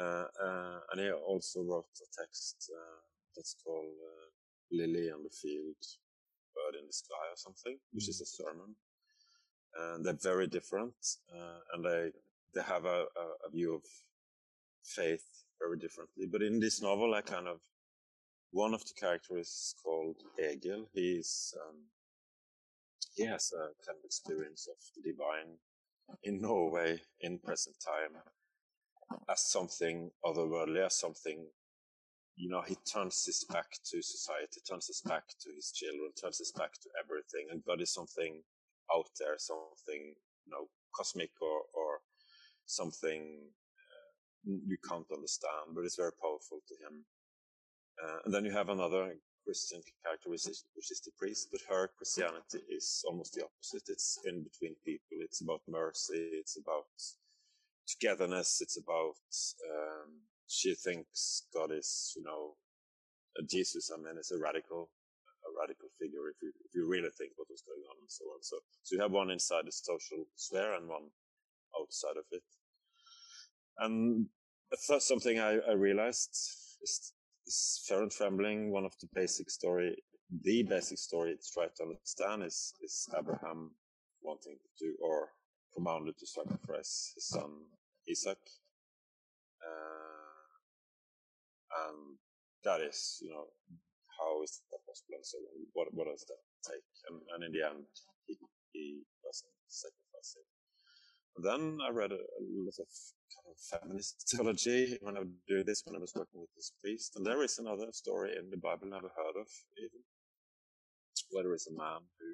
Uh, 0.00 0.24
uh, 0.42 0.78
and 0.90 1.00
he 1.00 1.10
also 1.10 1.62
wrote 1.62 1.84
a 2.00 2.22
text 2.22 2.70
uh, 2.74 3.00
that's 3.36 3.56
called 3.64 3.92
uh, 3.92 4.28
Lily 4.70 5.10
on 5.10 5.22
the 5.22 5.30
Field, 5.30 5.76
Bird 6.54 6.80
in 6.80 6.86
the 6.86 6.92
Sky 6.92 7.24
or 7.30 7.36
something, 7.36 7.78
which 7.92 8.08
is 8.08 8.20
a 8.20 8.26
sermon. 8.26 8.74
And 9.74 10.04
they're 10.04 10.18
very 10.22 10.46
different, 10.46 10.94
uh, 11.34 11.58
and 11.72 11.84
they 11.84 12.10
they 12.54 12.62
have 12.62 12.84
a, 12.84 13.06
a, 13.16 13.26
a 13.46 13.50
view 13.50 13.74
of 13.74 13.82
faith 14.84 15.24
very 15.58 15.78
differently. 15.78 16.26
But 16.30 16.42
in 16.42 16.60
this 16.60 16.82
novel, 16.82 17.14
I 17.14 17.22
kind 17.22 17.48
of 17.48 17.60
one 18.50 18.74
of 18.74 18.84
the 18.84 18.92
characters 18.98 19.48
is 19.48 19.74
called 19.82 20.16
Egil. 20.38 20.88
He's 20.92 21.54
um, 21.60 21.76
he 23.14 23.24
has 23.24 23.52
a 23.54 23.72
kind 23.84 23.98
of 23.98 24.04
experience 24.04 24.68
of 24.68 24.76
the 24.94 25.10
divine 25.10 25.56
in 26.22 26.40
Norway 26.40 27.00
in 27.20 27.38
present 27.38 27.76
time 27.84 28.20
as 29.28 29.42
something 29.50 30.10
otherworldly, 30.24 30.84
as 30.84 30.98
something 30.98 31.46
you 32.36 32.48
know, 32.48 32.62
he 32.62 32.76
turns 32.90 33.24
his 33.24 33.44
back 33.52 33.70
to 33.84 34.02
society, 34.02 34.60
turns 34.68 34.86
his 34.86 35.02
back 35.02 35.24
to 35.40 35.50
his 35.54 35.70
children, 35.72 36.10
turns 36.20 36.38
his 36.38 36.52
back 36.52 36.72
to 36.72 36.88
everything, 36.98 37.48
and 37.50 37.64
God 37.64 37.80
is 37.80 37.92
something 37.92 38.42
out 38.94 39.08
there, 39.20 39.36
something 39.38 40.14
you 40.46 40.50
know, 40.50 40.68
cosmic 40.96 41.30
or 41.40 41.62
or 41.74 42.00
something 42.66 43.22
uh, 43.78 44.52
you 44.66 44.76
can't 44.88 45.06
understand, 45.12 45.74
but 45.74 45.84
it's 45.84 45.96
very 45.96 46.12
powerful 46.20 46.60
to 46.68 46.74
him. 46.84 47.04
Uh, 48.02 48.18
and 48.24 48.34
then 48.34 48.44
you 48.44 48.52
have 48.52 48.70
another 48.70 49.14
Christian 49.44 49.80
character, 50.04 50.30
which 50.30 50.48
is, 50.48 50.64
which 50.74 50.90
is 50.90 51.00
the 51.00 51.12
priest, 51.18 51.48
but 51.52 51.60
her 51.68 51.90
Christianity 51.96 52.60
is 52.70 53.04
almost 53.06 53.34
the 53.34 53.44
opposite. 53.44 53.84
It's 53.88 54.18
in 54.24 54.42
between 54.42 54.74
people. 54.84 55.18
It's 55.20 55.42
about 55.42 55.60
mercy. 55.68 56.30
It's 56.32 56.56
about 56.56 56.86
togetherness. 57.86 58.60
It's 58.60 58.78
about 58.78 59.16
um, 59.70 60.22
she 60.48 60.74
thinks 60.74 61.46
God 61.54 61.72
is, 61.72 62.12
you 62.16 62.22
know, 62.22 62.56
Jesus. 63.48 63.90
I 63.92 63.96
mean, 63.96 64.18
is 64.18 64.30
a 64.30 64.38
radical, 64.38 64.90
a 65.46 65.50
radical 65.60 65.88
figure 65.98 66.28
if 66.30 66.36
you 66.42 66.52
if 66.64 66.74
you 66.74 66.88
really 66.88 67.10
think 67.16 67.32
what 67.36 67.48
was 67.50 67.62
going 67.66 67.84
on 67.90 67.96
and 68.00 68.10
so 68.10 68.24
on. 68.26 68.42
So 68.42 68.56
so 68.82 68.96
you 68.96 69.02
have 69.02 69.12
one 69.12 69.30
inside 69.30 69.66
the 69.66 69.72
social 69.72 70.26
sphere 70.36 70.74
and 70.74 70.88
one 70.88 71.08
outside 71.80 72.18
of 72.18 72.24
it. 72.30 72.42
And 73.78 74.26
that's 74.70 75.08
something 75.08 75.38
I, 75.38 75.58
I 75.68 75.72
realized 75.72 76.30
is, 76.82 77.12
is 77.46 77.84
Fear 77.86 78.02
and 78.02 78.10
Trembling. 78.10 78.70
One 78.70 78.84
of 78.84 78.92
the 79.00 79.08
basic 79.14 79.50
story, 79.50 79.96
the 80.42 80.62
basic 80.62 80.98
story 80.98 81.34
to 81.34 81.52
try 81.52 81.66
to 81.66 81.82
understand 81.82 82.44
is 82.44 82.74
is 82.82 83.08
Abraham 83.18 83.72
wanting 84.22 84.56
to 84.56 84.84
do 84.84 84.94
or 85.02 85.30
commanded 85.74 86.18
to 86.18 86.26
sacrifice 86.26 87.12
his 87.14 87.26
son 87.28 87.50
Isaac. 88.10 88.38
Uh, 89.62 90.46
and 91.86 92.18
that 92.64 92.80
is, 92.80 93.18
you 93.22 93.30
know, 93.30 93.46
how 94.18 94.42
is 94.42 94.60
that 94.70 94.82
possible? 94.86 95.16
And 95.16 95.26
so 95.26 95.38
what, 95.72 95.88
what 95.94 96.06
does 96.06 96.24
that 96.26 96.42
take? 96.66 96.86
And, 97.08 97.22
and 97.34 97.44
in 97.44 97.52
the 97.52 97.66
end, 97.66 97.86
he, 98.26 98.36
he 98.72 99.02
doesn't 99.24 99.56
sacrifice 99.68 100.36
it. 100.36 100.46
And 101.36 101.44
then 101.46 101.78
I 101.80 101.90
read 101.90 102.12
a, 102.12 102.20
a 102.20 102.42
lot 102.60 102.76
of 102.78 102.90
kind 103.32 103.48
of 103.48 103.56
feminist 103.56 104.28
theology 104.28 104.98
when 105.00 105.16
I 105.16 105.20
was 105.20 105.32
doing 105.48 105.64
this, 105.64 105.82
when 105.86 105.96
I 105.96 105.98
was 105.98 106.12
working 106.14 106.40
with 106.40 106.52
this 106.54 106.72
priest. 106.82 107.16
And 107.16 107.24
there 107.24 107.42
is 107.42 107.58
another 107.58 107.88
story 107.92 108.36
in 108.36 108.50
the 108.50 108.58
Bible 108.58 108.88
never 108.88 109.08
heard 109.08 109.40
of 109.40 109.48
even, 109.78 110.04
where 111.30 111.44
there 111.44 111.54
is 111.54 111.66
a 111.66 111.74
man 111.74 112.04
who, 112.20 112.30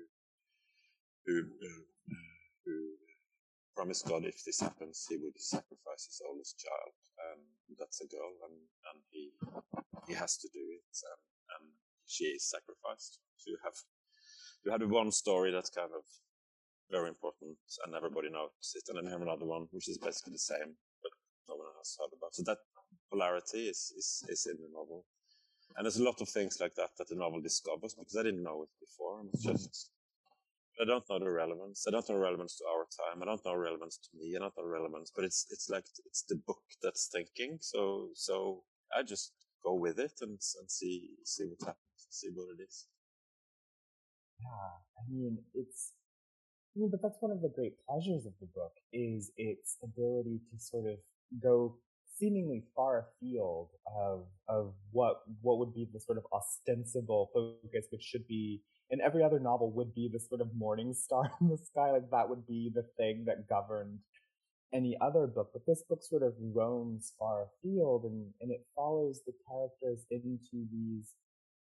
who, 1.27 1.37
uh, 1.47 1.85
who 2.65 2.75
promised 3.79 4.11
God 4.11 4.27
if 4.27 4.43
this 4.43 4.59
happens, 4.59 5.07
he 5.09 5.17
would 5.23 5.39
sacrifice 5.39 6.03
his 6.11 6.19
oldest 6.27 6.59
child. 6.59 6.95
And 7.31 7.79
that's 7.79 8.03
a 8.03 8.11
girl, 8.11 8.35
and, 8.51 8.59
and 8.91 8.99
he 9.15 9.31
he 10.11 10.15
has 10.19 10.37
to 10.43 10.49
do 10.51 10.65
it, 10.75 10.91
and, 11.07 11.23
and 11.55 11.65
she 12.07 12.25
is 12.35 12.51
sacrificed. 12.51 13.23
So 13.39 13.55
you 13.55 13.59
have 13.63 13.79
you 14.65 14.69
have 14.75 14.83
one 14.91 15.13
story 15.13 15.53
that's 15.53 15.71
kind 15.71 15.95
of 15.95 16.03
very 16.91 17.09
important, 17.09 17.55
and 17.85 17.95
everybody 17.95 18.31
knows 18.31 18.51
it, 18.75 18.83
and 18.89 18.99
then 18.99 19.05
you 19.07 19.15
have 19.15 19.23
another 19.23 19.47
one 19.47 19.69
which 19.71 19.89
is 19.89 19.99
basically 19.99 20.35
the 20.35 20.49
same, 20.53 20.75
but 21.03 21.13
no 21.47 21.55
one 21.63 21.71
has 21.79 21.95
heard 21.99 22.11
about. 22.19 22.35
So 22.35 22.43
that 22.51 22.59
polarity 23.13 23.71
is 23.71 23.95
is, 23.95 24.09
is 24.29 24.43
in 24.51 24.59
the 24.59 24.71
novel. 24.75 25.07
And 25.77 25.85
there's 25.85 26.03
a 26.03 26.09
lot 26.11 26.21
of 26.21 26.29
things 26.29 26.59
like 26.59 26.75
that 26.81 26.91
that 26.99 27.09
the 27.09 27.15
novel 27.15 27.41
discovers 27.41 27.95
because 27.95 28.17
I 28.17 28.25
didn't 28.27 28.43
know 28.43 28.67
it 28.67 28.73
before. 28.81 29.21
And 29.21 29.29
it's 29.33 29.45
just 29.45 29.91
I 30.81 30.85
don't 30.85 31.05
know 31.11 31.19
the 31.19 31.31
relevance. 31.31 31.85
I 31.89 31.91
don't 31.91 32.09
know 32.09 32.17
relevance 32.17 32.57
to 32.59 32.65
our 32.65 32.87
time. 33.01 33.23
I 33.23 33.27
don't 33.27 33.45
know 33.45 33.55
relevance 33.57 33.99
to 33.99 34.11
me. 34.17 34.37
I 34.37 34.39
don't 34.39 34.57
know 34.57 34.65
relevance, 34.65 35.11
but 35.15 35.25
it's 35.25 35.47
it's 35.51 35.69
like 35.69 35.85
it's 36.07 36.23
the 36.29 36.37
book 36.47 36.63
that's 36.83 37.09
thinking. 37.13 37.59
So 37.61 38.11
so 38.15 38.63
I 38.97 39.03
just 39.03 39.33
go 39.65 39.75
with 39.75 39.99
it 39.99 40.13
and 40.21 40.39
and 40.61 40.71
see 40.71 41.11
see 41.25 41.45
what 41.45 41.61
happens, 41.61 42.07
see 42.11 42.29
what 42.33 42.49
it 42.59 42.63
is. 42.63 42.87
Yeah, 44.41 44.71
I 44.99 45.03
mean 45.11 45.39
it's. 45.55 45.93
I 46.77 46.81
mean, 46.81 46.91
but 46.91 47.03
that's 47.03 47.19
one 47.19 47.33
of 47.33 47.43
the 47.43 47.49
great 47.49 47.75
pleasures 47.89 48.25
of 48.25 48.35
the 48.41 48.47
book 48.55 48.73
is 48.93 49.33
its 49.37 49.79
ability 49.83 50.41
to 50.53 50.61
sort 50.61 50.87
of 50.87 50.99
go 51.43 51.79
seemingly 52.19 52.63
far 52.77 53.07
afield 53.07 53.71
of 53.97 54.27
of 54.49 54.75
what 54.93 55.23
what 55.41 55.59
would 55.59 55.75
be 55.75 55.89
the 55.93 56.01
sort 56.01 56.19
of 56.19 56.25
ostensible 56.33 57.31
focus, 57.35 57.87
which 57.91 58.03
should 58.03 58.27
be 58.29 58.63
in 58.91 59.01
every 59.01 59.23
other 59.23 59.39
novel 59.39 59.71
would 59.73 59.95
be 59.95 60.09
the 60.13 60.21
sort 60.21 60.41
of 60.41 60.55
morning 60.55 60.95
star 60.95 61.31
in 61.41 61.49
the 61.49 61.59
sky. 61.59 61.91
Like 61.91 62.11
that 62.11 62.29
would 62.29 62.47
be 62.47 62.71
the 62.75 62.85
thing 62.97 63.25
that 63.27 63.49
governed 63.49 64.01
any 64.73 64.97
other 65.01 65.27
book. 65.27 65.51
But 65.53 65.67
this 65.67 65.83
book 65.89 66.03
sort 66.03 66.23
of 66.23 66.35
roams 66.41 67.15
far 67.19 67.47
afield 67.47 68.05
and, 68.05 68.33
and 68.41 68.51
it 68.51 68.67
follows 68.77 69.23
the 69.27 69.33
characters 69.49 70.07
into 70.11 70.67
these 70.73 71.15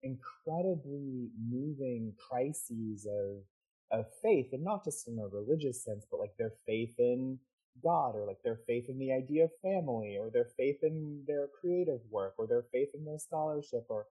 incredibly 0.03 1.29
moving 1.49 2.13
crises 2.17 3.05
of 3.05 3.43
of 3.91 4.05
faith 4.21 4.49
and 4.53 4.63
not 4.63 4.85
just 4.85 5.07
in 5.07 5.17
a 5.17 5.27
religious 5.27 5.83
sense, 5.83 6.05
but 6.11 6.19
like 6.19 6.37
their 6.37 6.53
faith 6.67 6.93
in 6.99 7.39
God 7.83 8.15
or 8.15 8.25
like 8.25 8.41
their 8.43 8.59
faith 8.67 8.85
in 8.87 8.99
the 8.99 9.11
idea 9.11 9.45
of 9.45 9.51
family 9.63 10.17
or 10.19 10.29
their 10.29 10.47
faith 10.57 10.77
in 10.83 11.23
their 11.27 11.47
creative 11.59 11.99
work 12.11 12.35
or 12.37 12.45
their 12.45 12.65
faith 12.71 12.89
in 12.93 13.03
their 13.05 13.17
scholarship 13.17 13.85
or 13.89 14.05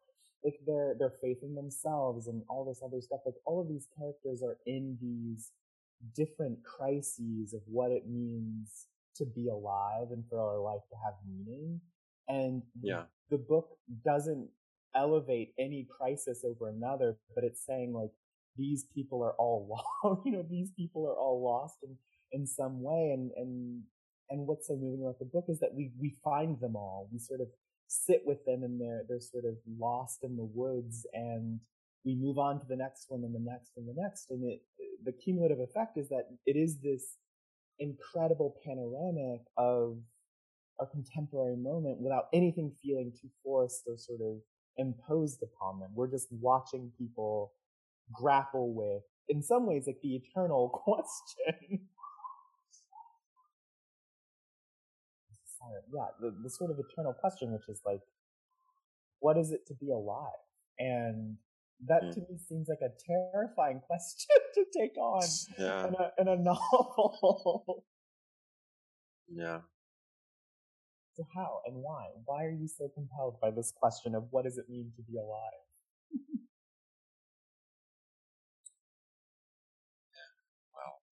like 0.44 0.58
their 0.66 0.94
their 0.98 1.12
faith 1.22 1.38
in 1.42 1.54
themselves 1.54 2.28
and 2.28 2.42
all 2.48 2.64
this 2.64 2.80
other 2.84 3.00
stuff 3.00 3.20
like 3.26 3.34
all 3.44 3.60
of 3.60 3.68
these 3.68 3.86
characters 3.98 4.42
are 4.42 4.58
in 4.66 4.96
these 5.00 5.52
different 6.14 6.62
crises 6.62 7.52
of 7.52 7.60
what 7.66 7.90
it 7.90 8.04
means 8.08 8.86
to 9.16 9.24
be 9.24 9.48
alive 9.48 10.08
and 10.10 10.24
for 10.30 10.38
our 10.40 10.60
life 10.60 10.82
to 10.90 10.96
have 11.04 11.14
meaning. 11.26 11.80
And 12.28 12.62
yeah. 12.80 13.02
the 13.30 13.38
book 13.38 13.70
doesn't 14.04 14.48
elevate 14.94 15.52
any 15.58 15.86
crisis 15.98 16.44
over 16.44 16.68
another 16.68 17.18
but 17.34 17.44
it's 17.44 17.64
saying 17.64 17.92
like 17.92 18.10
these 18.56 18.86
people 18.94 19.22
are 19.22 19.34
all 19.38 19.82
lost 20.04 20.22
you 20.24 20.32
know 20.32 20.44
these 20.48 20.70
people 20.76 21.06
are 21.06 21.14
all 21.14 21.42
lost 21.44 21.76
in 21.82 21.96
in 22.32 22.46
some 22.46 22.82
way. 22.82 23.10
And 23.12 23.30
and 23.36 23.82
and 24.30 24.46
what's 24.46 24.66
so 24.66 24.76
moving 24.76 25.02
about 25.02 25.18
the 25.18 25.24
book 25.24 25.46
is 25.48 25.60
that 25.60 25.74
we 25.74 25.92
we 25.98 26.16
find 26.22 26.60
them 26.60 26.76
all. 26.76 27.08
We 27.12 27.18
sort 27.18 27.40
of 27.40 27.48
sit 27.88 28.22
with 28.24 28.44
them 28.44 28.62
and 28.62 28.80
they're 28.80 29.04
they're 29.08 29.20
sort 29.20 29.44
of 29.44 29.56
lost 29.78 30.22
in 30.22 30.36
the 30.36 30.48
woods 30.54 31.06
and 31.12 31.60
we 32.04 32.14
move 32.14 32.38
on 32.38 32.60
to 32.60 32.66
the 32.68 32.76
next 32.76 33.06
one 33.08 33.24
and 33.24 33.34
the 33.34 33.40
next 33.40 33.72
and 33.76 33.88
the 33.88 34.00
next. 34.00 34.30
And 34.30 34.44
it 34.44 34.62
the 35.04 35.12
cumulative 35.12 35.60
effect 35.60 35.96
is 35.96 36.08
that 36.08 36.28
it 36.46 36.56
is 36.56 36.78
this 36.78 37.16
incredible 37.78 38.56
panoramic 38.64 39.42
of 39.56 39.98
our 40.80 40.86
contemporary 40.86 41.56
moment 41.56 42.00
without 42.00 42.24
anything 42.32 42.72
feeling 42.82 43.12
too 43.12 43.28
forced 43.42 43.82
or 43.86 43.96
sort 43.96 44.20
of 44.20 44.38
imposed 44.76 45.42
upon 45.42 45.80
them. 45.80 45.90
We're 45.94 46.10
just 46.10 46.28
watching 46.30 46.92
people 46.98 47.52
grapple 48.12 48.72
with 48.74 49.02
in 49.28 49.42
some 49.42 49.66
ways 49.66 49.84
like 49.86 50.00
the 50.02 50.16
eternal 50.16 50.68
question 50.84 51.80
yeah, 55.92 56.06
the, 56.20 56.34
the 56.42 56.50
sort 56.50 56.70
of 56.70 56.78
eternal 56.78 57.12
question, 57.12 57.52
which 57.52 57.68
is 57.68 57.80
like, 57.84 58.00
what 59.20 59.36
is 59.36 59.52
it 59.52 59.66
to 59.66 59.74
be 59.74 59.90
alive? 59.90 60.28
And 60.78 61.36
that 61.86 62.02
mm. 62.04 62.14
to 62.14 62.20
me 62.20 62.38
seems 62.48 62.68
like 62.68 62.80
a 62.82 62.90
terrifying 63.06 63.80
question 63.86 64.36
to 64.54 64.64
take 64.76 64.96
on 64.96 65.22
yeah. 65.58 65.86
in, 65.86 65.94
a, 65.94 66.10
in 66.20 66.28
a 66.28 66.36
novel. 66.42 67.84
yeah. 69.32 69.60
So 71.14 71.26
how 71.34 71.62
and 71.66 71.76
why? 71.76 72.06
Why 72.26 72.44
are 72.44 72.52
you 72.52 72.68
so 72.68 72.88
compelled 72.94 73.40
by 73.40 73.50
this 73.50 73.72
question 73.74 74.14
of 74.14 74.28
what 74.30 74.44
does 74.44 74.56
it 74.56 74.68
mean 74.68 74.92
to 74.96 75.02
be 75.02 75.18
alive? 75.18 75.66
Yeah. 80.14 80.30
Well, 80.78 81.02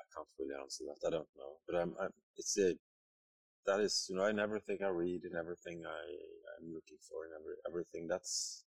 I 0.00 0.04
can't 0.14 0.28
really 0.38 0.54
answer 0.58 0.84
that. 0.88 1.06
I 1.06 1.10
don't 1.10 1.28
know, 1.36 1.60
but 1.68 1.76
I'm, 1.76 1.94
I'm 2.00 2.10
it's 2.38 2.56
a 2.56 2.72
that 3.66 3.80
is, 3.80 4.06
you 4.08 4.16
know, 4.16 4.26
in 4.26 4.38
everything 4.38 4.78
I 4.82 4.88
read, 4.88 5.24
in 5.24 5.36
everything 5.36 5.82
I 5.86 6.00
I'm 6.58 6.72
looking 6.72 6.98
for, 7.08 7.24
in 7.26 7.32
every 7.38 7.54
everything 7.68 8.06
that's 8.08 8.64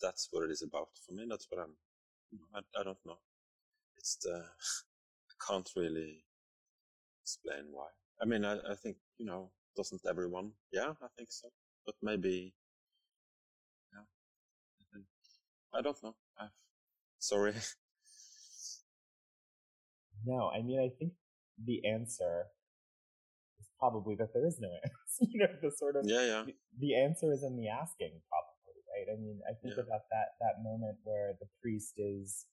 that's 0.00 0.28
what 0.30 0.44
it 0.44 0.50
is 0.50 0.62
about 0.62 0.88
for 1.06 1.14
me. 1.14 1.26
That's 1.28 1.46
what 1.50 1.62
I'm. 1.62 1.74
I, 2.54 2.80
I 2.80 2.82
don't 2.84 3.04
know. 3.06 3.18
It's 3.96 4.16
the 4.22 4.34
I 5.30 5.34
can't 5.48 5.70
really 5.76 6.24
explain 7.22 7.66
why. 7.70 7.88
I 8.20 8.24
mean, 8.24 8.44
I, 8.44 8.58
I 8.70 8.74
think 8.74 8.96
you 9.18 9.26
know, 9.26 9.50
doesn't 9.76 10.02
everyone? 10.08 10.52
Yeah, 10.72 10.92
I 11.02 11.06
think 11.16 11.30
so. 11.30 11.48
But 11.86 11.94
maybe, 12.02 12.54
yeah. 13.92 14.04
I, 14.80 14.84
think, 14.92 15.04
I 15.74 15.80
don't 15.80 16.02
know. 16.02 16.14
I've, 16.38 16.50
sorry. 17.18 17.54
No, 20.24 20.50
I 20.50 20.62
mean, 20.62 20.78
I 20.78 20.88
think 20.98 21.12
the 21.64 21.84
answer 21.84 22.46
probably 23.82 24.14
that 24.14 24.30
there 24.32 24.46
is 24.46 24.60
no 24.60 24.70
answer. 24.86 25.26
you 25.26 25.40
know, 25.40 25.50
the 25.60 25.72
sort 25.74 25.96
of 25.96 26.06
yeah, 26.06 26.22
yeah. 26.22 26.42
The, 26.78 26.94
answer 26.94 27.32
is 27.32 27.42
in 27.42 27.56
the 27.56 27.66
asking, 27.66 28.14
probably, 28.30 28.78
right? 28.94 29.10
I 29.10 29.18
mean, 29.18 29.40
I 29.42 29.58
think 29.58 29.74
yeah. 29.74 29.82
about 29.82 30.06
that 30.14 30.38
that 30.38 30.62
moment 30.62 30.98
where 31.02 31.34
the 31.40 31.50
priest 31.60 31.94
is, 31.98 32.46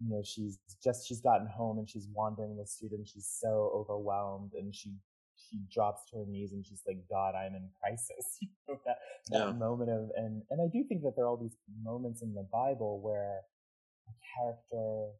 you 0.00 0.08
know, 0.08 0.22
she's 0.24 0.58
just 0.82 1.06
she's 1.06 1.20
gotten 1.20 1.46
home 1.46 1.76
and 1.78 1.88
she's 1.88 2.08
wandering 2.14 2.56
the 2.56 2.66
street 2.66 2.92
and 2.92 3.06
she's 3.06 3.28
so 3.28 3.70
overwhelmed 3.76 4.52
and 4.54 4.74
she 4.74 4.96
she 5.36 5.60
drops 5.72 6.08
to 6.10 6.18
her 6.18 6.26
knees 6.26 6.52
and 6.52 6.64
she's 6.64 6.82
like, 6.86 7.04
God, 7.10 7.34
I'm 7.36 7.54
in 7.54 7.68
crisis. 7.78 8.40
You 8.40 8.48
know, 8.68 8.80
that 8.86 8.98
that 9.30 9.46
yeah. 9.46 9.52
moment 9.52 9.90
of 9.90 10.08
and 10.16 10.42
and 10.48 10.60
I 10.62 10.68
do 10.72 10.84
think 10.88 11.02
that 11.02 11.12
there 11.16 11.26
are 11.26 11.28
all 11.28 11.36
these 11.36 11.58
moments 11.82 12.22
in 12.22 12.32
the 12.32 12.46
Bible 12.50 13.02
where 13.02 13.40
a 14.08 14.14
character 14.32 15.12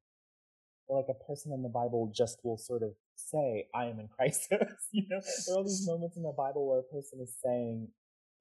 like 0.96 1.06
a 1.08 1.24
person 1.24 1.52
in 1.52 1.62
the 1.62 1.68
Bible 1.68 2.12
just 2.14 2.38
will 2.42 2.58
sort 2.58 2.82
of 2.82 2.90
say, 3.16 3.66
I 3.74 3.86
am 3.86 4.00
in 4.00 4.08
crisis. 4.08 4.50
you 4.92 5.04
know, 5.08 5.20
there 5.20 5.54
are 5.54 5.58
all 5.58 5.64
these 5.64 5.86
moments 5.86 6.16
in 6.16 6.22
the 6.22 6.34
Bible 6.36 6.68
where 6.68 6.80
a 6.80 6.94
person 6.94 7.20
is 7.22 7.34
saying, 7.44 7.88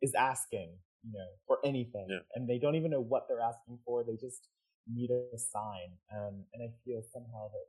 is 0.02 0.14
asking, 0.18 0.74
you 1.04 1.12
know, 1.14 1.28
for 1.48 1.60
anything. 1.64 2.08
Yeah. 2.10 2.26
And 2.36 2.50
they 2.50 2.58
don't 2.58 2.76
even 2.76 2.92
know 2.92 3.02
what 3.02 3.28
they're 3.28 3.42
asking 3.42 3.80
for. 3.86 4.04
They 4.04 4.16
just 4.16 4.48
need 4.88 5.12
a 5.12 5.38
sign. 5.38 5.98
Um, 6.16 6.46
and 6.54 6.64
I 6.64 6.74
feel 6.86 7.04
somehow 7.14 7.50
that 7.54 7.68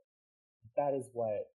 that 0.77 0.97
is 0.97 1.09
what 1.13 1.47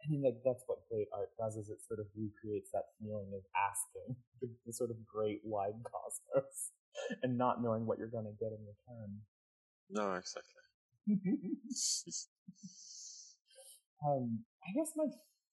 I 0.00 0.08
mean, 0.08 0.22
like 0.22 0.40
that's 0.44 0.64
what 0.66 0.88
great 0.90 1.08
art 1.12 1.28
does 1.38 1.56
is 1.56 1.68
it 1.68 1.84
sort 1.86 2.00
of 2.00 2.06
recreates 2.16 2.70
that 2.72 2.96
feeling 2.98 3.28
of 3.36 3.44
asking 3.52 4.16
the, 4.40 4.48
the 4.66 4.72
sort 4.72 4.90
of 4.90 4.96
great 5.04 5.40
wide 5.44 5.76
cosmos 5.84 6.72
and 7.22 7.36
not 7.36 7.62
knowing 7.62 7.86
what 7.86 7.98
you're 7.98 8.08
going 8.08 8.24
to 8.24 8.36
get 8.40 8.52
in 8.52 8.64
return. 8.64 9.20
No, 9.90 10.14
exactly. 10.14 10.59
um, 14.06 14.44
I 14.64 14.72
guess 14.74 14.92
my 14.96 15.06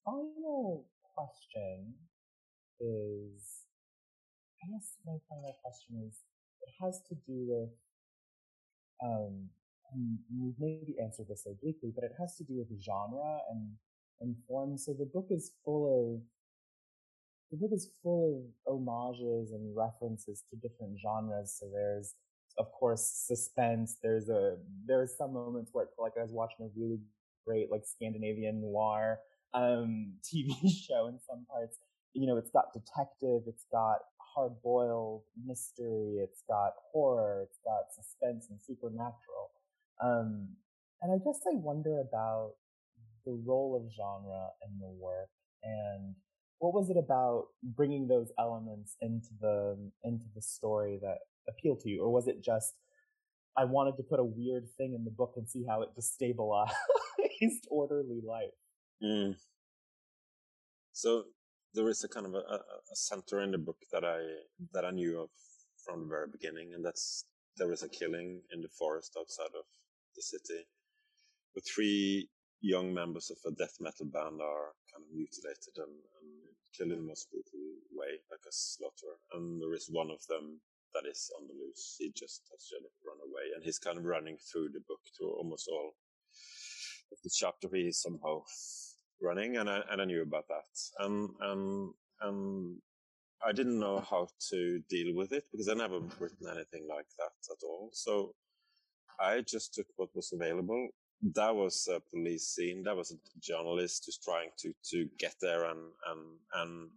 final 0.06 0.86
question 1.16 1.96
is, 2.80 3.66
I 4.64 4.68
guess 4.72 4.96
my 5.06 5.18
final 5.30 5.56
question 5.64 6.04
is, 6.08 6.20
it 6.62 6.74
has 6.84 7.02
to 7.10 7.16
do 7.26 7.46
with, 7.48 7.70
um, 9.04 9.50
we've 10.38 10.60
maybe 10.60 10.96
answered 11.02 11.28
this 11.30 11.46
obliquely, 11.46 11.92
but 11.96 12.04
it 12.04 12.14
has 12.20 12.36
to 12.38 12.44
do 12.44 12.58
with 12.58 12.68
genre 12.82 13.40
and 13.52 13.78
and 14.22 14.36
form. 14.48 14.78
So 14.78 14.94
the 14.94 15.06
book 15.06 15.28
is 15.30 15.52
full 15.64 15.86
of 15.94 16.22
the 17.52 17.58
book 17.58 17.72
is 17.74 17.90
full 18.04 18.44
of 18.66 18.74
homages 18.74 19.52
and 19.52 19.76
references 19.76 20.44
to 20.50 20.58
different 20.58 21.00
genres. 21.00 21.56
So 21.58 21.70
there's 21.74 22.16
of 22.58 22.72
course 22.72 23.24
suspense. 23.28 23.98
There's 24.02 24.30
a 24.30 24.58
there's 24.86 25.16
some 25.18 25.34
moments 25.34 25.72
where 25.74 25.88
like 25.98 26.14
I 26.18 26.22
was 26.22 26.32
watching 26.32 26.66
a 26.66 26.80
really 26.80 27.00
great 27.46 27.72
like 27.72 27.84
Scandinavian 27.86 28.62
noir 28.62 29.20
um, 29.54 30.14
TV 30.24 30.52
show 30.70 31.08
in 31.08 31.20
some 31.28 31.46
parts. 31.50 31.78
You 32.14 32.28
know, 32.28 32.38
it's 32.38 32.52
got 32.52 32.74
detective, 32.74 33.44
it's 33.48 33.66
got 33.72 34.00
hard 34.20 34.54
boiled 34.64 35.24
mystery, 35.46 36.18
it's 36.24 36.44
got 36.48 36.74
horror, 36.92 37.44
it's 37.44 37.60
got 37.64 37.94
suspense 37.94 38.48
and 38.50 38.60
supernatural. 38.62 39.52
Um, 40.04 40.50
and 41.02 41.12
I 41.12 41.18
guess 41.24 41.40
I 41.46 41.56
wonder 41.56 42.00
about 42.00 42.54
the 43.26 43.40
role 43.46 43.76
of 43.76 43.92
genre 43.94 44.48
in 44.66 44.80
the 44.80 44.88
work 44.88 45.30
and 45.64 46.16
what 46.60 46.74
was 46.74 46.90
it 46.90 46.98
about 46.98 47.48
bringing 47.62 48.08
those 48.08 48.32
elements 48.40 48.96
into 49.02 49.30
the 49.42 49.78
into 50.04 50.26
the 50.36 50.42
story 50.42 50.98
that 51.02 51.20
appealed 51.50 51.80
to 51.82 51.90
you 51.90 52.02
or 52.02 52.12
was 52.12 52.28
it 52.28 52.44
just 52.44 52.76
i 53.58 53.64
wanted 53.64 53.96
to 53.98 54.04
put 54.04 54.20
a 54.20 54.24
weird 54.24 54.68
thing 54.78 54.94
in 54.94 55.04
the 55.04 55.12
book 55.12 55.34
and 55.38 55.50
see 55.50 55.66
how 55.68 55.82
it 55.82 55.90
destabilized 55.98 56.72
orderly 57.70 58.22
life 58.26 58.58
mm. 59.04 59.36
so 60.92 61.24
there 61.74 61.90
is 61.90 62.04
a 62.04 62.08
kind 62.08 62.26
of 62.26 62.34
a, 62.34 62.38
a, 62.38 62.96
center 62.96 63.42
in 63.42 63.52
the 63.52 63.58
book 63.58 63.78
that 63.92 64.04
i 64.04 64.20
that 64.74 64.86
i 64.86 64.92
knew 64.92 65.20
of 65.20 65.30
from 65.86 66.02
the 66.02 66.08
very 66.08 66.28
beginning 66.32 66.74
and 66.74 66.84
that's 66.84 67.26
there 67.58 67.72
is 67.72 67.84
a 67.84 67.90
killing 67.90 68.42
in 68.54 68.62
the 68.62 68.70
forest 68.80 69.16
outside 69.20 69.54
of 69.58 69.66
the 70.16 70.22
city 70.22 70.66
with 71.56 71.66
three 71.66 72.30
young 72.62 72.94
members 72.94 73.32
of 73.32 73.38
a 73.46 73.56
death 73.56 73.78
metal 73.80 74.06
band 74.06 74.42
are 74.42 74.74
kind 74.92 75.06
of 75.06 75.14
mutilated 75.14 75.76
and, 75.78 75.98
and 76.22 76.30
killed 76.76 76.92
in 76.92 77.02
the 77.02 77.10
most 77.10 77.30
brutal 77.32 77.66
way, 77.94 78.22
like 78.32 78.46
a 78.48 78.54
slaughter. 78.54 79.18
And 79.34 79.62
there 79.62 79.74
is 79.74 79.90
one 79.92 80.10
of 80.10 80.26
them 80.28 80.62
that 80.94 81.10
is 81.10 81.30
on 81.38 81.48
the 81.48 81.54
loose. 81.54 81.96
He 82.00 82.12
just 82.16 82.44
has 82.52 82.72
run 83.06 83.18
away, 83.24 83.54
and 83.56 83.64
he's 83.64 83.80
kind 83.80 83.98
of 83.98 84.06
running 84.06 84.38
through 84.38 84.70
the 84.70 84.82
book 84.88 85.02
to 85.20 85.26
almost 85.26 85.68
all 85.72 85.94
of 87.12 87.18
the 87.24 87.30
chapter. 87.34 87.68
He 87.74 87.88
is 87.88 88.02
somehow 88.02 88.44
running, 89.22 89.58
and 89.58 89.70
I 89.70 89.82
and 89.92 90.02
I 90.02 90.06
knew 90.06 90.22
about 90.22 90.48
that, 90.48 91.06
and 91.06 91.30
and 91.42 91.94
and 92.22 92.78
I 93.46 93.52
didn't 93.52 93.80
know 93.80 94.00
how 94.00 94.28
to 94.50 94.80
deal 94.90 95.16
with 95.16 95.32
it 95.32 95.46
because 95.52 95.70
I 95.70 95.74
never 95.74 96.00
written 96.20 96.48
anything 96.50 96.88
like 96.90 97.08
that 97.20 97.52
at 97.52 97.64
all. 97.64 97.90
So 97.94 98.34
I 99.20 99.42
just 99.42 99.74
took 99.74 99.88
what 99.96 100.16
was 100.16 100.32
available 100.34 100.90
that 101.22 101.56
was 101.56 101.88
a 101.92 102.00
police 102.00 102.48
scene. 102.48 102.84
That 102.84 102.96
was 102.96 103.12
a 103.12 103.40
journalist 103.40 104.04
who's 104.06 104.20
trying 104.20 104.50
to 104.60 104.74
to 104.92 105.08
get 105.18 105.36
there, 105.42 105.66
and 105.66 105.80
and 106.08 106.40
and 106.56 106.90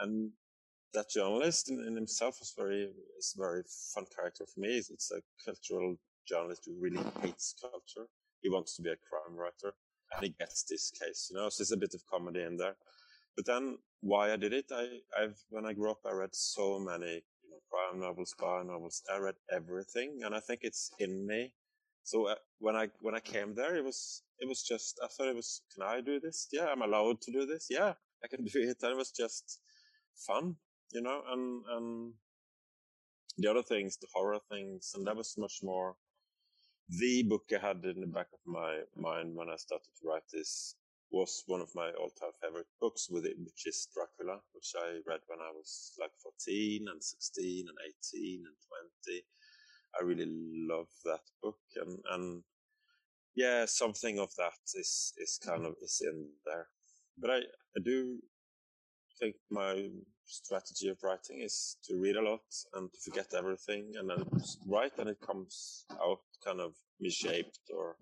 and 0.00 0.30
that 0.94 1.10
journalist 1.10 1.70
in, 1.70 1.84
in 1.86 1.94
himself 1.94 2.38
was 2.40 2.52
very 2.56 2.90
is 3.18 3.34
a 3.36 3.40
very 3.40 3.62
fun 3.94 4.04
character 4.14 4.44
for 4.52 4.60
me. 4.60 4.76
It's, 4.76 4.90
it's, 4.90 5.12
a 5.12 5.20
cultural 5.44 5.96
journalist 6.28 6.62
who 6.66 6.74
really 6.80 7.02
hates 7.20 7.54
culture. 7.60 8.08
He 8.42 8.48
wants 8.48 8.76
to 8.76 8.82
be 8.82 8.90
a 8.90 8.96
crime 8.96 9.36
writer, 9.36 9.74
and 10.14 10.24
he 10.24 10.34
gets 10.38 10.64
this 10.64 10.90
case. 10.90 11.28
You 11.30 11.36
know, 11.36 11.48
so 11.48 11.62
there's 11.62 11.72
a 11.72 11.76
bit 11.76 11.94
of 11.94 12.02
comedy 12.06 12.42
in 12.42 12.56
there. 12.56 12.76
But 13.36 13.46
then, 13.46 13.78
why 14.00 14.32
I 14.32 14.36
did 14.36 14.52
it? 14.52 14.66
I 14.72 14.98
I've 15.18 15.38
when 15.50 15.66
I 15.66 15.72
grew 15.72 15.90
up, 15.90 16.00
I 16.06 16.12
read 16.12 16.34
so 16.34 16.78
many 16.78 17.22
you 17.42 17.50
know 17.50 17.60
crime 17.70 18.00
novels, 18.00 18.30
spy 18.30 18.62
novels. 18.64 19.02
I 19.12 19.18
read 19.18 19.36
everything, 19.52 20.20
and 20.24 20.34
I 20.34 20.40
think 20.40 20.60
it's 20.62 20.90
in 20.98 21.26
me 21.26 21.52
so 22.10 22.26
uh, 22.26 22.34
when 22.58 22.76
I 22.76 22.88
when 23.00 23.14
I 23.14 23.20
came 23.20 23.54
there, 23.54 23.76
it 23.76 23.84
was 23.84 24.22
it 24.38 24.48
was 24.48 24.62
just 24.62 24.98
I 25.02 25.06
thought 25.06 25.28
it 25.28 25.36
was 25.36 25.62
can 25.72 25.84
I 25.84 26.00
do 26.00 26.18
this? 26.20 26.48
Yeah, 26.52 26.66
I'm 26.66 26.82
allowed 26.82 27.20
to 27.22 27.32
do 27.32 27.46
this. 27.46 27.66
Yeah, 27.70 27.94
I 28.24 28.26
can 28.28 28.44
do 28.52 28.60
it. 28.60 28.78
And 28.82 28.92
it 28.92 28.96
was 28.96 29.10
just 29.12 29.60
fun, 30.26 30.56
you 30.92 31.02
know. 31.02 31.22
And 31.28 31.62
and 31.70 32.12
the 33.38 33.50
other 33.50 33.62
things, 33.62 33.96
the 33.96 34.08
horror 34.12 34.40
things, 34.50 34.92
and 34.94 35.06
that 35.06 35.16
was 35.16 35.36
much 35.38 35.60
more 35.62 35.96
the 36.88 37.22
book 37.22 37.44
I 37.54 37.64
had 37.64 37.84
in 37.84 38.00
the 38.00 38.06
back 38.06 38.26
of 38.32 38.40
my 38.46 38.80
mind 38.96 39.36
when 39.36 39.48
I 39.48 39.56
started 39.56 39.90
to 40.00 40.08
write 40.08 40.26
this 40.32 40.74
was 41.12 41.42
one 41.46 41.60
of 41.60 41.74
my 41.74 41.90
all-time 41.92 42.34
favorite 42.42 42.66
books 42.80 43.08
with 43.10 43.26
it, 43.26 43.36
which 43.38 43.66
is 43.66 43.88
Dracula, 43.94 44.40
which 44.52 44.72
I 44.76 44.98
read 45.06 45.20
when 45.26 45.38
I 45.40 45.50
was 45.54 45.92
like 46.00 46.10
14 46.22 46.86
and 46.90 47.02
16 47.02 47.66
and 47.68 47.78
18 48.14 48.44
and 48.46 48.56
20 49.06 49.22
I 49.98 50.04
really 50.04 50.26
love 50.68 50.88
that 51.04 51.24
book, 51.42 51.58
and 51.76 51.98
and 52.10 52.42
yeah, 53.34 53.64
something 53.66 54.18
of 54.18 54.34
that 54.36 54.58
is 54.74 55.12
is 55.18 55.38
kind 55.44 55.66
of 55.66 55.74
is 55.82 56.00
in 56.04 56.28
there. 56.44 56.68
But 57.18 57.30
I 57.30 57.38
I 57.76 57.80
do 57.84 58.20
think 59.20 59.36
my 59.50 59.88
strategy 60.26 60.88
of 60.88 60.98
writing 61.02 61.42
is 61.42 61.76
to 61.84 61.96
read 61.96 62.16
a 62.16 62.22
lot 62.22 62.40
and 62.74 62.90
to 62.92 62.98
forget 63.00 63.34
everything, 63.36 63.92
and 63.96 64.08
then 64.08 64.24
write, 64.66 64.98
and 64.98 65.08
it 65.08 65.20
comes 65.20 65.84
out 66.02 66.20
kind 66.44 66.60
of 66.60 66.72
misshaped 67.00 67.58
or 67.76 67.96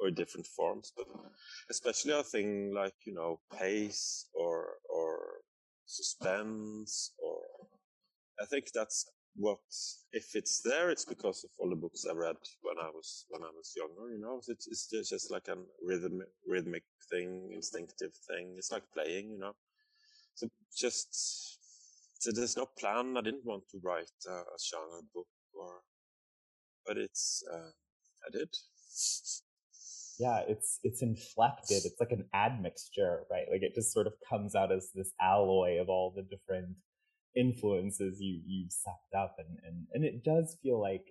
or 0.00 0.10
different 0.10 0.46
forms. 0.46 0.92
But 0.96 1.06
especially 1.70 2.12
a 2.12 2.22
thing 2.22 2.72
like 2.74 2.94
you 3.06 3.14
know 3.14 3.40
pace 3.58 4.26
or 4.34 4.74
or 4.88 5.18
suspense 5.86 7.12
or 7.18 7.40
I 8.40 8.46
think 8.46 8.66
that's 8.74 9.06
what 9.36 9.58
if 10.12 10.34
it's 10.34 10.60
there 10.62 10.90
it's 10.90 11.04
because 11.04 11.42
of 11.44 11.50
all 11.58 11.68
the 11.68 11.74
books 11.74 12.04
i 12.08 12.14
read 12.14 12.36
when 12.62 12.78
i 12.80 12.88
was 12.88 13.26
when 13.30 13.42
i 13.42 13.50
was 13.56 13.74
younger 13.76 14.12
you 14.14 14.20
know? 14.20 14.40
It's, 14.46 14.68
it's 14.68 15.10
just 15.10 15.30
like 15.30 15.48
a 15.48 15.56
rhythm 15.84 16.22
rhythmic 16.46 16.84
thing 17.10 17.50
instinctive 17.52 18.12
thing. 18.28 18.54
It's 18.56 18.70
like 18.70 18.84
playing 18.92 19.30
you 19.32 19.38
know 19.38 19.54
so 20.34 20.48
just 20.76 21.58
so 22.20 22.30
there's 22.32 22.56
no 22.56 22.66
plan. 22.78 23.16
I 23.16 23.20
didn't 23.20 23.44
want 23.44 23.64
to 23.70 23.78
write 23.82 24.10
a, 24.26 24.42
genre 24.58 25.02
book 25.14 25.26
or 25.52 25.80
but 26.86 26.96
it's 26.98 27.42
uh, 27.52 27.70
i 28.26 28.30
did. 28.32 28.48
Yeah 30.18 30.40
it's 30.48 30.78
it's 30.82 31.02
inflected. 31.02 31.82
It's 31.84 32.00
like 32.00 32.12
an 32.12 32.26
admixture 32.34 33.24
right? 33.30 33.46
Like 33.50 33.62
it 33.62 33.74
just 33.74 33.92
sort 33.92 34.06
of 34.06 34.14
comes 34.28 34.54
out 34.54 34.72
as 34.72 34.90
this 34.94 35.12
alloy 35.20 35.80
of 35.80 35.88
all 35.88 36.12
the 36.14 36.22
different 36.22 36.76
influences 37.36 38.20
you 38.20 38.40
you 38.46 38.66
sucked 38.70 39.14
up 39.16 39.36
and, 39.38 39.58
and 39.66 39.86
and 39.92 40.04
it 40.04 40.22
does 40.24 40.56
feel 40.62 40.80
like 40.80 41.04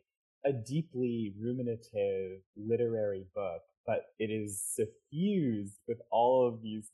a 0.46 0.54
deeply 0.54 1.34
ruminative 1.40 2.40
literary 2.56 3.26
book 3.36 3.62
but 3.86 4.06
it 4.20 4.32
is 4.32 4.64
suffused 4.74 5.80
with 5.88 6.00
all 6.12 6.48
of 6.48 6.62
these 6.62 6.92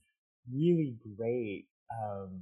really 0.51 0.95
great 1.15 1.67
um 1.91 2.41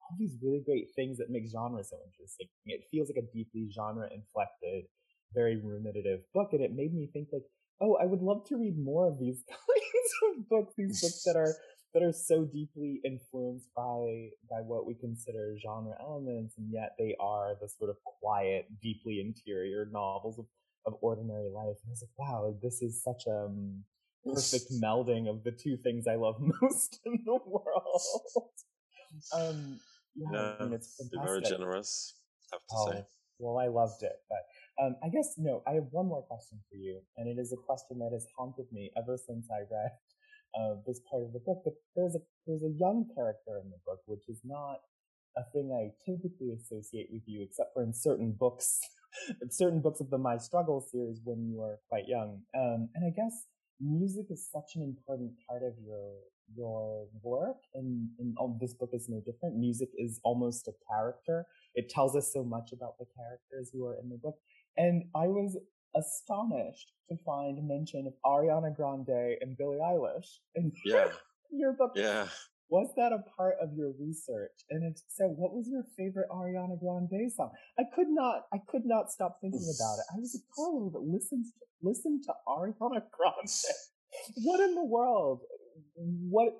all 0.00 0.16
these 0.18 0.36
really 0.42 0.62
great 0.64 0.88
things 0.94 1.18
that 1.18 1.30
make 1.30 1.48
genre 1.50 1.82
so 1.82 1.96
interesting 2.06 2.48
it 2.66 2.84
feels 2.90 3.08
like 3.08 3.22
a 3.22 3.32
deeply 3.32 3.68
genre 3.74 4.08
inflected 4.12 4.84
very 5.34 5.56
ruminative 5.56 6.20
book 6.32 6.50
and 6.52 6.60
it 6.60 6.72
made 6.74 6.94
me 6.94 7.08
think 7.12 7.28
like 7.32 7.44
oh 7.80 7.96
i 8.00 8.04
would 8.04 8.20
love 8.20 8.44
to 8.46 8.56
read 8.56 8.78
more 8.78 9.08
of 9.08 9.18
these 9.18 9.42
kinds 9.48 10.38
of 10.38 10.48
books 10.48 10.74
these 10.76 11.00
books 11.00 11.22
that 11.24 11.36
are 11.36 11.54
that 11.94 12.02
are 12.02 12.12
so 12.12 12.44
deeply 12.44 13.00
influenced 13.04 13.68
by 13.74 14.28
by 14.50 14.60
what 14.60 14.84
we 14.84 14.94
consider 14.94 15.54
genre 15.62 15.94
elements, 16.00 16.54
and 16.58 16.70
yet 16.70 16.94
they 16.98 17.14
are 17.20 17.54
the 17.60 17.68
sort 17.68 17.88
of 17.88 17.96
quiet, 18.04 18.66
deeply 18.82 19.20
interior 19.20 19.88
novels 19.90 20.38
of, 20.38 20.46
of 20.86 20.98
ordinary 21.00 21.48
life. 21.48 21.78
And 21.82 21.88
I 21.88 21.90
was 21.90 22.02
like, 22.02 22.18
wow, 22.18 22.54
this 22.60 22.82
is 22.82 23.02
such 23.02 23.22
a 23.28 23.44
um, 23.46 23.84
perfect 24.24 24.72
melding 24.82 25.28
of 25.28 25.44
the 25.44 25.52
two 25.52 25.76
things 25.76 26.06
I 26.06 26.16
love 26.16 26.36
most 26.62 27.00
in 27.04 27.18
the 27.24 27.38
world. 27.46 28.02
um, 29.32 29.80
yeah, 30.16 30.28
yeah 30.32 30.54
I 30.60 30.64
mean, 30.64 30.72
it's 30.74 31.00
very 31.24 31.42
generous. 31.42 32.14
I 32.52 32.56
have 32.56 32.60
to 32.60 32.74
oh, 32.76 32.92
say. 32.92 33.04
Well, 33.38 33.58
I 33.58 33.66
loved 33.66 34.02
it, 34.02 34.16
but 34.28 34.84
um, 34.84 34.96
I 35.02 35.08
guess 35.08 35.34
no. 35.38 35.62
I 35.66 35.72
have 35.72 35.88
one 35.90 36.06
more 36.06 36.22
question 36.22 36.60
for 36.70 36.76
you, 36.76 37.00
and 37.16 37.28
it 37.28 37.40
is 37.40 37.52
a 37.52 37.56
question 37.56 37.98
that 37.98 38.12
has 38.12 38.26
haunted 38.36 38.66
me 38.72 38.90
ever 38.96 39.16
since 39.16 39.48
I 39.50 39.66
read 39.70 39.90
uh, 40.54 40.76
this 40.86 41.00
part 41.10 41.24
of 41.24 41.32
the 41.32 41.40
book. 41.40 41.62
But 41.64 41.74
there's 41.96 42.14
a 42.14 42.20
there's 42.46 42.62
a 42.62 42.70
young 42.78 43.06
character 43.14 43.58
in 43.62 43.70
the 43.70 43.78
book, 43.84 44.00
which 44.06 44.28
is 44.28 44.40
not 44.44 44.78
a 45.36 45.42
thing 45.52 45.74
I 45.74 45.90
typically 46.08 46.52
associate 46.52 47.08
with 47.10 47.22
you, 47.26 47.42
except 47.42 47.74
for 47.74 47.82
in 47.82 47.92
certain 47.92 48.32
books, 48.38 48.80
certain 49.50 49.80
books 49.80 50.00
of 50.00 50.10
the 50.10 50.18
My 50.18 50.38
Struggle 50.38 50.80
series 50.80 51.20
when 51.24 51.48
you 51.48 51.60
are 51.62 51.78
quite 51.88 52.06
young. 52.06 52.42
Um, 52.56 52.88
and 52.94 53.04
I 53.04 53.10
guess 53.10 53.46
music 53.84 54.26
is 54.30 54.48
such 54.50 54.76
an 54.76 54.82
important 54.82 55.32
part 55.48 55.62
of 55.62 55.74
your 55.84 56.12
your 56.54 57.06
work 57.22 57.56
and, 57.74 58.08
and 58.18 58.36
oh, 58.38 58.56
this 58.60 58.74
book 58.74 58.90
is 58.92 59.08
no 59.08 59.20
different. 59.24 59.56
Music 59.56 59.88
is 59.96 60.20
almost 60.24 60.68
a 60.68 60.72
character. 60.90 61.46
It 61.74 61.88
tells 61.88 62.14
us 62.14 62.32
so 62.32 62.44
much 62.44 62.72
about 62.72 62.98
the 62.98 63.06
characters 63.16 63.70
who 63.72 63.86
are 63.86 63.96
in 64.00 64.10
the 64.10 64.16
book. 64.16 64.36
And 64.76 65.04
i 65.14 65.26
was 65.26 65.56
astonished 65.96 66.92
to 67.08 67.16
find 67.24 67.66
mention 67.66 68.06
of 68.06 68.14
ariana 68.26 68.74
grande 68.74 69.36
and 69.40 69.56
billie 69.56 69.78
eilish 69.78 70.38
in 70.54 70.72
yeah. 70.84 71.08
your 71.50 71.72
book. 71.72 71.92
Yeah 71.94 72.26
was 72.70 72.88
that 72.96 73.12
a 73.12 73.18
part 73.36 73.54
of 73.60 73.70
your 73.76 73.92
research 74.00 74.64
and 74.70 74.84
if 74.84 75.00
so 75.08 75.28
what 75.28 75.54
was 75.54 75.68
your 75.68 75.84
favorite 75.96 76.28
ariana 76.30 76.78
grande 76.80 77.30
song 77.32 77.50
i 77.78 77.82
could 77.94 78.08
not 78.08 78.42
i 78.52 78.58
could 78.68 78.84
not 78.84 79.10
stop 79.10 79.38
thinking 79.40 79.68
about 79.78 79.96
it 79.98 80.06
i 80.14 80.18
was 80.18 80.34
a 80.34 80.42
girl 80.56 80.90
that 80.90 81.02
listens 81.02 81.52
to 81.52 81.64
listen 81.82 82.20
to 82.24 82.32
ariana 82.48 83.02
grande 83.12 83.50
what 84.44 84.60
in 84.60 84.74
the 84.74 84.84
world 84.84 85.40
what? 85.94 86.54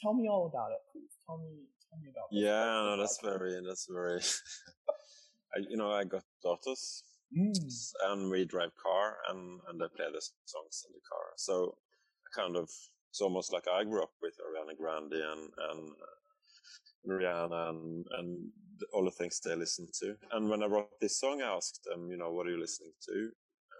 Tell 0.00 0.14
me 0.14 0.28
all 0.28 0.46
about 0.52 0.72
it, 0.72 0.80
please. 0.92 1.16
Tell 1.26 1.38
me, 1.38 1.64
tell 1.88 1.98
me 2.00 2.08
about. 2.10 2.28
Yeah, 2.30 2.82
no, 2.82 2.96
that's 2.98 3.20
very, 3.22 3.60
that's 3.66 3.86
very. 3.90 4.20
I, 5.56 5.60
you 5.68 5.76
know, 5.76 5.90
I 5.92 6.04
got 6.04 6.24
daughters, 6.42 7.04
mm. 7.36 7.54
and 8.10 8.30
we 8.30 8.44
drive 8.44 8.70
car, 8.82 9.18
and 9.30 9.60
and 9.68 9.82
I 9.82 9.86
play 9.96 10.06
the 10.12 10.20
songs 10.44 10.84
in 10.86 10.92
the 10.92 11.00
car. 11.08 11.32
So, 11.36 11.76
I 12.26 12.40
kind 12.40 12.56
of, 12.56 12.68
it's 13.14 13.20
almost 13.20 13.52
like 13.52 13.68
I 13.68 13.84
grew 13.84 14.02
up 14.02 14.10
with 14.20 14.34
Ariana 14.42 14.76
Grande 14.76 15.12
and 15.12 15.42
and 15.70 15.90
uh, 16.02 17.08
Rihanna 17.08 17.68
and 17.68 18.04
and 18.18 18.48
all 18.92 19.04
the 19.04 19.12
things 19.12 19.38
they 19.38 19.54
listen 19.54 19.86
to. 20.00 20.16
And 20.32 20.50
when 20.50 20.64
I 20.64 20.66
wrote 20.66 21.00
this 21.00 21.20
song, 21.20 21.40
I 21.40 21.54
asked 21.54 21.84
them, 21.84 22.10
you 22.10 22.16
know, 22.16 22.32
what 22.32 22.48
are 22.48 22.50
you 22.50 22.58
listening 22.58 22.90
to? 23.06 23.30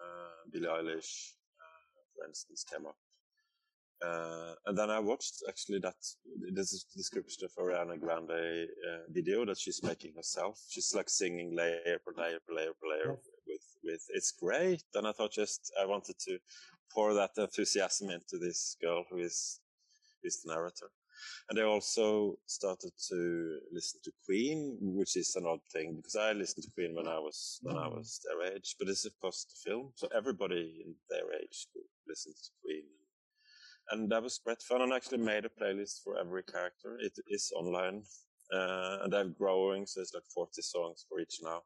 Uh, 0.02 0.50
Billie 0.52 0.68
Eilish, 0.68 1.32
uh, 1.58 1.82
for 2.14 2.28
instance, 2.28 2.64
came 2.70 2.86
up 2.86 2.94
uh, 4.04 4.54
and 4.66 4.76
then 4.76 4.90
I 4.90 4.98
watched 4.98 5.42
actually 5.48 5.78
that 5.80 5.94
this 6.52 6.72
is 6.72 6.84
description 6.94 7.44
of 7.44 7.52
Ariana 7.54 7.98
Grande 7.98 8.66
uh, 8.88 8.98
video 9.08 9.44
that 9.46 9.58
she's 9.58 9.82
making 9.82 10.12
herself. 10.16 10.60
She's 10.68 10.94
like 10.94 11.08
singing 11.08 11.56
layer 11.56 11.98
per 12.04 12.12
layer 12.16 12.38
per 12.46 12.54
layer 12.54 12.72
per 12.80 12.88
layer 12.88 13.18
with 13.46 13.66
with 13.82 14.04
it's 14.10 14.32
great. 14.32 14.82
And 14.94 15.06
I 15.06 15.12
thought 15.12 15.32
just 15.32 15.72
I 15.80 15.86
wanted 15.86 16.18
to 16.26 16.38
pour 16.92 17.14
that 17.14 17.30
enthusiasm 17.36 18.10
into 18.10 18.38
this 18.38 18.76
girl 18.80 19.04
who 19.10 19.18
is 19.18 19.60
is 20.22 20.40
the 20.42 20.52
narrator. 20.52 20.90
And 21.48 21.58
I 21.58 21.62
also 21.62 22.36
started 22.46 22.92
to 23.08 23.58
listen 23.72 24.00
to 24.04 24.12
Queen, 24.24 24.78
which 24.80 25.16
is 25.16 25.36
an 25.36 25.46
odd 25.46 25.60
thing 25.72 25.96
because 25.96 26.16
I 26.16 26.32
listened 26.32 26.64
to 26.64 26.70
Queen 26.74 26.94
when 26.94 27.06
I 27.06 27.18
was 27.18 27.60
when 27.62 27.76
I 27.76 27.88
was 27.88 28.20
their 28.24 28.54
age, 28.54 28.76
but 28.78 28.88
it's 28.88 29.06
a 29.06 29.10
post 29.22 29.60
film, 29.64 29.92
so 29.94 30.08
everybody 30.16 30.82
in 30.84 30.94
their 31.08 31.32
age 31.40 31.66
listens 32.08 32.40
to 32.42 32.50
Queen 32.62 32.84
and 33.90 34.10
that 34.10 34.22
was 34.22 34.40
great 34.44 34.62
fun. 34.62 34.82
And 34.82 34.92
I 34.92 34.96
actually 34.96 35.18
made 35.18 35.44
a 35.44 35.48
playlist 35.48 36.02
for 36.02 36.18
every 36.18 36.42
character. 36.42 36.96
It 37.00 37.12
is 37.28 37.52
online, 37.56 38.02
uh, 38.52 38.98
and 39.02 39.12
they're 39.12 39.24
growing, 39.24 39.86
so 39.86 40.00
it's 40.00 40.14
like 40.14 40.24
40 40.34 40.62
songs 40.62 41.04
for 41.08 41.20
each 41.20 41.38
now. 41.42 41.62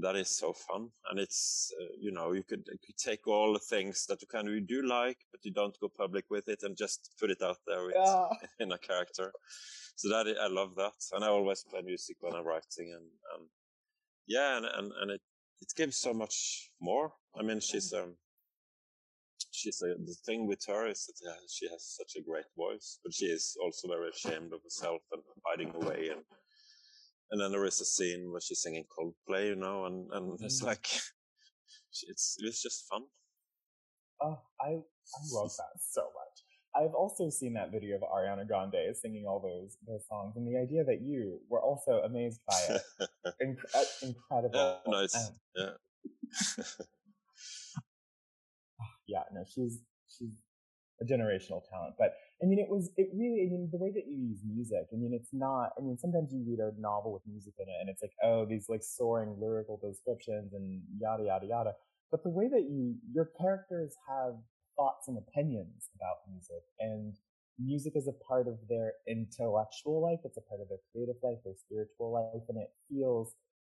That 0.00 0.16
is 0.16 0.28
so 0.28 0.52
fun, 0.52 0.90
and 1.10 1.18
it's 1.18 1.72
uh, 1.80 1.94
you 2.00 2.12
know 2.12 2.32
you 2.32 2.44
could, 2.44 2.64
you 2.70 2.78
could, 2.86 2.96
take 2.96 3.26
all 3.26 3.52
the 3.52 3.58
things 3.58 4.06
that 4.06 4.22
you 4.22 4.28
kind 4.28 4.46
of 4.46 4.54
you 4.54 4.60
do 4.60 4.82
like, 4.86 5.18
but 5.32 5.44
you 5.44 5.52
don't 5.52 5.78
go 5.80 5.88
public 5.88 6.24
with 6.30 6.48
it, 6.48 6.62
and 6.62 6.76
just 6.76 7.10
put 7.18 7.30
it 7.30 7.42
out 7.42 7.58
there 7.66 7.84
with, 7.84 7.96
yeah. 7.96 8.28
in 8.60 8.70
a 8.72 8.78
character. 8.78 9.32
So 9.96 10.08
that 10.10 10.32
I 10.40 10.46
love 10.46 10.76
that, 10.76 10.92
and 11.12 11.24
I 11.24 11.28
always 11.28 11.64
play 11.68 11.82
music 11.82 12.16
when 12.20 12.34
I'm 12.34 12.46
writing, 12.46 12.92
and, 12.94 13.06
and 13.34 13.48
yeah, 14.28 14.56
and, 14.56 14.66
and 14.66 14.92
and 15.00 15.10
it 15.10 15.20
it 15.60 15.72
gives 15.76 15.96
so 15.96 16.14
much 16.14 16.70
more. 16.80 17.12
I 17.38 17.42
mean, 17.42 17.60
she's 17.60 17.92
um 17.92 18.14
she's 19.50 19.82
a, 19.82 19.94
the 20.04 20.16
thing 20.26 20.46
with 20.46 20.64
her 20.66 20.86
is 20.86 21.06
that 21.06 21.36
she 21.50 21.68
has 21.68 21.84
such 21.84 22.14
a 22.16 22.22
great 22.22 22.50
voice, 22.56 22.98
but 23.02 23.12
she 23.12 23.26
is 23.26 23.56
also 23.62 23.88
very 23.88 24.10
ashamed 24.10 24.52
of 24.52 24.62
herself 24.62 25.02
and 25.12 25.22
hiding 25.44 25.74
away. 25.74 26.10
And 26.10 26.22
and 27.30 27.40
then 27.40 27.52
there 27.52 27.64
is 27.64 27.80
a 27.80 27.84
scene 27.84 28.30
where 28.30 28.40
she's 28.40 28.62
singing 28.62 28.84
Coldplay, 28.86 29.48
you 29.48 29.56
know, 29.56 29.86
and 29.86 30.10
and 30.12 30.40
it's 30.40 30.62
mm. 30.62 30.66
like 30.66 30.86
it's 32.08 32.36
it's 32.38 32.62
just 32.62 32.86
fun. 32.88 33.02
Oh, 34.20 34.38
I 34.60 34.68
I 34.68 35.20
love 35.32 35.50
that 35.56 35.80
so 35.80 36.02
much. 36.02 36.44
I've 36.76 36.94
also 36.94 37.30
seen 37.30 37.54
that 37.54 37.72
video 37.72 37.96
of 37.96 38.02
Ariana 38.02 38.46
Grande 38.46 38.94
singing 38.94 39.26
all 39.26 39.40
those 39.40 39.76
those 39.86 40.06
songs, 40.08 40.36
and 40.36 40.46
the 40.46 40.58
idea 40.58 40.84
that 40.84 41.00
you 41.00 41.40
were 41.48 41.60
also 41.60 42.02
amazed 42.04 42.40
by 42.46 42.60
it, 42.68 42.82
Inc- 43.42 43.74
uh, 43.74 43.84
incredible. 44.02 44.50
Yeah, 44.54 44.76
no, 44.86 44.98
um, 44.98 45.08
yeah. 45.56 45.70
yeah, 49.08 49.22
no, 49.32 49.44
she's 49.44 49.80
she's 50.08 50.34
a 51.00 51.04
generational 51.04 51.62
talent. 51.70 51.94
But 51.98 52.14
I 52.42 52.46
mean, 52.46 52.58
it 52.58 52.68
was 52.68 52.90
it 52.96 53.08
really. 53.14 53.46
I 53.46 53.50
mean, 53.50 53.68
the 53.70 53.78
way 53.78 53.90
that 53.94 54.06
you 54.06 54.16
use 54.16 54.40
music. 54.44 54.88
I 54.92 54.96
mean, 54.96 55.12
it's 55.14 55.30
not. 55.32 55.70
I 55.78 55.80
mean, 55.82 55.98
sometimes 55.98 56.32
you 56.32 56.44
read 56.46 56.60
a 56.60 56.72
novel 56.80 57.12
with 57.12 57.22
music 57.26 57.54
in 57.58 57.68
it, 57.68 57.76
and 57.80 57.88
it's 57.88 58.02
like, 58.02 58.12
oh, 58.22 58.46
these 58.46 58.68
like 58.68 58.82
soaring 58.82 59.36
lyrical 59.40 59.80
descriptions 59.82 60.52
and 60.52 60.82
yada 60.98 61.24
yada 61.24 61.46
yada. 61.46 61.72
But 62.10 62.22
the 62.22 62.30
way 62.30 62.48
that 62.48 62.66
you 62.70 62.96
your 63.12 63.30
characters 63.40 63.94
have 64.08 64.34
thoughts 64.76 65.08
and 65.08 65.18
opinions 65.18 65.90
about 65.96 66.26
music, 66.30 66.62
and 66.80 67.14
music 67.58 67.94
is 67.96 68.08
a 68.08 68.14
part 68.26 68.46
of 68.46 68.58
their 68.68 68.92
intellectual 69.06 70.02
life. 70.02 70.20
It's 70.24 70.38
a 70.38 70.46
part 70.48 70.60
of 70.60 70.68
their 70.68 70.82
creative 70.92 71.16
life, 71.22 71.38
their 71.44 71.58
spiritual 71.58 72.12
life, 72.12 72.42
and 72.48 72.58
it 72.58 72.70
feels 72.88 73.34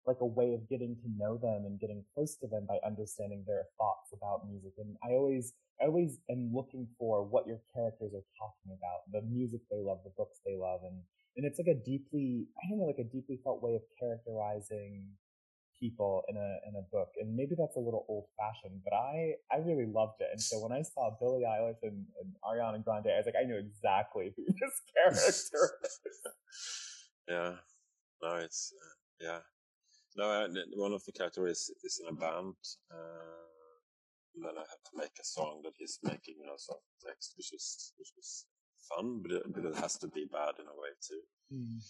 like 0.09 0.25
a 0.25 0.27
way 0.27 0.55
of 0.55 0.69
getting 0.69 0.97
to 0.97 1.09
know 1.17 1.37
them 1.37 1.69
and 1.69 1.79
getting 1.79 2.03
close 2.15 2.35
to 2.37 2.49
them 2.49 2.65
by 2.67 2.81
understanding 2.85 3.45
their 3.47 3.69
thoughts 3.77 4.11
about 4.17 4.49
music. 4.49 4.73
And 4.79 4.97
I 5.05 5.13
always, 5.13 5.53
I 5.81 5.87
always 5.87 6.19
am 6.31 6.51
looking 6.53 6.89
for 6.99 7.23
what 7.23 7.47
your 7.47 7.61
characters 7.77 8.17
are 8.17 8.25
talking 8.41 8.73
about, 8.73 9.05
the 9.13 9.21
music 9.29 9.61
they 9.71 9.85
love, 9.85 10.01
the 10.03 10.17
books 10.17 10.41
they 10.45 10.57
love. 10.57 10.81
And, 10.83 11.05
and 11.37 11.45
it's 11.45 11.61
like 11.61 11.69
a 11.69 11.79
deeply, 11.79 12.49
I 12.57 12.69
don't 12.69 12.81
know, 12.81 12.89
like 12.89 12.99
a 12.99 13.05
deeply 13.05 13.39
felt 13.45 13.63
way 13.63 13.77
of 13.77 13.83
characterizing 14.01 15.13
people 15.79 16.23
in 16.29 16.37
a, 16.37 16.51
in 16.67 16.75
a 16.75 16.83
book. 16.91 17.13
And 17.21 17.37
maybe 17.37 17.55
that's 17.57 17.77
a 17.77 17.81
little 17.81 18.05
old 18.09 18.27
fashioned, 18.35 18.81
but 18.83 18.97
I, 18.97 19.37
I 19.53 19.59
really 19.59 19.87
loved 19.87 20.21
it. 20.21 20.29
And 20.33 20.41
so 20.41 20.59
when 20.59 20.73
I 20.73 20.83
saw 20.83 21.15
Billie 21.21 21.45
Eilish 21.45 21.85
and, 21.85 22.07
and 22.19 22.33
Ariana 22.43 22.83
Grande, 22.83 23.13
I 23.13 23.21
was 23.21 23.27
like, 23.27 23.39
I 23.39 23.45
knew 23.45 23.61
exactly 23.61 24.33
who 24.37 24.45
this 24.49 24.81
character 24.97 25.21
is. 25.85 26.01
yeah. 27.29 27.53
No, 28.23 28.35
it's, 28.37 28.73
uh, 28.75 28.95
yeah. 29.21 29.39
No, 30.17 30.49
one 30.75 30.93
of 30.93 31.05
the 31.05 31.13
characters 31.13 31.71
is 31.85 32.01
in 32.03 32.09
a 32.09 32.17
band. 32.17 32.55
Uh, 32.91 33.49
then 34.35 34.55
I 34.57 34.61
have 34.61 34.85
to 34.91 34.97
make 34.97 35.17
a 35.21 35.25
song 35.25 35.61
that 35.65 35.75
he's 35.79 35.99
making, 36.03 36.37
you 36.41 36.47
know, 36.47 36.57
some 36.57 36.79
text, 37.07 37.35
which 37.37 37.53
is 37.53 37.93
which 37.99 38.13
is 38.19 38.47
fun, 38.89 39.21
but 39.23 39.33
it, 39.33 39.43
but 39.53 39.65
it 39.65 39.77
has 39.77 39.97
to 39.99 40.09
be 40.09 40.27
bad 40.31 40.55
in 40.59 40.67
a 40.67 40.77
way 40.81 40.93
too. 41.07 41.23
Mm. 41.53 41.81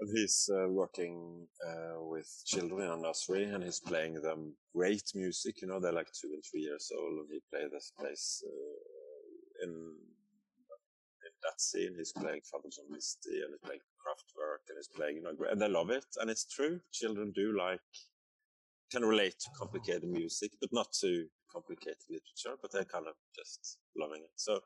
And 0.00 0.18
he's 0.18 0.50
uh, 0.52 0.68
working 0.68 1.46
uh, 1.66 2.02
with 2.02 2.28
children 2.46 2.86
in 2.86 2.90
a 2.90 2.96
nursery, 2.96 3.44
and 3.44 3.64
he's 3.64 3.80
playing 3.80 4.20
them 4.20 4.54
great 4.74 5.10
music. 5.14 5.62
You 5.62 5.68
know, 5.68 5.80
they're 5.80 5.92
like 5.92 6.12
two 6.12 6.28
and 6.32 6.42
three 6.50 6.62
years 6.62 6.90
old, 6.96 7.20
and 7.20 7.28
he 7.30 7.40
plays 7.50 7.70
this 7.72 7.92
place 7.98 8.42
uh, 8.46 9.64
in 9.64 9.94
that 11.46 11.60
scene. 11.60 11.94
He's 11.96 12.12
playing 12.12 12.42
Father 12.50 12.68
John 12.74 12.90
Misty, 12.90 13.40
and 13.42 13.54
he's 13.54 13.62
playing 13.62 13.80
Kraftwerk 14.02 14.66
and 14.68 14.76
he's 14.78 14.90
playing, 14.90 15.16
you 15.16 15.22
know, 15.22 15.34
and 15.50 15.60
they 15.60 15.68
love 15.68 15.90
it. 15.90 16.06
And 16.18 16.30
it's 16.30 16.44
true. 16.44 16.80
Children 16.92 17.32
do 17.34 17.56
like, 17.56 17.80
can 18.90 19.04
relate 19.04 19.38
to 19.40 19.50
complicated 19.58 20.04
music, 20.04 20.52
but 20.60 20.70
not 20.72 20.92
to 21.00 21.26
complicated 21.50 22.02
literature, 22.10 22.58
but 22.60 22.72
they're 22.72 22.84
kind 22.84 23.06
of 23.06 23.14
just 23.34 23.78
loving 23.96 24.22
it. 24.22 24.34
So, 24.36 24.60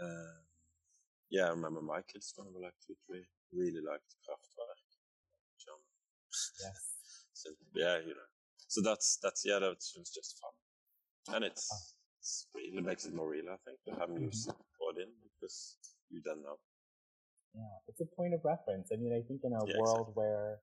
uh, 0.00 0.38
yeah, 1.30 1.46
I 1.46 1.50
remember 1.50 1.82
my 1.82 2.00
kids 2.02 2.32
when 2.36 2.46
they 2.46 2.58
were 2.58 2.66
like 2.66 2.78
two, 2.86 2.94
three, 3.06 3.24
really 3.52 3.82
liked 3.82 4.14
Kraftwerk. 4.26 4.80
John. 5.58 5.78
Yes. 6.62 7.26
so, 7.32 7.50
yeah, 7.74 7.98
you 7.98 8.14
know. 8.14 8.30
So 8.68 8.82
that's, 8.82 9.18
that's, 9.22 9.42
yeah, 9.44 9.58
that's 9.58 9.92
just 9.92 10.38
fun. 10.40 11.34
And 11.36 11.44
it's, 11.44 11.94
really 12.54 12.82
makes 12.82 13.04
it 13.06 13.14
more 13.14 13.28
real, 13.28 13.48
I 13.50 13.56
think, 13.64 13.78
to 13.88 14.00
have 14.00 14.10
music 14.10 14.54
mm-hmm. 14.54 15.00
in 15.00 15.08
because 15.40 15.76
you 16.10 16.20
don't 16.22 16.42
know. 16.42 16.58
Yeah, 17.54 17.76
it's 17.88 18.00
a 18.00 18.06
point 18.16 18.34
of 18.34 18.40
reference. 18.44 18.90
I 18.92 18.96
mean, 18.96 19.12
I 19.12 19.26
think 19.26 19.40
in 19.42 19.52
a 19.52 19.64
yeah, 19.66 19.78
world 19.78 20.10
exactly. 20.10 20.14
where 20.14 20.58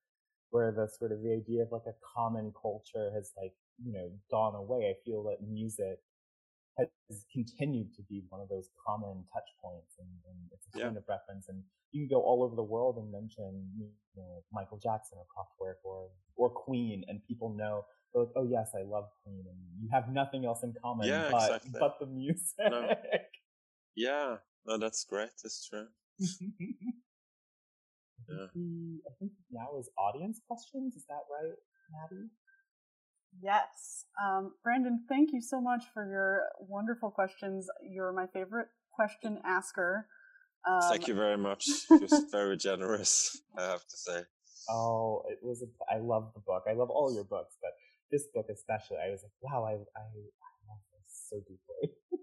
where 0.51 0.71
the 0.71 0.87
sort 0.87 1.11
of 1.11 1.21
the 1.21 1.33
idea 1.33 1.63
of 1.63 1.71
like 1.71 1.87
a 1.87 1.95
common 2.15 2.53
culture 2.55 3.11
has 3.13 3.31
like 3.35 3.53
you 3.83 3.91
know 3.91 4.09
gone 4.31 4.55
away, 4.55 4.87
I 4.87 4.95
feel 5.03 5.23
that 5.23 5.45
music 5.45 5.99
has 6.77 7.25
continued 7.33 7.93
to 7.95 8.03
be 8.03 8.23
one 8.29 8.39
of 8.39 8.49
those 8.49 8.69
common 8.85 9.25
touch 9.33 9.49
points, 9.61 9.97
and, 9.99 10.07
and 10.29 10.37
it's 10.53 10.67
a 10.73 10.77
yeah. 10.77 10.85
point 10.85 10.97
of 10.97 11.03
reference. 11.09 11.49
And 11.49 11.63
you 11.91 12.05
can 12.05 12.15
go 12.15 12.21
all 12.21 12.43
over 12.43 12.55
the 12.55 12.63
world 12.63 12.97
and 12.97 13.11
mention 13.11 13.67
you 13.77 13.89
know 14.15 14.43
Michael 14.53 14.79
Jackson 14.79 15.17
or 15.17 15.25
Kraftwerk 15.27 15.83
or 15.83 16.09
or 16.35 16.49
Queen, 16.49 17.03
and 17.07 17.19
people 17.27 17.53
know. 17.53 17.85
Like, 18.13 18.29
oh 18.35 18.47
yes, 18.49 18.71
I 18.75 18.83
love 18.83 19.05
Queen, 19.23 19.43
and 19.47 19.57
you 19.79 19.89
have 19.91 20.09
nothing 20.09 20.45
else 20.45 20.63
in 20.63 20.73
common 20.81 21.07
yeah, 21.07 21.29
but 21.31 21.43
exactly. 21.43 21.79
but 21.79 21.97
the 21.99 22.07
music. 22.07 22.55
No. 22.59 22.95
Yeah, 23.95 24.35
no, 24.65 24.77
that's 24.77 25.03
great. 25.05 25.29
That's 25.43 25.67
true 25.67 25.87
yeah. 28.29 28.45
I 28.53 29.11
think 29.19 29.31
now 29.51 29.77
is 29.79 29.89
audience 29.97 30.41
questions. 30.47 30.95
Is 30.95 31.05
that 31.09 31.21
right, 31.31 31.53
Maddie? 31.91 32.29
Yes. 33.41 34.05
Um, 34.21 34.53
Brandon, 34.63 35.03
thank 35.07 35.29
you 35.31 35.41
so 35.41 35.61
much 35.61 35.83
for 35.93 36.09
your 36.09 36.43
wonderful 36.59 37.11
questions. 37.11 37.67
You're 37.87 38.13
my 38.13 38.27
favorite 38.27 38.67
question 38.91 39.39
asker. 39.45 40.07
Um, 40.67 40.81
thank 40.89 41.07
you 41.07 41.13
very 41.13 41.37
much. 41.37 41.67
You're 41.89 42.07
very 42.31 42.57
generous, 42.57 43.39
I 43.57 43.63
have 43.63 43.85
to 43.87 43.97
say. 43.97 44.21
Oh, 44.69 45.23
it 45.29 45.37
was. 45.41 45.63
A, 45.63 45.93
I 45.93 45.99
love 45.99 46.31
the 46.33 46.41
book. 46.41 46.63
I 46.69 46.73
love 46.73 46.89
all 46.89 47.13
your 47.13 47.23
books, 47.23 47.55
but 47.61 47.71
this 48.11 48.27
book 48.33 48.47
especially, 48.51 48.97
I 49.05 49.09
was 49.11 49.23
like, 49.23 49.31
wow, 49.41 49.65
I, 49.65 49.73
I, 49.73 49.75
I 49.75 50.57
love 50.67 50.83
this 50.93 51.27
so 51.29 51.37
deeply. 51.37 51.95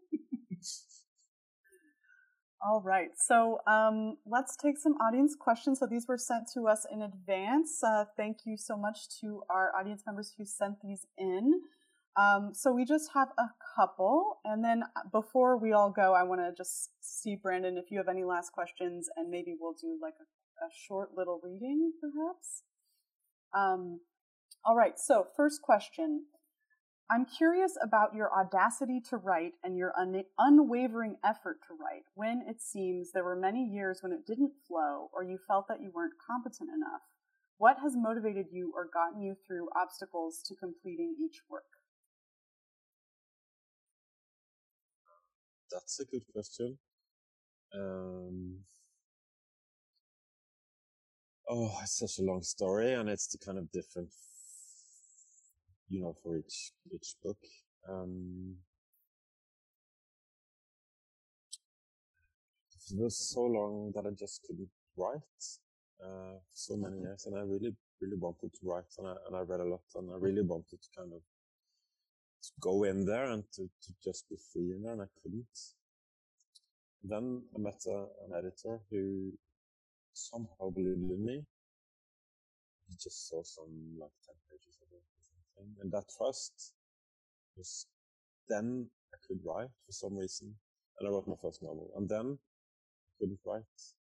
All 2.67 2.81
right, 2.81 3.11
so 3.17 3.59
um, 3.67 4.17
let's 4.25 4.57
take 4.57 4.79
some 4.79 4.95
audience 4.95 5.37
questions. 5.39 5.81
So 5.81 5.87
these 5.87 6.07
were 6.09 6.17
sent 6.17 6.45
to 6.55 6.67
us 6.67 6.87
in 6.91 7.03
advance. 7.03 7.83
Uh, 7.83 8.07
thank 8.17 8.39
you 8.47 8.57
so 8.57 8.75
much 8.75 9.01
to 9.21 9.43
our 9.51 9.71
audience 9.79 10.03
members 10.07 10.33
who 10.39 10.47
sent 10.47 10.81
these 10.83 11.05
in. 11.19 11.61
Um, 12.17 12.53
so 12.55 12.73
we 12.73 12.87
just 12.87 13.11
have 13.13 13.29
a 13.37 13.49
couple, 13.77 14.39
and 14.45 14.65
then 14.65 14.85
uh, 14.97 15.01
before 15.13 15.59
we 15.59 15.73
all 15.73 15.91
go, 15.91 16.15
I 16.15 16.23
want 16.23 16.41
to 16.41 16.53
just 16.57 16.91
see 17.01 17.37
Brandon 17.37 17.77
if 17.77 17.91
you 17.91 17.99
have 17.99 18.09
any 18.09 18.25
last 18.25 18.53
questions, 18.53 19.09
and 19.17 19.31
maybe 19.31 19.55
we'll 19.61 19.75
do 19.75 19.99
like 20.01 20.15
a, 20.19 20.65
a 20.65 20.69
short 20.87 21.11
little 21.15 21.41
reading, 21.43 21.93
perhaps. 22.01 22.63
Um, 23.55 24.01
all 24.65 24.77
right. 24.77 24.99
So 24.99 25.27
first 25.37 25.63
question: 25.63 26.25
I'm 27.11 27.27
curious 27.27 27.77
about 27.83 28.15
your 28.15 28.33
audacity 28.33 29.01
to 29.11 29.17
write 29.19 29.53
and 29.63 29.77
your 29.77 29.93
un- 29.99 30.25
unwavering 30.39 31.17
effort 31.25 31.59
to 31.69 31.75
write 31.75 32.05
when 32.15 32.43
it 32.49 32.63
seems 32.63 33.13
there 33.13 33.25
were 33.25 33.37
many 33.37 33.65
years 33.65 34.01
when 34.03 34.13
it 34.13 34.27
didn't 34.27 34.53
flow 34.67 35.11
or 35.13 35.23
you 35.23 35.39
felt 35.47 35.69
that 35.69 35.83
you 35.83 35.91
weren't 35.95 36.15
competent 36.27 36.71
enough. 36.71 37.03
What 37.59 37.79
has 37.83 37.95
motivated 37.97 38.47
you 38.53 38.73
or 38.75 38.89
gotten 38.93 39.23
you 39.23 39.37
through 39.47 39.69
obstacles 39.77 40.43
to 40.47 40.55
completing 40.55 41.15
each 41.21 41.43
work? 41.51 41.65
That's 45.71 46.01
a 46.01 46.05
good 46.07 46.23
question. 46.33 46.79
Um, 47.75 48.61
oh, 51.49 51.79
it's 51.83 51.99
such 51.99 52.19
a 52.19 52.23
long 52.27 52.43
story, 52.43 52.93
and 52.95 53.09
it's 53.09 53.27
the 53.29 53.39
kind 53.39 53.59
of 53.59 53.71
different 53.73 54.11
you 55.95 56.01
know, 56.01 56.17
for 56.23 56.37
each 56.37 56.73
each 56.93 57.15
book. 57.23 57.39
Um, 57.89 58.57
it 62.91 62.99
was 62.99 63.17
so 63.17 63.43
long 63.43 63.93
that 63.95 64.05
I 64.07 64.11
just 64.11 64.43
couldn't 64.47 64.69
write 64.97 65.43
uh, 66.03 66.37
for 66.51 66.55
so 66.55 66.77
many 66.77 66.99
years, 66.99 67.27
and 67.27 67.37
I 67.37 67.43
really, 67.43 67.75
really 68.01 68.19
wanted 68.19 68.53
to 68.53 68.61
write, 68.65 68.93
and 68.99 69.07
I, 69.09 69.15
and 69.27 69.37
I 69.37 69.41
read 69.41 69.61
a 69.61 69.71
lot, 69.75 69.87
and 69.95 70.11
I 70.11 70.17
really 70.19 70.43
wanted 70.43 70.83
to 70.83 70.89
kind 70.97 71.13
of 71.13 71.21
to 72.43 72.51
go 72.61 72.85
in 72.85 73.07
there 73.07 73.31
and 73.31 73.45
to, 73.55 73.63
to 73.63 73.91
just 74.03 74.29
be 74.29 74.37
free 74.53 74.73
in 74.73 74.83
there, 74.83 74.93
and 74.93 75.03
I 75.03 75.11
couldn't. 75.23 75.57
Then 77.03 77.43
I 77.55 77.59
met 77.59 77.81
a, 77.87 77.99
an 78.27 78.33
editor 78.37 78.81
who 78.91 79.33
somehow 80.13 80.71
believed 80.75 81.11
in 81.11 81.25
me. 81.25 81.43
He 82.89 82.97
just 83.03 83.29
saw 83.29 83.43
some 83.43 83.99
like 83.99 84.13
10 84.27 84.35
pages 84.51 84.77
something. 85.55 85.75
And 85.83 85.93
that 85.93 86.05
trust 86.17 86.73
was 87.57 87.87
then 88.49 88.87
I 89.13 89.17
could 89.27 89.41
write 89.45 89.71
for 89.87 89.93
some 89.93 90.17
reason. 90.17 90.55
And 90.99 91.09
I 91.09 91.11
wrote 91.11 91.29
my 91.29 91.35
first 91.41 91.63
novel. 91.63 91.91
And 91.97 92.09
then 92.09 92.39
I 92.39 93.11
couldn't 93.19 93.41
write. 93.45 93.65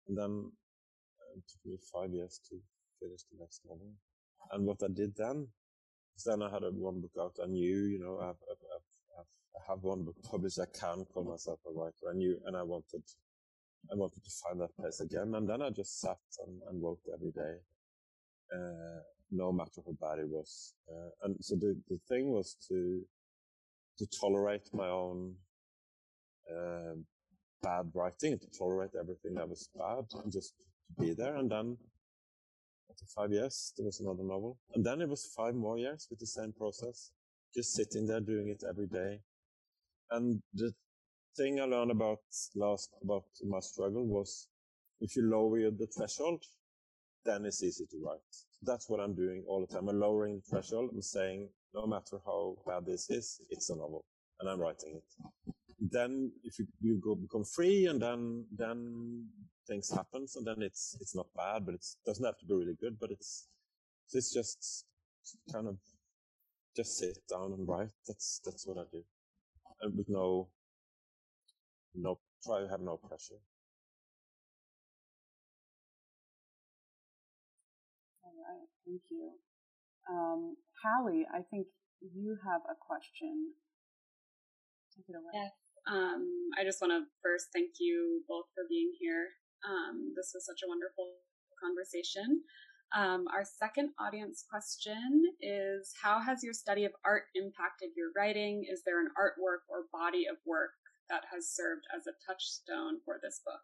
And 0.07 0.17
then 0.17 0.51
uh, 0.51 1.37
it 1.37 1.43
took 1.47 1.65
me 1.65 1.77
five 1.93 2.11
years 2.11 2.39
to 2.49 2.55
finish 2.99 3.21
the 3.31 3.37
next 3.39 3.61
novel. 3.65 3.93
And 4.51 4.65
what 4.65 4.81
I 4.83 4.87
did 4.93 5.15
then 5.15 5.47
is 6.15 6.23
then 6.23 6.41
I 6.41 6.49
had 6.49 6.63
a 6.63 6.71
one 6.71 7.01
book 7.01 7.15
out. 7.19 7.35
I 7.41 7.47
knew, 7.47 7.85
you 7.85 7.99
know, 7.99 8.19
I 8.21 8.27
have, 8.27 8.41
I 8.49 8.55
have, 8.73 9.27
I 9.55 9.71
have 9.71 9.83
one 9.83 10.03
book 10.03 10.15
published. 10.29 10.59
I 10.59 10.65
can 10.77 11.05
call 11.05 11.23
myself 11.23 11.59
a 11.65 11.71
writer. 11.71 12.11
I 12.11 12.15
knew, 12.15 12.37
and 12.45 12.57
I 12.57 12.63
wanted, 12.63 13.03
I 13.91 13.95
wanted 13.95 14.23
to 14.23 14.31
find 14.43 14.59
that 14.61 14.75
place 14.75 14.99
again. 14.99 15.33
And 15.35 15.47
then 15.47 15.61
I 15.61 15.69
just 15.69 16.01
sat 16.01 16.17
and, 16.45 16.61
and 16.69 16.83
wrote 16.83 17.01
every 17.13 17.31
day. 17.31 17.55
Uh, 18.53 18.99
no 19.33 19.51
matter 19.51 19.81
how 19.85 19.93
bad 19.99 20.19
it 20.19 20.29
was. 20.29 20.73
Uh, 20.89 21.09
and 21.23 21.35
so 21.41 21.55
the, 21.55 21.75
the 21.89 21.99
thing 22.07 22.31
was 22.31 22.55
to, 22.69 23.01
to 23.97 24.05
tolerate 24.19 24.69
my 24.73 24.87
own, 24.87 25.33
uh, 26.49 26.93
bad 27.61 27.89
writing, 27.93 28.37
to 28.37 28.47
tolerate 28.57 28.91
everything 28.99 29.33
that 29.33 29.49
was 29.49 29.69
bad 29.75 30.05
and 30.21 30.31
just 30.31 30.53
be 30.99 31.13
there. 31.13 31.35
And 31.35 31.49
then 31.49 31.77
after 32.89 33.05
five 33.15 33.31
years, 33.31 33.73
there 33.77 33.85
was 33.85 33.99
another 33.99 34.23
novel. 34.23 34.59
And 34.75 34.85
then 34.85 35.01
it 35.01 35.09
was 35.09 35.31
five 35.35 35.55
more 35.55 35.77
years 35.77 36.07
with 36.09 36.19
the 36.19 36.27
same 36.27 36.53
process, 36.53 37.11
just 37.55 37.73
sitting 37.73 38.05
there 38.05 38.21
doing 38.21 38.49
it 38.49 38.63
every 38.69 38.87
day. 38.87 39.19
And 40.11 40.41
the 40.53 40.71
thing 41.35 41.59
I 41.59 41.63
learned 41.63 41.91
about 41.91 42.19
last, 42.55 42.89
about 43.01 43.23
my 43.43 43.59
struggle 43.61 44.05
was 44.05 44.47
if 45.01 45.15
you 45.15 45.23
lower 45.23 45.71
the 45.71 45.87
threshold, 45.87 46.43
then 47.25 47.45
it's 47.45 47.63
easy 47.63 47.85
to 47.85 47.97
write. 48.05 48.19
That's 48.65 48.89
what 48.89 48.99
I'm 48.99 49.15
doing 49.15 49.43
all 49.47 49.65
the 49.65 49.73
time. 49.73 49.89
I'm 49.89 49.99
lowering 49.99 50.37
the 50.37 50.41
threshold. 50.49 50.91
I'm 50.93 51.01
saying, 51.01 51.49
no 51.73 51.85
matter 51.87 52.17
how 52.25 52.57
bad 52.67 52.85
this 52.85 53.09
is, 53.09 53.41
it's 53.49 53.69
a 53.69 53.75
novel, 53.75 54.05
and 54.39 54.49
I'm 54.49 54.59
writing 54.59 54.95
it. 54.97 55.25
Then, 55.79 56.31
if 56.43 56.59
you, 56.59 56.67
you 56.81 57.01
go 57.03 57.15
become 57.15 57.43
free, 57.45 57.87
and 57.87 58.01
then 58.01 58.45
then 58.57 59.27
things 59.67 59.91
happen, 59.91 60.27
and 60.35 60.47
then 60.47 60.61
it's 60.61 60.97
it's 61.01 61.15
not 61.15 61.27
bad, 61.35 61.65
but 61.65 61.75
it 61.75 61.85
doesn't 62.05 62.25
have 62.25 62.37
to 62.39 62.45
be 62.45 62.53
really 62.55 62.77
good. 62.79 62.97
But 62.99 63.11
it's 63.11 63.47
it's 64.13 64.33
just 64.33 64.85
kind 65.51 65.67
of 65.67 65.77
just 66.75 66.97
sit 66.97 67.17
down 67.29 67.53
and 67.53 67.67
write. 67.67 67.91
That's 68.07 68.41
that's 68.45 68.65
what 68.67 68.77
I 68.77 68.85
do, 68.91 69.03
and 69.81 69.97
with 69.97 70.09
no 70.09 70.49
no 71.95 72.19
try 72.45 72.61
to 72.61 72.69
have 72.69 72.81
no 72.81 72.97
pressure. 72.97 73.41
Thank 78.85 79.01
you. 79.09 79.31
Um, 80.09 80.55
Hallie, 80.83 81.25
I 81.31 81.41
think 81.49 81.67
you 82.01 82.37
have 82.43 82.61
a 82.67 82.75
question. 82.75 83.55
Take 84.95 85.07
it 85.07 85.15
away. 85.15 85.31
Yes. 85.33 85.51
Um, 85.87 86.51
I 86.59 86.63
just 86.63 86.79
want 86.79 86.91
to 86.91 87.07
first 87.23 87.47
thank 87.51 87.79
you 87.79 88.23
both 88.27 88.45
for 88.55 88.63
being 88.69 88.93
here. 88.99 89.27
Um, 89.63 90.13
this 90.15 90.31
was 90.35 90.45
such 90.45 90.63
a 90.63 90.67
wonderful 90.67 91.23
conversation. 91.59 92.43
Um, 92.93 93.25
our 93.33 93.43
second 93.43 93.89
audience 93.99 94.45
question 94.47 95.33
is 95.41 95.91
How 96.01 96.21
has 96.21 96.43
your 96.43 96.53
study 96.53 96.85
of 96.85 96.91
art 97.03 97.23
impacted 97.35 97.89
your 97.97 98.11
writing? 98.15 98.67
Is 98.69 98.83
there 98.85 99.01
an 99.01 99.09
artwork 99.17 99.65
or 99.67 99.89
body 99.91 100.27
of 100.29 100.37
work 100.45 100.71
that 101.09 101.23
has 101.33 101.49
served 101.49 101.83
as 101.95 102.05
a 102.07 102.15
touchstone 102.27 102.99
for 103.03 103.19
this 103.21 103.41
book? 103.43 103.63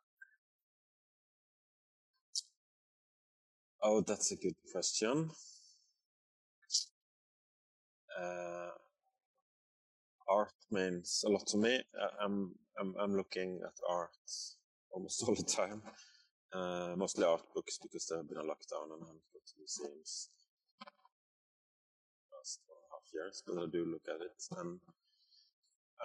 Oh, 3.81 4.01
that's 4.01 4.31
a 4.31 4.35
good 4.35 4.55
question. 4.71 5.29
Uh, 8.19 8.71
art 10.27 10.51
means 10.69 11.23
a 11.25 11.29
lot 11.29 11.47
to 11.47 11.57
me. 11.57 11.81
I'm, 12.21 12.55
I'm, 12.79 12.93
I'm 12.99 13.15
looking 13.15 13.61
at 13.63 13.73
art 13.89 14.09
almost 14.91 15.23
all 15.27 15.35
the 15.35 15.43
time. 15.43 15.81
Uh, 16.51 16.93
mostly 16.97 17.23
art 17.23 17.43
books 17.55 17.79
because 17.81 18.07
there 18.07 18.17
have 18.17 18.27
been 18.27 18.39
a 18.39 18.41
lockdown 18.41 18.91
and 18.91 19.03
I 19.03 19.07
haven't 19.07 19.31
got 19.33 19.45
to 19.45 19.53
museums 19.59 20.29
last 22.39 22.59
one 22.67 22.77
and 22.79 22.87
a 22.87 22.93
half 22.93 23.07
years, 23.13 23.43
but 23.45 23.57
I 23.61 23.65
do 23.71 23.85
look 23.85 24.07
at 24.07 24.21
it 24.21 24.57
and 24.59 24.79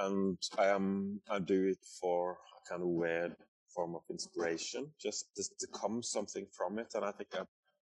and 0.01 0.39
I 0.59 0.75
am 0.75 1.21
I 1.31 1.39
do 1.39 1.69
it 1.69 1.85
for 2.01 2.33
a 2.33 2.69
kind 2.69 2.83
of 2.83 2.89
weird 2.89 3.37
form 3.75 3.95
of 3.95 4.03
inspiration, 4.11 4.91
just 5.01 5.27
to, 5.37 5.43
to 5.43 5.67
come 5.73 6.03
something 6.03 6.47
from 6.53 6.79
it, 6.79 6.89
and 6.95 7.05
I 7.05 7.13
think 7.13 7.31
I 7.35 7.43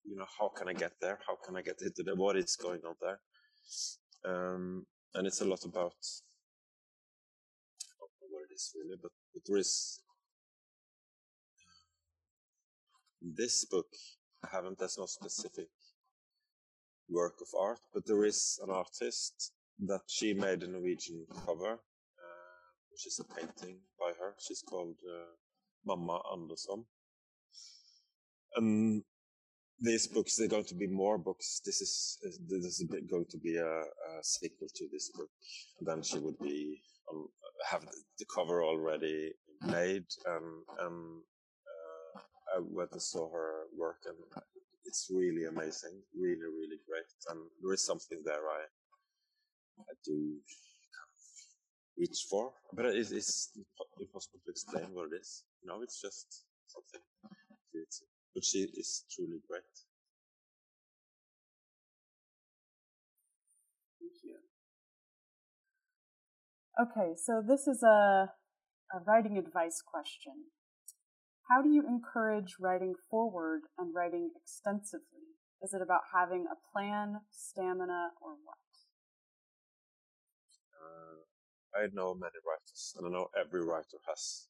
you 0.07 0.15
know, 0.15 0.25
how 0.39 0.49
can 0.49 0.69
I 0.69 0.73
get 0.73 0.93
there? 1.01 1.19
How 1.27 1.37
can 1.45 1.57
I 1.57 1.61
get 1.61 1.81
into 1.81 2.01
there? 2.03 2.15
What 2.15 2.37
is 2.37 2.55
going 2.55 2.81
on 2.87 2.95
there? 3.01 3.19
Um, 4.25 4.85
and 5.13 5.27
it's 5.27 5.41
a 5.41 5.45
lot 5.45 5.63
about, 5.65 5.95
I 7.91 7.99
don't 7.99 8.15
know 8.21 8.29
what 8.31 8.43
it 8.49 8.53
is 8.55 8.73
really, 8.75 8.97
but, 9.01 9.11
but 9.33 9.43
there 9.45 9.57
is, 9.57 10.01
this 13.21 13.65
book, 13.65 13.87
I 14.43 14.47
haven't, 14.51 14.79
there's 14.79 14.97
no 14.97 15.05
specific 15.05 15.67
work 17.09 17.35
of 17.41 17.47
art, 17.59 17.79
but 17.93 18.05
there 18.05 18.23
is 18.23 18.59
an 18.63 18.69
artist 18.69 19.51
that 19.79 20.01
she 20.07 20.33
made 20.33 20.63
a 20.63 20.67
Norwegian 20.67 21.25
cover, 21.45 21.73
uh, 21.73 22.67
which 22.91 23.05
is 23.05 23.19
a 23.19 23.33
painting 23.35 23.79
by 23.99 24.11
her. 24.19 24.35
She's 24.39 24.63
called 24.67 24.95
uh, 25.05 25.35
Mamma 25.85 26.21
Andersson. 26.33 26.85
And 28.55 29.03
these 29.79 30.07
books, 30.07 30.35
there 30.35 30.45
are 30.45 30.49
going 30.49 30.65
to 30.65 30.75
be 30.75 30.87
more 30.87 31.17
books. 31.17 31.61
This 31.65 31.81
is 31.81 32.17
this 32.49 32.65
is 32.65 32.83
going 33.09 33.25
to 33.29 33.37
be 33.37 33.57
a, 33.57 33.67
a 33.67 34.23
sequel 34.23 34.67
to 34.75 34.87
this 34.91 35.11
book. 35.15 35.29
And 35.79 35.87
then 35.87 36.01
she 36.01 36.19
would 36.19 36.39
be 36.39 36.81
um, 37.11 37.27
have 37.69 37.83
the 38.19 38.25
cover 38.33 38.63
already 38.63 39.33
made, 39.61 40.05
and 40.25 40.45
and 40.79 41.21
uh, 41.73 42.19
I 42.55 42.59
went 42.61 42.91
and 42.91 43.01
saw 43.01 43.29
her 43.31 43.65
work, 43.77 44.01
and 44.05 44.17
it's 44.85 45.09
really 45.13 45.45
amazing, 45.45 46.01
really 46.15 46.49
really 46.59 46.79
great. 46.87 47.11
And 47.29 47.39
there 47.61 47.73
is 47.73 47.85
something 47.85 48.21
there 48.25 48.49
I 48.49 48.63
I 49.79 49.93
do 50.03 50.37
reach 51.97 52.25
for, 52.29 52.53
but 52.73 52.85
it 52.85 52.95
is 52.95 53.11
it's 53.11 53.51
impossible 53.99 54.39
to 54.45 54.51
explain 54.51 54.93
what 54.93 55.11
it 55.11 55.21
is. 55.21 55.43
Know, 55.63 55.81
it's 55.81 56.01
just 56.01 56.45
something. 56.67 57.01
It's, 57.73 58.01
she 58.43 58.59
is 58.59 59.03
truly 59.09 59.39
great. 59.47 59.63
Thank 63.99 64.13
you. 64.23 64.37
Okay, 66.79 67.13
so 67.15 67.41
this 67.45 67.67
is 67.67 67.81
a, 67.83 68.31
a 68.93 68.99
writing 69.05 69.37
advice 69.37 69.81
question. 69.81 70.33
How 71.49 71.61
do 71.61 71.69
you 71.69 71.87
encourage 71.87 72.55
writing 72.59 72.93
forward 73.09 73.61
and 73.77 73.95
writing 73.95 74.31
extensively? 74.35 75.37
Is 75.61 75.73
it 75.73 75.81
about 75.81 76.01
having 76.13 76.45
a 76.45 76.59
plan, 76.71 77.21
stamina, 77.31 78.11
or 78.21 78.31
what? 78.43 78.57
Uh, 80.77 81.81
I 81.81 81.87
know 81.93 82.13
many 82.13 82.37
writers, 82.45 82.93
and 82.97 83.07
I 83.07 83.09
know 83.09 83.29
every 83.39 83.63
writer 83.63 83.97
has 84.07 84.47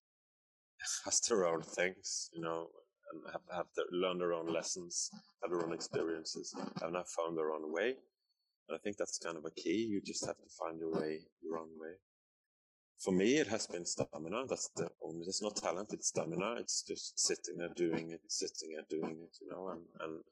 has 1.05 1.19
their 1.21 1.45
own 1.45 1.61
things, 1.61 2.29
you 2.33 2.41
know, 2.41 2.67
and 3.11 3.21
have 3.33 3.41
have 3.55 3.67
their, 3.75 3.85
learned 3.91 4.21
their 4.21 4.33
own 4.33 4.47
lessons, 4.47 5.11
have 5.41 5.51
their 5.51 5.65
own 5.65 5.73
experiences, 5.73 6.55
have 6.81 6.91
not 6.91 7.09
found 7.09 7.37
their 7.37 7.51
own 7.51 7.71
way. 7.73 7.95
And 8.69 8.75
I 8.75 8.79
think 8.79 8.97
that's 8.97 9.17
kind 9.19 9.37
of 9.37 9.45
a 9.45 9.51
key. 9.51 9.87
You 9.89 10.01
just 10.05 10.25
have 10.25 10.37
to 10.37 10.49
find 10.59 10.79
your 10.79 10.91
way, 10.91 11.21
your 11.41 11.57
own 11.59 11.69
way 11.79 11.93
for 12.99 13.11
me, 13.11 13.37
it 13.37 13.47
has 13.47 13.67
been 13.67 13.85
stamina. 13.85 14.45
That's 14.47 14.69
the 14.75 14.89
only. 15.03 15.25
It's 15.27 15.41
not 15.41 15.55
talent. 15.55 15.93
It's 15.93 16.07
stamina. 16.07 16.55
It's 16.59 16.83
just 16.83 17.19
sitting 17.19 17.57
there 17.57 17.73
doing 17.75 18.11
it, 18.11 18.21
sitting 18.27 18.71
there 18.73 18.85
doing 18.89 19.17
it, 19.21 19.37
you 19.41 19.49
know, 19.51 19.69
and 19.69 19.81
and 20.01 20.23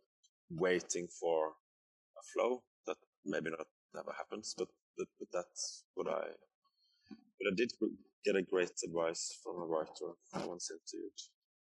waiting 0.49 1.07
for 1.19 1.49
a 1.49 2.23
flow 2.33 2.63
that 2.87 2.97
maybe 3.25 3.51
not 3.51 3.67
never 3.93 4.13
happens, 4.17 4.55
but 4.57 4.69
but, 4.97 5.07
but 5.19 5.27
that's 5.33 5.83
what 5.95 6.07
I. 6.07 6.27
But 7.39 7.51
I 7.51 7.55
did 7.55 7.71
get 8.23 8.35
a 8.35 8.41
great 8.41 8.71
advice 8.83 9.37
from 9.43 9.61
a 9.61 9.65
writer 9.65 10.13
I 10.33 10.45
once 10.45 10.71
interviewed. 10.71 11.19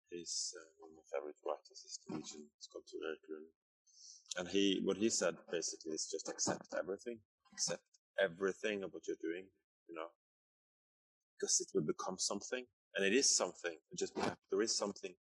He's 0.09 0.53
uh, 0.55 0.65
one 0.79 0.91
of 0.91 0.97
my 1.01 1.07
favorite 1.11 1.39
writers. 1.45 1.81
He's 1.83 1.99
Norwegian. 2.07 2.45
It's 2.57 2.67
called 2.67 2.85
Thure 2.89 3.05
Erik 3.07 3.25
Lund. 3.29 3.49
And 4.37 4.47
he, 4.47 4.81
what 4.83 4.97
he 4.97 5.09
said 5.09 5.35
basically 5.51 5.93
is 5.93 6.07
just 6.11 6.29
accept 6.29 6.73
everything, 6.77 7.19
accept 7.53 7.83
everything 8.19 8.83
of 8.83 8.93
what 8.93 9.07
you're 9.07 9.21
doing. 9.21 9.45
You 9.87 9.95
know, 9.95 10.09
because 11.37 11.59
it 11.61 11.67
will 11.73 11.85
become 11.85 12.17
something 12.17 12.65
and 12.95 13.05
it 13.05 13.13
is 13.13 13.29
something 13.29 13.75
just 13.97 14.15
there 14.49 14.61
is 14.61 14.75
something 14.75 15.13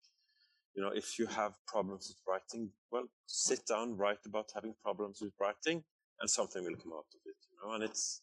you 0.74 0.82
know 0.82 0.90
if 0.94 1.18
you 1.18 1.26
have 1.26 1.52
problems 1.66 2.08
with 2.08 2.18
writing 2.28 2.70
well 2.90 3.06
sit 3.26 3.66
down 3.66 3.96
write 3.96 4.24
about 4.26 4.50
having 4.54 4.74
problems 4.82 5.20
with 5.20 5.32
writing 5.40 5.82
and 6.20 6.30
something 6.30 6.62
will 6.64 6.76
come 6.76 6.92
out 6.92 7.10
of 7.14 7.20
it 7.26 7.36
you 7.50 7.56
know 7.62 7.74
and 7.74 7.84
it's 7.84 8.20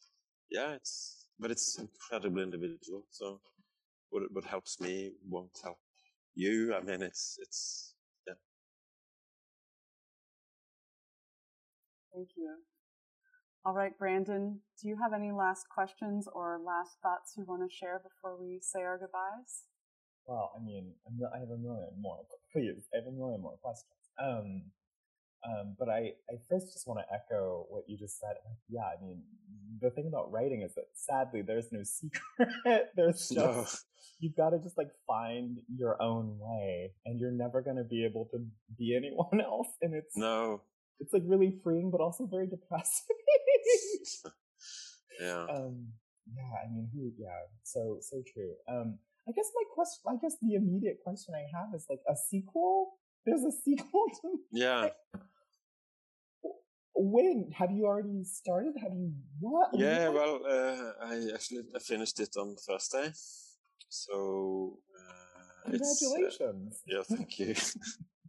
yeah 0.50 0.72
it's 0.74 1.28
but 1.40 1.52
it's 1.52 1.80
incredibly 1.80 2.44
individual 2.44 3.06
so 3.10 3.40
what 4.10 4.24
what 4.32 4.44
helps 4.44 4.80
me 4.80 5.12
won't 5.30 5.58
help 5.64 5.78
you 6.36 6.74
i 6.76 6.82
mean 6.82 7.02
it's 7.02 7.38
it's 7.42 7.94
yeah 8.28 8.34
thank 12.14 12.30
you 12.36 12.56
all 13.64 13.76
right, 13.76 13.96
Brandon, 13.96 14.60
do 14.82 14.88
you 14.88 14.98
have 14.98 15.14
any 15.14 15.32
last 15.32 15.70
questions 15.70 16.28
or 16.34 16.60
last 16.66 16.98
thoughts 17.04 17.34
you 17.38 17.46
want 17.48 17.62
to 17.62 17.70
share 17.70 18.02
before 18.02 18.36
we 18.36 18.58
say 18.60 18.82
our 18.82 18.98
goodbyes? 18.98 19.70
Well, 20.26 20.52
I 20.58 20.66
mean, 20.66 20.94
I 21.06 21.38
have 21.38 21.50
a 21.50 21.58
million 21.58 21.94
more. 22.00 22.18
Please, 22.52 22.90
I 22.92 22.98
have 22.98 23.06
a 23.06 23.12
million 23.12 23.40
more 23.40 23.58
questions. 23.62 24.02
Um, 24.18 24.64
um, 25.46 25.76
but 25.78 25.90
I, 25.90 26.14
I 26.30 26.36
first 26.50 26.74
just 26.74 26.88
want 26.88 27.00
to 27.00 27.14
echo 27.14 27.66
what 27.70 27.84
you 27.88 27.98
just 27.98 28.20
said. 28.20 28.36
Yeah, 28.70 28.82
I 28.82 29.02
mean, 29.04 29.22
the 29.82 29.90
thing 29.90 30.08
about 30.08 30.32
writing 30.32 30.62
is 30.62 30.76
that 30.76 30.86
sadly 30.94 31.42
there's 31.42 31.72
no 31.72 31.82
secret. 31.84 32.90
there's 32.96 33.30
just 33.30 33.36
no. 33.36 33.66
you've 34.20 34.36
got 34.36 34.52
to 34.52 34.60
just 34.60 34.78
like 34.78 34.92
find 35.08 35.58
your 35.76 36.02
own 36.02 36.38
way, 36.40 36.92
and 37.06 37.20
you're 37.20 37.32
never 37.32 37.62
going 37.62 37.78
to 37.78 37.84
be 37.84 38.06
able 38.06 38.26
to 38.32 38.46
be 38.78 38.96
anyone 38.96 39.42
else. 39.46 39.70
And 39.82 39.94
it's 39.94 40.16
no, 40.16 40.62
it's 41.00 41.14
like 41.14 41.24
really 41.26 41.60
freeing, 41.64 41.92
but 41.92 42.02
also 42.02 42.28
very 42.28 42.48
depressing. 42.48 43.16
yeah. 45.20 45.46
Um, 45.50 45.88
yeah, 46.36 46.64
I 46.64 46.72
mean, 46.72 46.88
who, 46.94 47.12
yeah, 47.18 47.40
so, 47.64 47.98
so 48.00 48.22
true. 48.34 48.54
Um, 48.70 49.00
I 49.28 49.32
guess 49.32 49.52
my 49.54 49.64
question, 49.74 50.04
I 50.08 50.16
guess 50.22 50.36
the 50.42 50.56
immediate 50.56 51.00
question 51.04 51.34
I 51.36 51.46
have 51.58 51.74
is 51.76 51.86
like 51.90 52.02
a 52.08 52.16
sequel. 52.16 52.94
There's 53.26 53.44
a 53.44 53.52
sequel 53.52 54.06
to. 54.22 54.40
Yeah. 54.52 54.90
When 57.02 57.52
have 57.58 57.72
you 57.72 57.86
already 57.86 58.24
started? 58.24 58.74
Have 58.82 58.94
you 58.94 59.12
what? 59.40 59.70
Yeah, 59.74 60.10
well, 60.10 60.42
uh, 60.48 60.92
I 61.06 61.28
actually 61.34 61.64
I 61.76 61.80
finished 61.80 62.20
it 62.20 62.36
on 62.38 62.56
Thursday, 62.56 63.12
so 63.90 64.78
uh, 65.00 65.68
uh 65.68 65.72
congratulations. 65.72 66.82
yeah, 66.86 67.04
thank 67.04 67.40
you. 67.40 67.56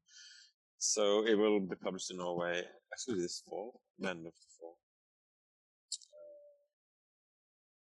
so 0.79 1.27
it 1.27 1.35
will 1.35 1.61
be 1.61 1.77
published 1.77 2.11
in 2.11 2.17
Norway 2.17 2.63
actually 2.93 3.21
this 3.21 3.43
fall, 3.49 3.81
end 4.05 4.27
of 4.27 4.33
the 4.33 4.49
fall. 4.59 4.77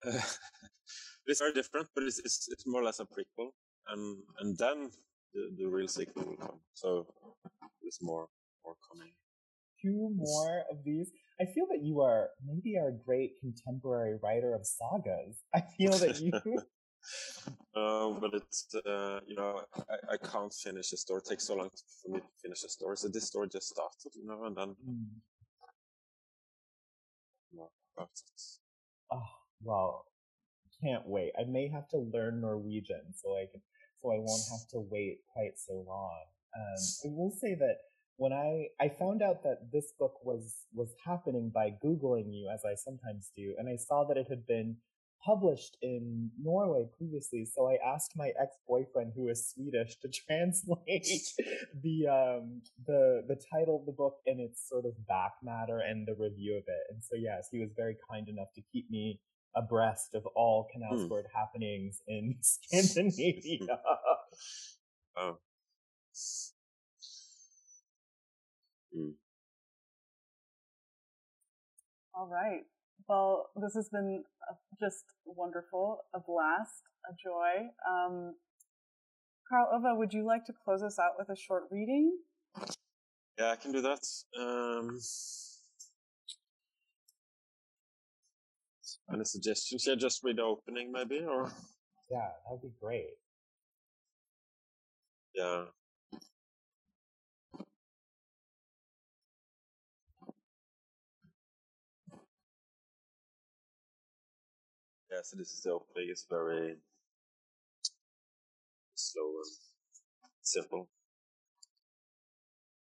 it's 1.26 1.40
very 1.40 1.54
different, 1.54 1.88
but 1.96 2.04
it's, 2.04 2.20
it's, 2.20 2.48
it's 2.52 2.68
more 2.68 2.82
or 2.82 2.86
less 2.86 3.00
a 3.00 3.06
prequel, 3.06 3.50
and 3.88 4.18
and 4.40 4.58
then 4.58 4.92
the, 5.34 5.50
the 5.58 5.66
real 5.66 5.88
sequel 5.88 6.26
will 6.26 6.38
come. 6.38 6.60
So 6.74 7.08
there's 7.82 8.00
more 8.02 8.28
more 8.64 8.76
coming. 8.92 9.12
Two 9.86 10.10
more 10.16 10.64
of 10.72 10.84
these. 10.84 11.12
I 11.40 11.46
feel 11.46 11.66
that 11.70 11.84
you 11.84 12.02
are 12.02 12.30
maybe 12.44 12.76
are 12.78 12.90
a 12.90 13.06
great 13.06 13.34
contemporary 13.40 14.18
writer 14.24 14.56
of 14.56 14.66
sagas. 14.66 15.38
I 15.54 15.62
feel 15.78 15.92
that 15.92 16.20
you. 16.20 16.32
uh, 17.76 18.10
but 18.20 18.34
it's 18.34 18.74
uh, 18.74 19.20
you 19.28 19.36
know 19.36 19.62
I, 19.90 20.14
I 20.14 20.18
can't 20.18 20.52
finish 20.52 20.92
a 20.94 20.98
story. 20.98 21.22
It 21.24 21.30
takes 21.30 21.44
so 21.46 21.56
long 21.56 21.70
for 22.02 22.14
me 22.14 22.20
to 22.20 22.26
finish 22.42 22.64
a 22.64 22.70
story. 22.70 22.98
So 22.98 23.10
this 23.10 23.28
story 23.28 23.48
just 23.52 23.68
started, 23.68 24.12
you 24.16 24.26
know, 24.26 24.46
and 24.46 24.56
then. 24.56 24.76
Mm. 24.90 25.06
More 27.54 27.70
about 27.96 28.10
it. 28.14 28.42
Oh, 29.12 29.30
well, 29.62 30.06
can't 30.82 31.04
wait. 31.06 31.32
I 31.40 31.44
may 31.44 31.70
have 31.70 31.88
to 31.90 31.98
learn 31.98 32.42
Norwegian 32.42 33.14
so 33.14 33.38
I 33.38 33.46
can, 33.52 33.62
so 34.02 34.12
I 34.12 34.18
won't 34.18 34.44
have 34.52 34.68
to 34.72 34.80
wait 34.90 35.20
quite 35.32 35.58
so 35.58 35.84
long. 35.88 36.24
Um, 36.56 36.84
I 37.06 37.08
will 37.16 37.32
say 37.32 37.56
that 37.56 37.78
when 38.18 38.34
I, 38.34 38.68
I 38.80 38.90
found 38.90 39.22
out 39.22 39.44
that 39.44 39.72
this 39.72 39.94
book 40.00 40.24
was, 40.24 40.56
was 40.74 40.94
happening 41.06 41.52
by 41.54 41.76
Googling 41.84 42.34
you, 42.34 42.50
as 42.54 42.64
I 42.66 42.76
sometimes 42.76 43.32
do, 43.36 43.56
and 43.58 43.68
I 43.68 43.76
saw 43.76 44.06
that 44.06 44.18
it 44.18 44.28
had 44.30 44.48
been 44.48 44.78
published 45.26 45.78
in 45.82 46.30
Norway 46.42 46.86
previously. 46.98 47.46
So 47.46 47.68
I 47.68 47.78
asked 47.86 48.14
my 48.16 48.32
ex-boyfriend, 48.40 49.14
who 49.16 49.28
is 49.30 49.50
Swedish, 49.50 49.98
to 50.02 50.10
translate 50.28 51.08
the 51.84 52.08
um, 52.08 52.62
the 52.86 53.24
the 53.28 53.38
title 53.52 53.80
of 53.80 53.86
the 53.86 53.92
book 53.92 54.18
and 54.26 54.40
its 54.40 54.68
sort 54.70 54.86
of 54.86 54.94
back 55.08 55.34
matter 55.44 55.80
and 55.80 56.08
the 56.08 56.16
review 56.16 56.58
of 56.58 56.64
it. 56.68 56.84
And 56.92 57.04
so 57.04 57.16
yes, 57.16 57.48
he 57.52 57.60
was 57.60 57.72
very 57.76 57.98
kind 58.10 58.30
enough 58.30 58.54
to 58.56 58.62
keep 58.72 58.90
me 58.90 59.20
abreast 59.56 60.16
of 60.16 60.26
all 60.36 60.68
Canal 60.72 60.98
hmm. 60.98 61.06
Sport 61.06 61.26
happenings 61.34 62.02
in 62.08 62.36
Scandinavia. 62.42 63.80
oh. 65.18 65.38
All 72.18 72.28
right. 72.28 72.62
Well, 73.10 73.50
this 73.62 73.74
has 73.76 73.90
been 73.90 74.24
just 74.80 75.04
wonderful, 75.26 76.00
a 76.14 76.20
blast, 76.20 76.84
a 77.10 77.14
joy. 77.14 77.68
Um, 77.88 78.36
Karl 79.50 79.68
Ove, 79.74 79.98
would 79.98 80.14
you 80.14 80.26
like 80.26 80.46
to 80.46 80.54
close 80.64 80.82
us 80.82 80.98
out 80.98 81.12
with 81.18 81.30
a 81.30 81.36
short 81.36 81.64
reading? 81.70 82.18
Yeah, 83.38 83.52
I 83.52 83.56
can 83.58 83.74
do 83.74 83.82
that. 83.82 84.00
Um, 84.40 84.98
Any 89.14 89.24
suggestions? 89.26 89.86
Yeah, 89.86 89.96
just 89.96 90.24
read 90.24 90.38
the 90.38 90.44
opening 90.44 90.92
maybe, 90.92 91.20
or 91.20 91.52
yeah, 92.10 92.30
that'd 92.46 92.62
be 92.62 92.72
great. 92.82 93.18
Yeah. 95.36 95.66
Yeah, 105.16 105.22
so 105.24 105.38
this 105.38 105.54
is 105.54 105.62
the 105.62 105.72
opening. 105.72 106.10
It's 106.12 106.28
very 106.30 106.76
slow 108.96 109.32
and 109.40 109.56
simple. 110.42 110.90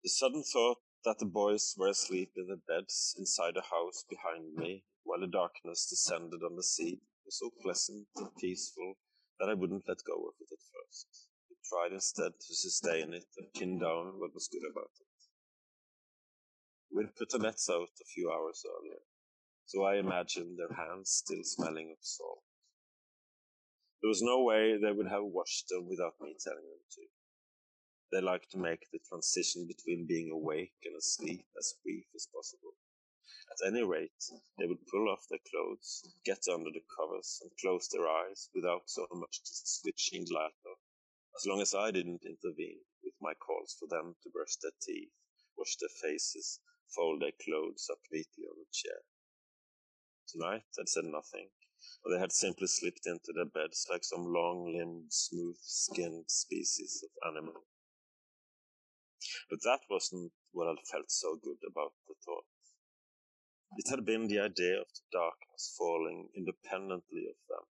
The 0.04 0.10
sudden 0.10 0.44
thought 0.44 0.80
that 1.06 1.20
the 1.20 1.26
boys 1.26 1.74
were 1.78 1.88
asleep 1.88 2.32
in 2.36 2.48
the 2.48 2.60
beds 2.68 3.16
inside 3.18 3.54
the 3.56 3.62
house 3.62 4.04
behind 4.10 4.56
me 4.56 4.84
while 5.06 5.22
the 5.22 5.28
darkness 5.28 5.88
descended 5.90 6.44
on 6.44 6.58
the 6.58 6.64
sea 6.64 7.00
was 7.24 7.40
so 7.40 7.50
pleasant 7.64 8.08
and 8.18 8.36
peaceful 8.36 8.96
that 9.40 9.48
I 9.48 9.54
wouldn't 9.54 9.88
let 9.88 10.04
go 10.06 10.28
of 10.28 10.36
it 10.42 10.52
at 10.52 10.60
first. 10.60 11.30
I 11.50 11.56
tried 11.64 11.94
instead 11.94 12.34
to 12.42 12.54
sustain 12.56 13.14
it 13.14 13.28
and 13.38 13.54
pin 13.54 13.80
down 13.80 14.20
what 14.20 14.34
was 14.34 14.50
good 14.52 14.68
about 14.70 14.92
it. 15.00 15.08
We'd 16.92 17.16
put 17.16 17.30
the 17.30 17.40
nets 17.40 17.70
out 17.70 17.88
a 18.02 18.12
few 18.14 18.30
hours 18.30 18.66
earlier. 18.68 19.00
So 19.68 19.84
I 19.84 19.98
imagined 19.98 20.58
their 20.58 20.72
hands 20.72 21.12
still 21.12 21.44
smelling 21.44 21.92
of 21.92 21.98
salt. 22.00 22.42
There 24.02 24.08
was 24.08 24.22
no 24.22 24.42
way 24.44 24.78
they 24.78 24.94
would 24.94 25.10
have 25.10 25.26
washed 25.26 25.68
them 25.68 25.90
without 25.90 26.16
me 26.22 26.36
telling 26.40 26.64
them 26.64 26.86
to. 26.92 27.02
They 28.10 28.22
like 28.22 28.48
to 28.52 28.58
make 28.58 28.88
the 28.92 29.00
transition 29.00 29.68
between 29.68 30.08
being 30.08 30.32
awake 30.32 30.80
and 30.86 30.96
asleep 30.96 31.46
as 31.60 31.76
brief 31.84 32.06
as 32.16 32.30
possible. 32.34 32.76
At 33.52 33.68
any 33.68 33.84
rate, 33.84 34.24
they 34.58 34.68
would 34.68 34.88
pull 34.88 35.10
off 35.10 35.28
their 35.30 35.44
clothes, 35.52 36.16
get 36.24 36.48
under 36.48 36.72
the 36.72 36.86
covers, 36.96 37.40
and 37.42 37.52
close 37.60 37.90
their 37.90 38.08
eyes 38.08 38.50
without 38.56 38.90
so 38.90 39.06
much 39.12 39.42
as 39.44 39.64
switching 39.66 40.26
light 40.32 40.56
off, 40.66 40.80
as 41.36 41.46
long 41.46 41.60
as 41.60 41.76
I 41.76 41.92
didn't 41.92 42.24
intervene 42.24 42.80
with 43.04 43.16
my 43.20 43.34
calls 43.34 43.76
for 43.78 43.88
them 43.90 44.16
to 44.24 44.30
brush 44.30 44.56
their 44.62 44.72
teeth, 44.82 45.12
wash 45.58 45.76
their 45.76 45.90
faces, 45.90 46.62
fold 46.96 47.22
their 47.22 47.36
clothes 47.44 47.90
up 47.92 48.00
neatly 48.10 48.46
on 48.46 48.62
a 48.62 48.72
chair. 48.72 49.02
Tonight 50.28 50.64
I'd 50.78 50.90
said 50.90 51.06
nothing, 51.06 51.50
or 52.04 52.12
they 52.12 52.20
had 52.20 52.34
simply 52.34 52.68
slipped 52.68 53.06
into 53.08 53.32
their 53.34 53.46
beds 53.46 53.88
like 53.90 54.04
some 54.04 54.26
long-limbed, 54.26 55.14
smooth-skinned 55.14 56.30
species 56.30 57.04
of 57.04 57.34
animal. 57.34 57.64
But 59.50 59.64
that 59.64 59.82
wasn't 59.90 60.34
what 60.52 60.68
I 60.68 60.76
felt 60.92 61.10
so 61.12 61.38
good 61.42 61.60
about 61.66 61.94
the 62.08 62.16
thought. 62.26 62.46
It 63.78 63.90
had 63.90 64.06
been 64.06 64.28
the 64.28 64.40
idea 64.40 64.82
of 64.82 64.88
the 64.88 65.02
darkness 65.12 65.74
falling 65.78 66.30
independently 66.36 67.28
of 67.30 67.38
them, 67.48 67.66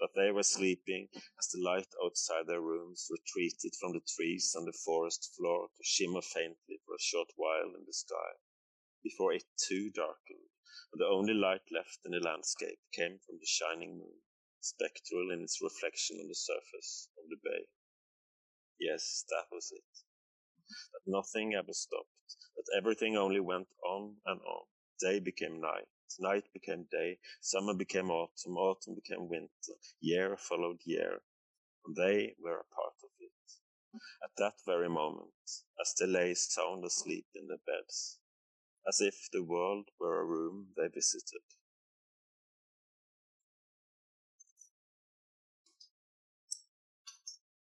that 0.00 0.14
they 0.14 0.30
were 0.30 0.42
sleeping 0.42 1.08
as 1.38 1.48
the 1.48 1.60
light 1.60 1.88
outside 2.04 2.46
their 2.46 2.60
rooms 2.60 3.08
retreated 3.10 3.74
from 3.80 3.92
the 3.92 4.04
trees 4.16 4.52
and 4.54 4.66
the 4.66 4.78
forest 4.84 5.34
floor 5.36 5.68
to 5.68 5.82
shimmer 5.84 6.22
faintly 6.22 6.80
for 6.84 6.94
a 6.94 7.00
short 7.00 7.32
while 7.36 7.74
in 7.76 7.84
the 7.86 7.92
sky, 7.92 8.36
before 9.02 9.32
it 9.32 9.44
too 9.56 9.90
darkened, 9.90 10.51
and 10.92 11.00
the 11.00 11.06
only 11.06 11.34
light 11.34 11.62
left 11.70 11.98
in 12.04 12.12
the 12.12 12.20
landscape 12.20 12.78
came 12.92 13.18
from 13.18 13.38
the 13.38 13.46
shining 13.46 13.98
moon, 13.98 14.20
spectral 14.60 15.30
in 15.32 15.42
its 15.42 15.60
reflection 15.62 16.18
on 16.20 16.28
the 16.28 16.34
surface 16.34 17.08
of 17.18 17.28
the 17.28 17.36
bay. 17.42 17.66
Yes, 18.78 19.24
that 19.30 19.46
was 19.52 19.72
it 19.72 19.84
that 20.92 21.10
nothing 21.10 21.54
ever 21.54 21.72
stopped, 21.72 22.36
that 22.56 22.76
everything 22.76 23.16
only 23.16 23.40
went 23.40 23.68
on 23.84 24.16
and 24.26 24.40
on. 24.42 24.64
Day 25.00 25.18
became 25.18 25.60
night, 25.60 25.88
night 26.20 26.44
became 26.52 26.86
day, 26.90 27.18
summer 27.40 27.74
became 27.74 28.10
autumn, 28.10 28.56
autumn 28.56 28.94
became 28.94 29.28
winter, 29.28 29.74
year 30.00 30.36
followed 30.36 30.80
year, 30.84 31.20
and 31.84 31.96
they 31.96 32.34
were 32.38 32.60
a 32.60 32.74
part 32.74 32.94
of 33.02 33.10
it. 33.20 33.32
At 34.24 34.30
that 34.38 34.54
very 34.64 34.88
moment, 34.88 35.30
as 35.80 35.94
they 35.98 36.06
lay 36.06 36.34
sound 36.34 36.84
asleep 36.84 37.26
in 37.34 37.48
their 37.48 37.58
beds, 37.66 38.18
as 38.88 39.00
if 39.00 39.28
the 39.32 39.42
world 39.42 39.88
were 40.00 40.20
a 40.20 40.24
room 40.24 40.68
they 40.76 40.88
visited. 40.88 41.42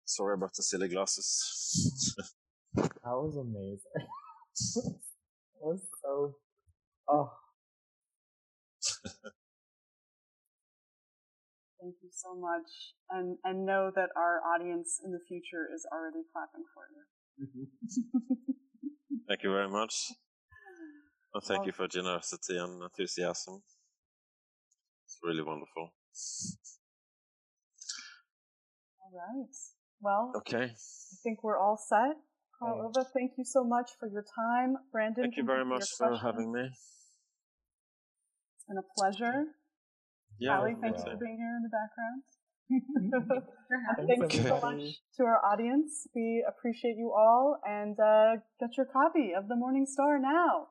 Sorry 0.04 0.34
about 0.34 0.54
the 0.54 0.62
silly 0.62 0.88
glasses. 0.88 2.14
That 2.74 3.16
was 3.16 3.36
amazing. 3.36 3.80
that 5.54 5.62
was 5.62 5.80
so. 6.02 6.34
Oh. 7.08 7.32
Thank 11.80 11.94
you 12.02 12.10
so 12.12 12.34
much, 12.34 12.94
and 13.10 13.38
and 13.44 13.64
know 13.64 13.90
that 13.94 14.10
our 14.16 14.42
audience 14.44 15.00
in 15.04 15.12
the 15.12 15.20
future 15.26 15.68
is 15.74 15.86
already 15.90 16.24
clapping 16.32 16.64
for 16.74 16.84
you. 16.92 17.68
thank 19.28 19.42
you 19.42 19.50
very 19.50 19.68
much. 19.68 20.12
And 21.38 21.46
thank 21.46 21.66
you 21.66 21.72
for 21.72 21.86
generosity 21.86 22.58
and 22.58 22.82
enthusiasm. 22.82 23.62
It's 25.06 25.20
really 25.22 25.42
wonderful. 25.42 25.94
All 29.00 29.12
right. 29.14 29.54
Well, 30.00 30.32
okay. 30.38 30.64
I 30.64 31.16
think 31.22 31.44
we're 31.44 31.56
all 31.56 31.76
set. 31.76 32.16
Karl 32.58 32.90
thank 33.14 33.38
you 33.38 33.44
so 33.44 33.62
much 33.62 33.92
for 34.00 34.08
your 34.08 34.24
time. 34.34 34.78
Brandon, 34.90 35.22
thank 35.22 35.36
you 35.36 35.44
very 35.44 35.64
much 35.64 35.84
for 35.96 36.16
having 36.16 36.50
me. 36.50 36.62
It's 36.62 37.12
been 38.66 38.78
a 38.78 38.82
pleasure. 38.98 39.54
Yeah, 40.40 40.56
Allie, 40.56 40.74
thanks 40.80 41.04
for 41.04 41.16
being 41.16 41.38
here 41.38 41.54
in 41.54 41.62
the 41.62 41.70
background. 41.70 42.24
Thank 44.08 44.34
you 44.34 44.42
so 44.42 44.58
much 44.60 45.00
to 45.16 45.22
our 45.22 45.40
audience. 45.44 46.08
We 46.16 46.44
appreciate 46.48 46.96
you 46.96 47.12
all 47.16 47.60
and 47.64 47.96
uh, 48.00 48.38
get 48.58 48.76
your 48.76 48.86
copy 48.86 49.34
of 49.38 49.46
The 49.46 49.54
Morning 49.54 49.86
Star 49.86 50.18
now. 50.18 50.70